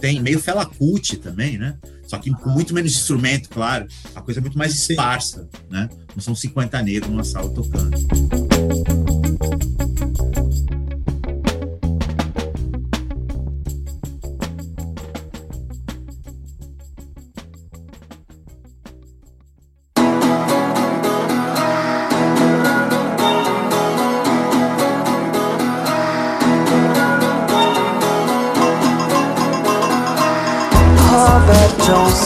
Tem 0.00 0.20
meio 0.20 0.40
Fela 0.40 0.64
Kuti 0.64 1.16
também, 1.16 1.58
né? 1.58 1.76
Só 2.06 2.18
que 2.18 2.30
com 2.30 2.50
muito 2.50 2.74
menos 2.74 2.92
instrumento, 2.92 3.48
claro. 3.50 3.86
A 4.14 4.20
coisa 4.20 4.40
é 4.40 4.42
muito 4.42 4.58
mais 4.58 4.74
esparsa, 4.74 5.48
né? 5.70 5.88
Não 6.14 6.22
são 6.22 6.34
50 6.34 6.82
negros 6.82 7.10
numa 7.10 7.22
sala 7.22 7.48
tocando. 7.50 7.96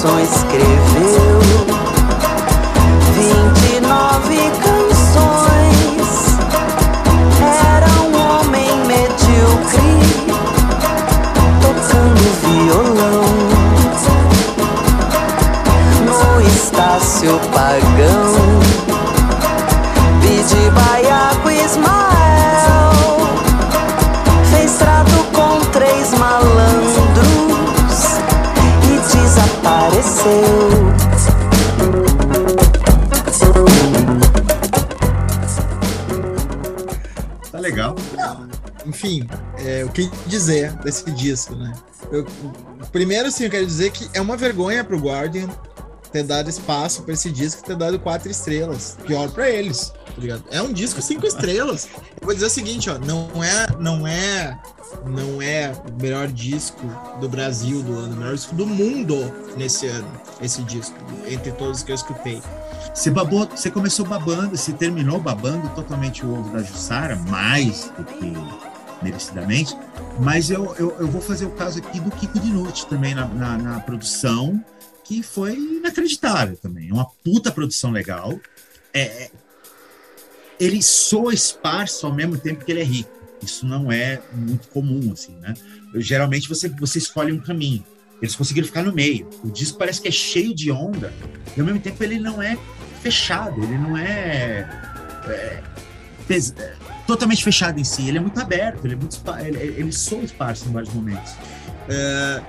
canções 0.05 0.44
crer. 0.44 0.74
Desse 40.85 41.11
disco, 41.12 41.55
né? 41.57 41.72
Eu- 42.12 42.26
primeiro, 42.93 43.28
assim, 43.28 43.45
eu 43.45 43.51
quero 43.51 43.66
dizer 43.66 43.91
que 43.91 44.09
é 44.12 44.20
uma 44.20 44.37
vergonha 44.37 44.85
pro 44.85 44.99
Guardian 44.99 45.49
ter 46.12 46.22
dado 46.22 46.49
espaço 46.49 47.03
pra 47.03 47.14
esse 47.14 47.28
disco 47.30 47.64
ter 47.64 47.74
dado 47.76 47.99
quatro 47.99 48.30
estrelas. 48.30 48.97
Pior 49.05 49.28
pra 49.30 49.51
eles, 49.51 49.89
tá 50.07 50.12
ligado? 50.18 50.45
É 50.51 50.62
um 50.62 50.72
disco 50.72 51.03
cinco 51.03 51.26
estrelas. 51.26 51.89
Eu 52.20 52.26
vou 52.26 52.35
dizer 52.35 52.47
o 52.47 52.51
seguinte, 52.51 52.89
ó, 52.89 52.97
não 52.99 53.43
é, 53.43 53.66
não 53.80 54.07
é, 54.07 54.57
não 55.05 55.43
é 55.43 55.72
o 55.91 56.01
melhor 56.01 56.28
disco 56.28 56.80
do 57.20 57.28
Brasil 57.28 57.82
do 57.82 57.95
ano, 57.99 58.14
o 58.14 58.16
melhor 58.16 58.35
disco 58.35 58.55
do 58.55 58.64
mundo 58.64 59.16
nesse 59.57 59.89
ano, 59.89 60.07
esse 60.41 60.62
disco, 60.62 60.95
entre 61.26 61.51
todos 61.51 61.82
que 61.82 61.91
eu 61.91 61.97
escutei. 61.97 62.41
Você 62.95 63.11
babou, 63.11 63.49
você 63.49 63.68
começou 63.68 64.07
babando, 64.07 64.57
você 64.57 64.72
terminou 64.72 65.18
babando 65.18 65.68
totalmente 65.70 66.24
o 66.24 66.32
ovo 66.39 66.51
da 66.51 66.62
Jussara, 66.62 67.16
mais 67.28 67.91
do 67.99 68.05
que 68.05 68.32
merecidamente. 69.03 69.74
Mas 70.20 70.51
eu, 70.51 70.74
eu, 70.76 70.97
eu 70.99 71.09
vou 71.09 71.20
fazer 71.20 71.47
o 71.47 71.51
caso 71.51 71.78
aqui 71.78 72.01
do 72.01 72.11
Kiko 72.11 72.38
Dinucci 72.38 72.86
também 72.86 73.14
na, 73.14 73.26
na, 73.26 73.59
na 73.59 73.80
produção, 73.80 74.62
que 75.05 75.22
foi 75.22 75.55
inacreditável 75.55 76.57
também. 76.57 76.88
É 76.88 76.92
uma 76.92 77.07
puta 77.24 77.51
produção 77.53 77.90
legal. 77.90 78.38
É, 78.92 79.01
é- 79.24 79.30
ele 80.59 80.80
soa 80.82 81.34
esparso 81.34 82.07
ao 82.07 82.14
mesmo 82.14 82.38
tempo 82.38 82.64
que 82.64 82.70
ele 82.72 82.80
é 82.80 82.84
rico. 82.84 83.11
Isso 83.42 83.66
não 83.66 83.90
é 83.92 84.20
muito 84.32 84.68
comum, 84.68 85.12
assim, 85.12 85.34
né? 85.40 85.55
Eu, 85.92 86.01
geralmente 86.01 86.49
você, 86.49 86.68
você 86.68 86.99
escolhe 86.99 87.32
um 87.32 87.40
caminho. 87.40 87.84
Eles 88.22 88.34
conseguiram 88.36 88.66
ficar 88.66 88.82
no 88.82 88.92
meio. 88.92 89.28
O 89.42 89.51
disco 89.51 89.76
parece 89.76 90.01
que 90.01 90.09
é 90.09 90.11
cheio 90.12 90.55
de 90.55 90.70
onda, 90.70 91.12
e 91.57 91.61
ao 91.61 91.66
mesmo 91.66 91.80
tempo 91.80 92.03
ele 92.03 92.18
não 92.18 92.40
é 92.40 92.57
fechado, 93.03 93.62
ele 93.62 93.76
não 93.76 93.99
é, 93.99 94.61
é, 95.26 95.62
pes- 96.26 96.55
totalmente 97.07 97.42
fechado 97.42 97.78
em 97.78 97.84
si. 97.84 98.09
Ele 98.09 98.18
é 98.18 98.20
muito 98.20 98.40
aberto, 98.40 98.84
ele 98.84 98.94
é 98.94 98.96
muito 98.96 99.20
ele, 99.40 99.59
ele 99.59 99.92
soa 99.92 100.22
esparso 100.22 100.68
em 100.68 100.72
vários 100.72 100.92
momentos. 100.92 101.32
É, 101.88 102.42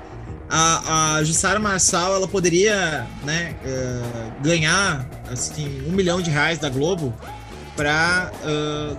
a, 0.49 1.16
a 1.16 1.24
Jussara 1.24 1.60
Marçal 1.60 2.16
ela 2.16 2.28
poderia 2.28 3.06
né, 3.24 3.56
é, 3.66 4.32
ganhar 4.41 5.08
assim, 5.32 5.84
um 5.88 5.91
milhão 5.91 6.22
de 6.22 6.30
reais 6.30 6.60
da 6.60 6.70
Globo 6.70 7.14
para 7.76 8.32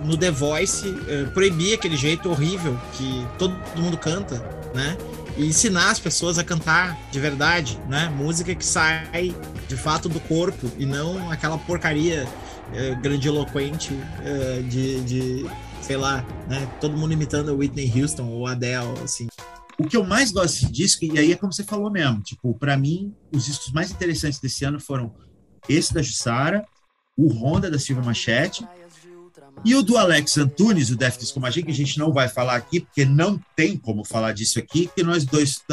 no 0.03 0.15
The 0.15 0.29
Voice 0.29 0.95
é, 1.07 1.23
proibir 1.25 1.73
aquele 1.73 1.97
jeito 1.97 2.29
horrível 2.29 2.79
que 2.93 3.25
todo 3.39 3.55
mundo 3.75 3.97
canta, 3.97 4.35
né? 4.73 4.95
E 5.35 5.47
ensinar 5.47 5.89
as 5.91 5.99
pessoas 5.99 6.37
a 6.37 6.43
cantar 6.43 6.97
de 7.11 7.19
verdade, 7.19 7.79
né? 7.89 8.11
Música 8.15 8.53
que 8.53 8.65
sai 8.65 9.35
de 9.67 9.75
fato 9.75 10.07
do 10.07 10.19
corpo 10.19 10.71
e 10.77 10.85
não 10.85 11.31
aquela 11.31 11.57
porcaria 11.57 12.27
é, 12.73 12.95
grandiloquente 12.95 13.93
é, 14.23 14.61
de, 14.61 15.01
de, 15.01 15.45
sei 15.81 15.97
lá, 15.97 16.25
né? 16.47 16.67
Todo 16.79 16.97
mundo 16.97 17.13
imitando 17.13 17.55
Whitney 17.55 17.91
Houston 17.95 18.27
ou 18.27 18.47
Adele, 18.47 18.99
assim. 19.03 19.27
O 19.79 19.87
que 19.87 19.95
eu 19.95 20.03
mais 20.03 20.31
gosto 20.31 20.53
desse 20.53 20.71
disco, 20.71 21.05
e 21.05 21.19
aí 21.19 21.31
é 21.31 21.35
como 21.35 21.53
você 21.53 21.63
falou 21.63 21.91
mesmo, 21.91 22.21
tipo, 22.21 22.53
para 22.55 22.75
mim, 22.75 23.13
os 23.31 23.45
discos 23.45 23.71
mais 23.71 23.91
interessantes 23.91 24.39
desse 24.39 24.65
ano 24.65 24.79
foram 24.79 25.13
esse 25.69 25.93
da 25.93 26.01
Jussara, 26.01 26.65
o 27.15 27.31
Honda 27.31 27.69
da 27.69 27.77
Silva 27.77 28.01
Machete 28.01 28.65
e 29.65 29.75
o 29.75 29.81
do 29.81 29.97
Alex 29.97 30.37
Antunes, 30.37 30.89
o 30.89 30.95
Def 30.95 31.17
Disco 31.17 31.39
Magia, 31.39 31.63
que 31.63 31.71
a 31.71 31.75
gente 31.75 31.97
não 31.97 32.11
vai 32.11 32.27
falar 32.27 32.55
aqui, 32.55 32.79
porque 32.79 33.05
não 33.05 33.39
tem 33.55 33.75
como 33.77 34.03
falar 34.03 34.31
disso 34.31 34.59
aqui, 34.59 34.87
porque 34.87 35.03
nós 35.03 35.25
dois, 35.25 35.63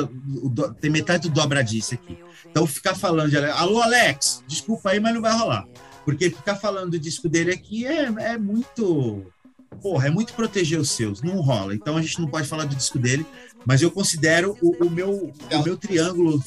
tem 0.80 0.90
metade 0.90 1.28
do 1.28 1.34
dobradice 1.34 1.94
aqui. 1.94 2.18
Então, 2.46 2.66
ficar 2.66 2.94
falando 2.94 3.30
de 3.30 3.36
Alex, 3.36 3.56
alô 3.56 3.82
Alex, 3.82 4.42
desculpa 4.46 4.90
aí, 4.90 5.00
mas 5.00 5.14
não 5.14 5.20
vai 5.20 5.36
rolar. 5.36 5.66
Porque 6.04 6.30
ficar 6.30 6.56
falando 6.56 6.92
do 6.92 6.98
disco 6.98 7.28
dele 7.28 7.52
aqui 7.52 7.86
é, 7.86 8.04
é 8.04 8.38
muito. 8.38 9.24
Porra, 9.82 10.06
é 10.06 10.10
muito 10.10 10.34
proteger 10.34 10.78
os 10.78 10.90
seus, 10.90 11.20
não 11.20 11.40
rola. 11.40 11.74
Então 11.74 11.96
a 11.96 12.02
gente 12.02 12.20
não 12.20 12.28
pode 12.28 12.46
falar 12.46 12.64
do 12.64 12.76
disco 12.76 12.98
dele, 12.98 13.26
mas 13.66 13.82
eu 13.82 13.90
considero 13.90 14.56
o, 14.62 14.84
o 14.84 14.90
meu, 14.90 15.32
o 15.50 15.62
meu 15.62 15.76
triângulo, 15.76 16.42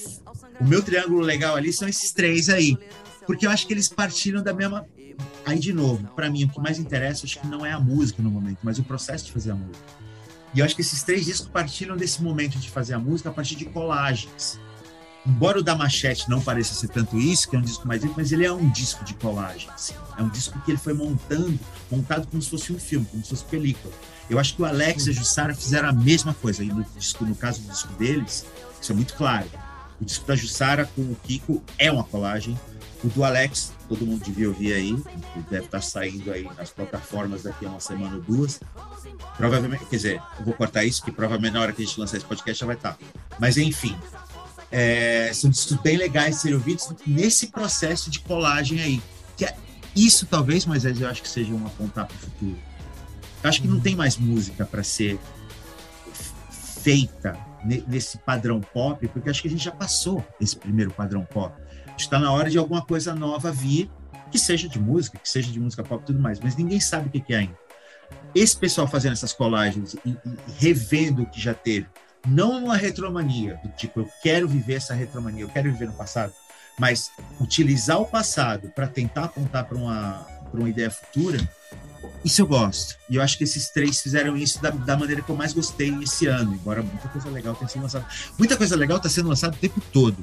o 0.62 0.66
meu 0.66 0.82
triângulo 0.82 1.20
legal 1.20 1.55
ali 1.55 1.74
são 1.74 1.88
esses 1.88 2.12
três 2.12 2.47
aí. 2.47 2.78
Porque 3.26 3.45
eu 3.45 3.49
acho 3.49 3.68
que 3.68 3.74
eles 3.74 3.89
partilham 3.89 4.41
da 4.41 4.53
mesma. 4.53 4.86
Aí, 5.45 5.60
de 5.60 5.74
novo, 5.74 6.08
para 6.16 6.30
mim, 6.30 6.45
o 6.45 6.49
que 6.49 6.60
mais 6.60 6.80
interessa, 6.80 7.26
acho 7.26 7.39
que 7.39 7.47
não 7.47 7.66
é 7.66 7.72
a 7.72 7.80
música 7.80 8.22
no 8.24 8.30
momento, 8.30 8.60
mas 8.64 8.80
o 8.80 8.84
processo 8.84 9.26
de 9.26 9.32
fazer 9.32 9.51
a 9.51 9.55
música. 9.55 9.86
E 10.53 10.60
eu 10.60 10.66
acho 10.66 10.76
que 10.76 10.82
esses 10.82 11.03
três 11.03 11.26
discos 11.26 11.49
partilham 11.49 11.97
desse 11.97 12.22
momento 12.24 12.58
de 12.58 12.70
fazer 12.70 12.93
a 12.93 12.99
música 12.99 13.30
a 13.30 13.34
partir 13.34 13.55
de 13.55 13.66
colagens. 13.66 14.60
Embora 15.28 15.59
o 15.59 15.63
da 15.63 15.75
Machete 15.75 16.30
não 16.30 16.39
pareça 16.39 16.73
ser 16.73 16.88
tanto 16.88 17.19
isso, 17.19 17.49
que 17.49 17.55
é 17.57 17.59
um 17.59 17.61
disco 17.61 17.86
mais 17.86 18.01
rico, 18.01 18.15
mas 18.15 18.32
ele 18.32 18.45
é 18.45 18.51
um 18.51 18.69
disco 18.69 19.03
de 19.03 19.13
colagem. 19.13 19.69
assim. 19.75 19.93
É 20.17 20.21
um 20.21 20.30
disco 20.30 20.57
que 20.61 20.71
ele 20.71 20.78
foi 20.78 20.93
montando, 20.93 21.59
montado 21.91 22.25
como 22.28 22.41
se 22.41 22.49
fosse 22.49 22.71
um 22.71 22.80
filme, 22.80 23.05
como 23.05 23.21
se 23.21 23.32
fosse 23.32 23.43
película. 23.43 23.93
Eu 24.30 24.39
acho 24.39 24.55
que 24.55 24.61
o 24.61 24.65
Alex 24.65 25.05
e 25.05 25.09
a 25.09 25.13
Jussara 25.13 25.53
fizeram 25.53 25.89
a 25.89 25.91
mesma 25.91 26.34
coisa. 26.34 26.63
E 26.63 26.67
no, 26.67 26.86
disco, 26.95 27.25
no 27.25 27.36
caso 27.36 27.61
do 27.61 27.69
disco 27.69 27.91
deles, 27.95 28.45
isso 28.82 28.91
é 28.93 28.95
muito 28.95 29.15
claro. 29.15 29.47
O 29.99 30.05
disco 30.05 30.25
da 30.25 30.36
Jussara 30.36 30.89
com 30.95 31.01
o 31.01 31.17
Kiko 31.23 31.61
é 31.78 31.91
uma 31.91 32.05
colagem. 32.05 32.57
O 33.03 33.09
do 33.09 33.23
Alex, 33.23 33.73
todo 33.89 34.05
mundo 34.05 34.23
devia 34.23 34.47
ouvir 34.47 34.73
aí, 34.73 34.97
deve 35.51 35.65
estar 35.65 35.82
saindo 35.82 36.32
aí 36.32 36.49
nas 36.57 36.71
plataformas 36.71 37.43
daqui 37.43 37.65
a 37.65 37.69
uma 37.69 37.80
semana 37.80 38.15
ou 38.15 38.21
duas. 38.21 38.59
Provavelmente, 39.36 39.86
quer 39.86 39.95
dizer, 39.97 40.21
eu 40.39 40.45
vou 40.45 40.53
cortar 40.53 40.84
isso, 40.84 41.03
que 41.03 41.11
provavelmente 41.11 41.53
na 41.53 41.61
hora 41.61 41.73
que 41.73 41.84
a 41.84 41.86
gente 41.86 41.99
lançar 41.99 42.17
esse 42.17 42.25
podcast 42.25 42.59
já 42.59 42.65
vai 42.65 42.75
estar. 42.75 42.97
Mas 43.39 43.55
enfim, 43.57 43.95
é, 44.72 45.32
são 45.34 45.49
discos 45.49 45.78
bem 45.78 45.97
legais 45.97 46.36
de 46.36 46.41
serem 46.41 46.57
ouvidos 46.57 46.89
nesse 47.05 47.47
processo 47.47 48.09
de 48.09 48.20
colagem 48.20 48.82
aí. 48.82 49.01
Que 49.36 49.45
é, 49.45 49.55
isso 49.95 50.26
talvez, 50.26 50.65
mas 50.65 50.84
eu 50.86 51.07
acho 51.07 51.22
que 51.22 51.30
seja 51.30 51.53
um 51.53 51.65
apontar 51.65 52.05
para 52.05 52.15
o 52.15 52.20
futuro. 52.20 52.57
Eu 53.43 53.49
acho 53.49 53.61
que 53.61 53.68
não 53.68 53.80
tem 53.80 53.95
mais 53.95 54.18
música 54.18 54.65
para 54.65 54.84
ser 54.84 55.20
feita 56.82 57.38
ne- 57.63 57.84
nesse 57.88 58.18
padrão 58.18 58.61
pop, 58.61 59.07
porque 59.07 59.30
acho 59.30 59.41
que 59.41 59.47
a 59.47 59.51
gente 59.51 59.63
já 59.63 59.72
passou 59.72 60.26
esse 60.39 60.55
primeiro 60.55 60.91
padrão 60.91 61.26
pop. 61.26 61.55
Está 61.97 62.20
na 62.20 62.32
hora 62.32 62.49
de 62.49 62.57
alguma 62.57 62.82
coisa 62.82 63.15
nova 63.15 63.51
vir, 63.51 63.89
que 64.32 64.38
seja 64.38 64.68
de 64.68 64.80
música, 64.80 65.18
que 65.18 65.30
seja 65.30 65.51
de 65.51 65.59
música 65.59 65.84
pop 65.84 66.03
e 66.03 66.05
tudo 66.05 66.20
mais, 66.20 66.39
mas 66.39 66.55
ninguém 66.55 66.80
sabe 66.80 67.07
o 67.07 67.11
que 67.11 67.20
que 67.20 67.34
é 67.34 67.38
ainda. 67.38 67.57
Esse 68.36 68.55
pessoal 68.57 68.88
fazendo 68.88 69.13
essas 69.13 69.34
colagens 69.34 69.95
e, 70.05 70.09
e 70.09 70.18
revendo 70.59 71.24
o 71.24 71.26
que 71.30 71.39
já 71.41 71.53
teve, 71.53 71.88
não 72.28 72.63
uma 72.63 72.78
retromania, 72.78 73.59
do 73.63 73.69
tipo, 73.69 74.01
eu 74.01 74.09
quero 74.21 74.47
viver 74.47 74.75
essa 74.75 74.93
retromania, 74.93 75.43
eu 75.43 75.49
quero 75.49 75.71
viver 75.71 75.88
no 75.88 75.93
passado, 75.93 76.34
mas 76.80 77.09
utilizar 77.39 77.99
o 77.99 78.05
passado 78.05 78.69
para 78.69 78.88
tentar 78.88 79.25
apontar 79.25 79.65
para 79.65 79.78
uma, 79.78 80.25
uma 80.53 80.69
ideia 80.69 80.91
futura, 80.91 81.39
isso 82.23 82.41
eu 82.41 82.47
gosto. 82.47 82.95
E 83.09 83.15
eu 83.15 83.21
acho 83.21 83.38
que 83.38 83.43
esses 83.43 83.69
três 83.69 84.01
fizeram 84.01 84.38
isso 84.38 84.61
da, 84.61 84.69
da 84.69 84.95
maneira 84.97 85.21
que 85.21 85.30
eu 85.30 85.36
mais 85.36 85.53
gostei 85.53 85.93
esse 86.03 86.28
ano, 86.28 86.53
embora 86.53 86.82
muita 86.84 87.07
coisa 87.07 87.30
legal 87.30 87.55
tenha 87.55 87.67
sido 87.67 87.82
lançada. 87.82 88.05
Muita 88.38 88.55
coisa 88.57 88.75
legal 88.75 88.97
está 88.97 89.09
sendo 89.09 89.30
lançada 89.30 89.55
o 89.55 89.59
tempo 89.59 89.82
todo, 89.91 90.17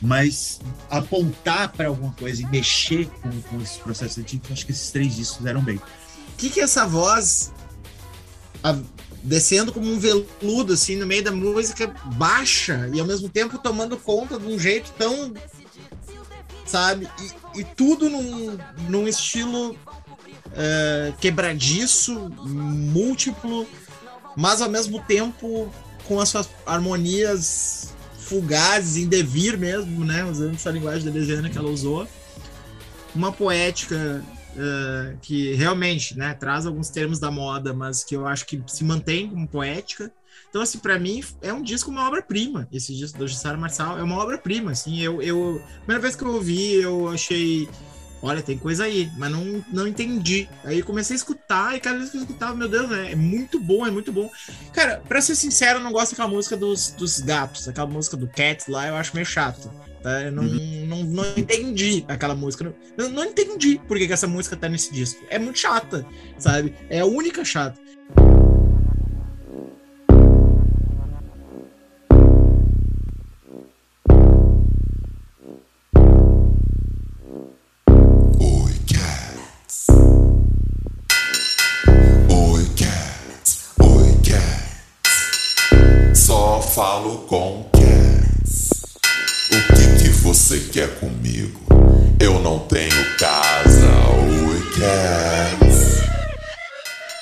mas 0.00 0.60
apontar 0.90 1.70
para 1.72 1.88
alguma 1.88 2.12
coisa 2.14 2.42
e 2.42 2.46
mexer 2.46 3.06
com, 3.20 3.30
com 3.42 3.60
esses 3.60 3.76
processos 3.76 4.18
antigos, 4.18 4.48
eu 4.48 4.54
acho 4.54 4.66
que 4.66 4.72
esses 4.72 4.90
três 4.90 5.14
discos 5.14 5.36
fizeram 5.38 5.60
bem. 5.62 5.76
O 5.76 6.36
que 6.36 6.50
que 6.50 6.60
essa 6.60 6.84
voz 6.86 7.52
a- 8.64 8.78
descendo 9.22 9.72
como 9.72 9.90
um 9.90 9.98
veludo 9.98 10.72
assim 10.72 10.96
no 10.96 11.06
meio 11.06 11.22
da 11.22 11.30
música 11.30 11.94
baixa 12.16 12.90
e 12.92 12.98
ao 12.98 13.06
mesmo 13.06 13.28
tempo 13.28 13.58
tomando 13.58 13.96
conta 13.96 14.38
de 14.38 14.46
um 14.46 14.58
jeito 14.58 14.92
tão 14.98 15.32
sabe 16.66 17.08
e, 17.54 17.60
e 17.60 17.64
tudo 17.64 18.10
num, 18.10 18.58
num 18.88 19.06
estilo 19.06 19.76
é, 20.54 21.12
quebradiço 21.20 22.30
múltiplo 22.44 23.66
mas 24.36 24.60
ao 24.60 24.68
mesmo 24.68 25.00
tempo 25.02 25.72
com 26.08 26.18
as 26.18 26.28
suas 26.28 26.48
harmonias 26.66 27.94
fugazes 28.18 28.96
em 28.96 29.06
devir 29.06 29.56
mesmo 29.56 30.04
né 30.04 30.24
usando 30.24 30.54
essa 30.54 30.70
linguagem 30.70 31.04
da 31.04 31.10
Dejana 31.12 31.48
que 31.48 31.58
ela 31.58 31.70
usou 31.70 32.08
uma 33.14 33.30
poética 33.30 34.24
eh, 34.54 35.16
que 35.22 35.54
realmente 35.54 36.16
né, 36.16 36.34
traz 36.34 36.66
alguns 36.66 36.90
termos 36.90 37.18
da 37.18 37.30
moda, 37.30 37.72
mas 37.72 38.04
que 38.04 38.14
eu 38.14 38.26
acho 38.26 38.44
que 38.46 38.62
se 38.66 38.84
mantém 38.84 39.28
como 39.28 39.48
poética. 39.48 40.12
Então, 40.50 40.60
assim, 40.60 40.78
para 40.78 40.98
mim 40.98 41.24
é 41.40 41.52
um 41.52 41.62
disco, 41.62 41.90
uma 41.90 42.06
obra-prima. 42.06 42.68
Esse 42.70 42.94
disco 42.94 43.18
do 43.18 43.26
Jussara 43.26 43.56
Marçal 43.56 43.98
é 43.98 44.02
uma 44.02 44.18
obra-prima. 44.18 44.72
Assim, 44.72 45.00
eu, 45.00 45.22
eu, 45.22 45.62
primeira 45.78 46.02
vez 46.02 46.14
que 46.14 46.22
eu 46.22 46.34
ouvi, 46.34 46.74
eu 46.74 47.08
achei, 47.08 47.66
olha, 48.22 48.42
tem 48.42 48.58
coisa 48.58 48.84
aí, 48.84 49.10
mas 49.16 49.32
não, 49.32 49.64
não 49.72 49.88
entendi. 49.88 50.46
Aí 50.64 50.82
comecei 50.82 51.14
a 51.14 51.16
escutar 51.16 51.74
e 51.74 51.80
cada 51.80 51.96
vez 51.96 52.10
que 52.10 52.18
eu 52.18 52.20
escutava, 52.20 52.54
meu 52.54 52.68
Deus, 52.68 52.90
é, 52.92 53.12
é 53.12 53.16
muito 53.16 53.58
bom, 53.58 53.86
é 53.86 53.90
muito 53.90 54.12
bom. 54.12 54.30
Cara, 54.74 55.02
pra 55.08 55.22
ser 55.22 55.34
sincero, 55.34 55.78
eu 55.78 55.82
não 55.82 55.92
gosto 55.92 56.10
daquela 56.10 56.28
música 56.28 56.58
dos, 56.58 56.90
dos 56.90 57.20
gatos, 57.20 57.66
aquela 57.66 57.86
música 57.86 58.18
do 58.18 58.28
Cats 58.28 58.66
lá, 58.66 58.86
eu 58.86 58.96
acho 58.96 59.14
meio 59.14 59.26
chato. 59.26 59.70
Tá? 60.02 60.22
Eu 60.22 60.32
não, 60.32 60.42
não, 60.42 61.04
não 61.04 61.24
entendi 61.36 62.04
aquela 62.08 62.34
música. 62.34 62.74
Eu 62.98 63.08
não 63.08 63.24
entendi 63.24 63.80
por 63.86 63.96
que, 63.96 64.06
que 64.06 64.12
essa 64.12 64.26
música 64.26 64.56
tá 64.56 64.68
nesse 64.68 64.92
disco. 64.92 65.22
É 65.30 65.38
muito 65.38 65.58
chata, 65.58 66.04
sabe? 66.38 66.74
É 66.90 67.00
a 67.00 67.06
única 67.06 67.44
chata. 67.44 67.80
Falo 86.74 87.18
com 87.28 87.64
cats. 87.70 88.11
Você 90.32 90.60
quer 90.60 90.98
comigo? 90.98 91.60
Eu 92.18 92.40
não 92.40 92.58
tenho 92.60 93.18
casa. 93.18 93.86
Cats. 94.78 96.00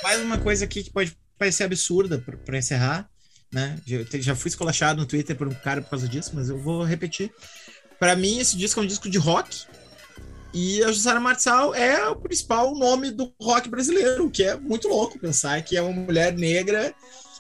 Mais 0.01 0.21
uma 0.21 0.39
coisa 0.39 0.65
aqui 0.65 0.85
que 0.85 0.93
pode 0.93 1.17
parecer 1.37 1.65
absurda 1.65 2.25
pra 2.47 2.57
encerrar, 2.57 3.11
né? 3.53 3.77
Já, 4.21 4.37
fui 4.37 4.49
escolachado 4.49 5.01
no 5.01 5.07
Twitter 5.09 5.35
por 5.35 5.49
um 5.49 5.53
cara 5.55 5.83
por 5.83 5.91
causa 5.91 6.09
disso, 6.09 6.31
mas 6.35 6.49
eu 6.49 6.57
vou 6.57 6.85
repetir. 6.85 7.33
Pra 7.99 8.15
mim, 8.15 8.39
esse 8.39 8.57
disco 8.57 8.79
é 8.79 8.85
um 8.85 8.87
disco 8.87 9.11
de 9.11 9.19
rock. 9.19 9.65
E 10.55 10.81
a 10.85 10.93
Jussara 10.93 11.19
Marçal 11.19 11.75
é 11.75 12.07
o 12.07 12.15
principal 12.15 12.77
nome 12.77 13.11
do 13.11 13.35
rock 13.43 13.69
brasileiro, 13.69 14.27
o 14.27 14.31
que 14.31 14.45
é 14.45 14.55
muito 14.55 14.87
louco 14.87 15.19
pensar 15.19 15.61
que 15.63 15.77
é 15.77 15.83
uma 15.83 16.01
mulher 16.01 16.33
negra, 16.33 16.95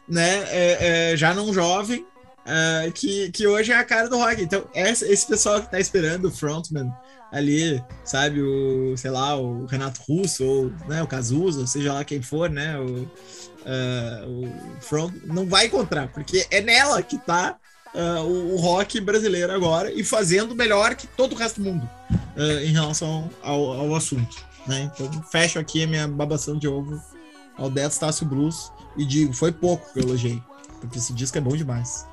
né? 0.08 0.44
é- 0.50 1.12
é, 1.12 1.16
já 1.16 1.32
não 1.32 1.54
jovem, 1.54 2.04
é, 2.46 2.90
que, 2.94 3.30
que 3.30 3.46
hoje 3.46 3.72
é 3.72 3.76
a 3.76 3.84
cara 3.84 4.08
do 4.08 4.16
rock. 4.18 4.42
Então, 4.42 4.64
essa- 4.74 5.06
esse 5.06 5.26
pessoal 5.26 5.60
que 5.60 5.70
tá 5.70 5.78
esperando 5.78 6.26
o 6.26 6.30
frontman 6.30 6.92
ali, 7.32 7.82
sabe, 8.04 8.42
o, 8.42 8.96
sei 8.96 9.10
lá, 9.10 9.36
o 9.36 9.66
Renato 9.66 10.00
Russo, 10.08 10.44
ou 10.44 10.72
né, 10.88 11.02
o 11.02 11.06
Cazuza, 11.06 11.66
seja 11.66 11.92
lá 11.92 12.04
quem 12.04 12.20
for, 12.20 12.50
né, 12.50 12.76
o, 12.78 13.08
ah, 13.64 14.24
o 14.26 14.80
front, 14.80 15.12
não 15.26 15.46
vai 15.46 15.66
encontrar, 15.66 16.08
porque 16.08 16.46
é 16.50 16.60
nela 16.60 17.00
que 17.02 17.18
tá 17.18 17.56
ah, 17.94 18.22
o, 18.22 18.54
o 18.54 18.56
rock 18.56 19.00
brasileiro 19.00 19.52
agora 19.52 19.92
e 19.92 20.02
fazendo 20.02 20.56
melhor 20.56 20.94
que 20.96 21.06
todo 21.06 21.32
o 21.32 21.36
resto 21.36 21.60
do 21.60 21.70
mundo 21.70 21.88
ah, 22.36 22.64
em 22.64 22.72
relação 22.72 23.30
ao, 23.42 23.72
ao 23.74 23.94
assunto, 23.94 24.36
né? 24.66 24.90
Então, 24.92 25.08
fecho 25.30 25.58
aqui 25.58 25.84
a 25.84 25.86
minha 25.86 26.08
babação 26.08 26.58
de 26.58 26.66
ovo 26.66 27.00
ao 27.56 27.70
Death 27.70 27.92
Stácio 27.92 28.26
Blues 28.26 28.72
e 28.96 29.04
digo, 29.04 29.32
foi 29.32 29.52
pouco 29.52 29.92
que 29.92 30.00
eu 30.00 30.04
elogiei, 30.04 30.42
porque 30.80 30.98
esse 30.98 31.12
disco 31.12 31.38
é 31.38 31.40
bom 31.40 31.54
demais. 31.56 32.06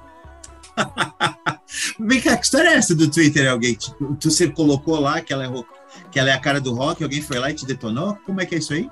Vem 2.00 2.22
cá, 2.22 2.38
que 2.38 2.44
história 2.46 2.70
é 2.70 2.74
essa 2.76 2.96
do 2.96 3.10
Twitter? 3.10 3.50
Alguém, 3.50 3.76
tu 4.20 4.30
você 4.32 4.48
colocou 4.48 5.00
lá 5.00 5.22
que 5.22 5.34
ela, 5.34 5.44
é, 5.44 5.48
ro- 5.48 5.66
que 6.12 6.20
ela 6.20 6.30
é 6.30 6.34
a 6.34 6.40
cara 6.40 6.62
do 6.62 6.74
rock, 6.74 7.04
alguém 7.04 7.22
foi 7.22 7.40
lá 7.40 7.50
e 7.52 7.54
te 7.54 7.66
detonou? 7.66 8.16
Como 8.26 8.40
é 8.42 8.46
que 8.46 8.56
é 8.56 8.58
isso 8.58 8.74
aí? 8.74 8.90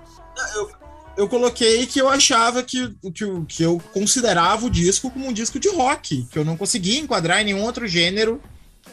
eu 1.17 1.29
coloquei 1.29 1.85
que 1.85 1.97
eu 1.99 2.09
achava 2.09 2.61
que, 2.61 2.93
que, 3.13 3.23
eu- 3.23 3.45
que 3.47 3.63
eu 3.63 3.81
considerava 3.93 4.65
o 4.65 4.69
disco 4.69 5.09
como 5.09 5.27
um 5.27 5.31
disco 5.33 5.57
de 5.59 5.69
rock, 5.69 6.27
que 6.29 6.37
eu 6.37 6.43
não 6.43 6.57
conseguia 6.57 6.99
enquadrar 6.99 7.39
em 7.41 7.45
nenhum 7.45 7.63
outro 7.63 7.87
gênero 7.87 8.41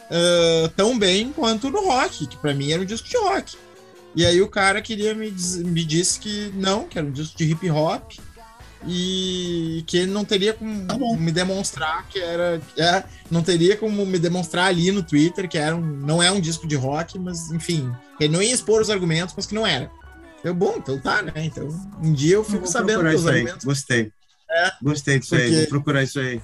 ah, 0.09 0.71
tão 0.75 0.97
bem 0.97 1.33
quanto 1.33 1.69
no 1.69 1.85
rock, 1.85 2.25
que 2.27 2.37
pra 2.37 2.53
mim 2.53 2.71
era 2.71 2.81
um 2.81 2.85
disco 2.85 3.09
de 3.09 3.17
rock. 3.17 3.57
E 4.15 4.25
aí 4.25 4.41
o 4.41 4.47
cara 4.47 4.81
queria 4.81 5.13
me, 5.13 5.31
me 5.65 5.83
disse 5.83 6.19
que 6.19 6.51
não, 6.55 6.87
que 6.87 6.97
era 6.97 7.05
um 7.05 7.11
disco 7.11 7.35
de 7.37 7.43
hip 7.51 7.69
hop 7.69 8.13
e 8.87 9.83
que 9.87 9.97
ele 9.97 10.11
não 10.11 10.25
teria 10.25 10.53
como 10.53 11.15
me 11.17 11.31
demonstrar 11.31 12.07
que 12.09 12.19
era, 12.19 12.61
é, 12.77 13.03
não 13.29 13.41
teria 13.41 13.77
como 13.77 14.05
me 14.05 14.19
demonstrar 14.19 14.67
ali 14.67 14.91
no 14.91 15.03
Twitter 15.03 15.47
que 15.47 15.57
era 15.57 15.75
um, 15.75 15.81
não 15.81 16.21
é 16.21 16.29
um 16.31 16.39
disco 16.39 16.67
de 16.67 16.75
rock, 16.75 17.17
mas 17.19 17.51
enfim, 17.51 17.91
ele 18.19 18.33
não 18.33 18.41
ia 18.41 18.53
expor 18.53 18.81
os 18.81 18.89
argumentos, 18.89 19.33
mas 19.35 19.45
que 19.45 19.55
não 19.55 19.65
era. 19.65 19.89
Eu, 20.43 20.53
bom, 20.53 20.75
então 20.77 20.99
tá, 20.99 21.21
né? 21.21 21.31
Então, 21.37 21.67
um 22.01 22.11
dia 22.11 22.35
eu 22.35 22.43
fico 22.43 22.67
sabendo 22.67 23.03
dos 23.03 23.25
aí. 23.25 23.35
argumentos. 23.37 23.65
Gostei. 23.65 24.11
É. 24.49 24.71
Gostei 24.81 25.19
disso 25.19 25.35
aí. 25.35 25.41
Porque- 25.43 25.57
Vou 25.61 25.67
procurar 25.67 26.03
isso 26.03 26.19
aí. 26.19 26.41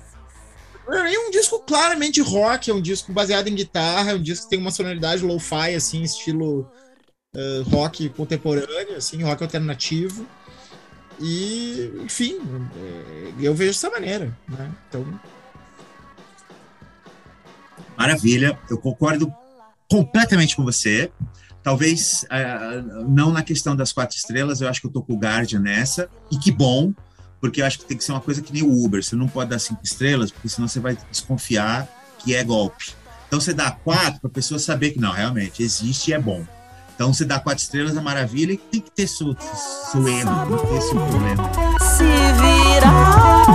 É 0.92 1.20
um 1.20 1.30
disco 1.30 1.60
claramente 1.60 2.20
rock, 2.22 2.72
é 2.72 2.74
um 2.74 2.82
disco 2.82 3.14
baseado 3.14 3.48
em 3.48 3.54
guitarra, 3.54 4.12
é 4.12 4.16
um 4.16 4.22
disco 4.22 4.46
que 4.46 4.50
tem 4.52 4.60
uma 4.60 4.72
sonoridade 4.72 5.24
lo-fi, 5.24 5.76
assim, 5.76 6.02
estilo 6.02 6.68
eh, 7.36 7.62
rock 7.72 8.10
contemporâneo, 8.10 8.96
assim, 8.96 9.22
rock 9.22 9.44
alternativo. 9.44 10.26
E, 11.20 11.92
enfim, 12.04 12.40
eh, 12.76 13.34
eu 13.42 13.54
vejo 13.54 13.72
dessa 13.72 13.90
maneira, 13.90 14.36
né? 14.48 14.72
Então, 14.88 15.06
Maravilha, 18.00 18.58
eu 18.70 18.78
concordo 18.78 19.30
completamente 19.90 20.56
com 20.56 20.64
você. 20.64 21.12
Talvez 21.62 22.26
ah, 22.30 22.82
não 23.06 23.30
na 23.30 23.44
questão 23.44 23.76
das 23.76 23.92
quatro 23.92 24.16
estrelas, 24.16 24.62
eu 24.62 24.70
acho 24.70 24.80
que 24.80 24.88
eu 24.88 24.92
tô 24.92 25.02
com 25.02 25.16
o 25.16 25.18
Guardian 25.18 25.60
nessa, 25.60 26.10
e 26.32 26.38
que 26.38 26.50
bom, 26.50 26.94
porque 27.42 27.62
eu 27.62 27.66
acho 27.66 27.80
que 27.80 27.84
tem 27.84 27.98
que 27.98 28.04
ser 28.06 28.14
uma 28.14 28.22
coisa 28.22 28.42
que 28.42 28.54
nem 28.54 28.64
o 28.64 28.86
Uber, 28.86 29.04
você 29.04 29.18
não 29.18 29.28
pode 29.28 29.50
dar 29.50 29.60
cinco 29.60 29.82
estrelas, 29.84 30.32
porque 30.32 30.48
senão 30.48 30.70
você 30.70 30.80
vai 30.80 30.98
desconfiar 31.12 31.90
que 32.20 32.34
é 32.34 32.42
golpe. 32.42 32.94
Então 33.28 33.42
você 33.42 33.54
dá 33.54 33.70
quatro 33.70 34.22
para 34.22 34.30
a 34.30 34.34
pessoa 34.34 34.58
saber 34.58 34.92
que 34.92 35.00
não, 35.00 35.12
realmente 35.12 35.62
existe 35.62 36.12
e 36.12 36.14
é 36.14 36.20
bom. 36.20 36.46
Então 37.00 37.14
você 37.14 37.24
dá 37.24 37.40
quatro 37.40 37.64
estrelas 37.64 37.96
é 37.96 38.02
maravilha 38.02 38.52
e 38.52 38.58
tem 38.58 38.82
que 38.82 38.92
ter 38.92 39.08
seu, 39.08 39.34
seu 39.90 40.06
erro, 40.06 40.48
tem 40.48 40.58
que 40.58 40.68
ter 40.68 40.82
seu 40.82 41.00
problema. 41.00 41.50
se 41.80 42.04
virar, 42.42 43.46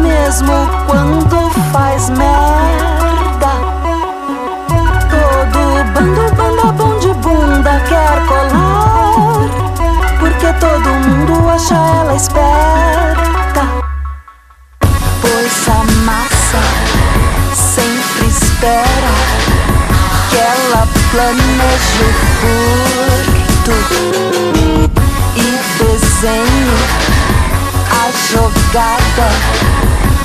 mesmo 0.00 0.52
quando 0.86 1.50
faz 1.72 2.10
merda. 2.10 3.48
Todo 5.10 5.84
bando, 5.94 6.34
banda 6.36 6.72
bom 6.74 6.96
de 7.00 7.12
bunda 7.14 7.80
quer 7.88 8.24
colar, 8.28 9.48
porque 10.20 10.52
todo 10.60 10.88
mundo 11.08 11.48
acha 11.50 11.74
ela 11.74 12.14
esperta. 12.14 13.62
Pois 15.20 15.68
a 15.68 15.82
massa 16.04 16.62
sempre 17.52 18.28
espera 18.28 19.13
ela 21.14 21.32
planeje 21.32 22.02
o 22.02 22.12
furto 22.40 23.74
e 25.36 25.38
desenhe 25.78 26.74
a 27.90 28.10
jogada 28.32 29.28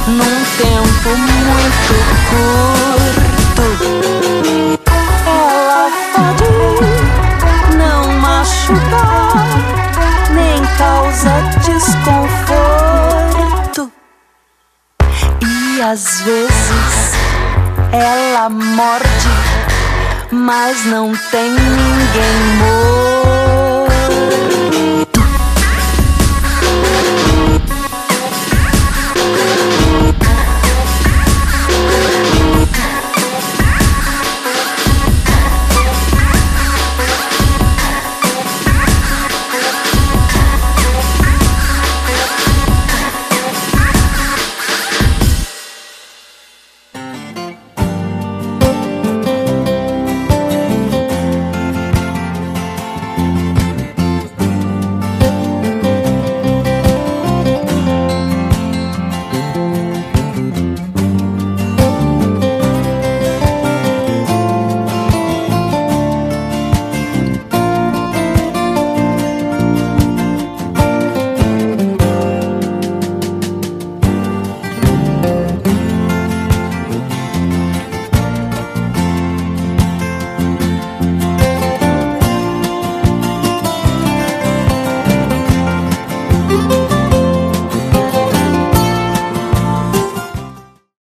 num 0.08 0.38
tempo 0.58 1.10
muito 1.18 1.94
curto. 2.30 3.66
Ela 5.26 5.86
pode 6.16 6.54
não 7.76 8.04
machucar, 8.20 9.48
nem 10.32 10.60
causa 10.78 11.34
desconforto. 11.66 13.00
E 15.42 15.82
às 15.82 16.22
vezes 16.22 17.14
ela 17.92 18.50
morde, 18.50 19.30
mas 20.32 20.86
não 20.86 21.12
tem 21.32 21.50
ninguém 21.52 22.58
morto. 22.60 23.09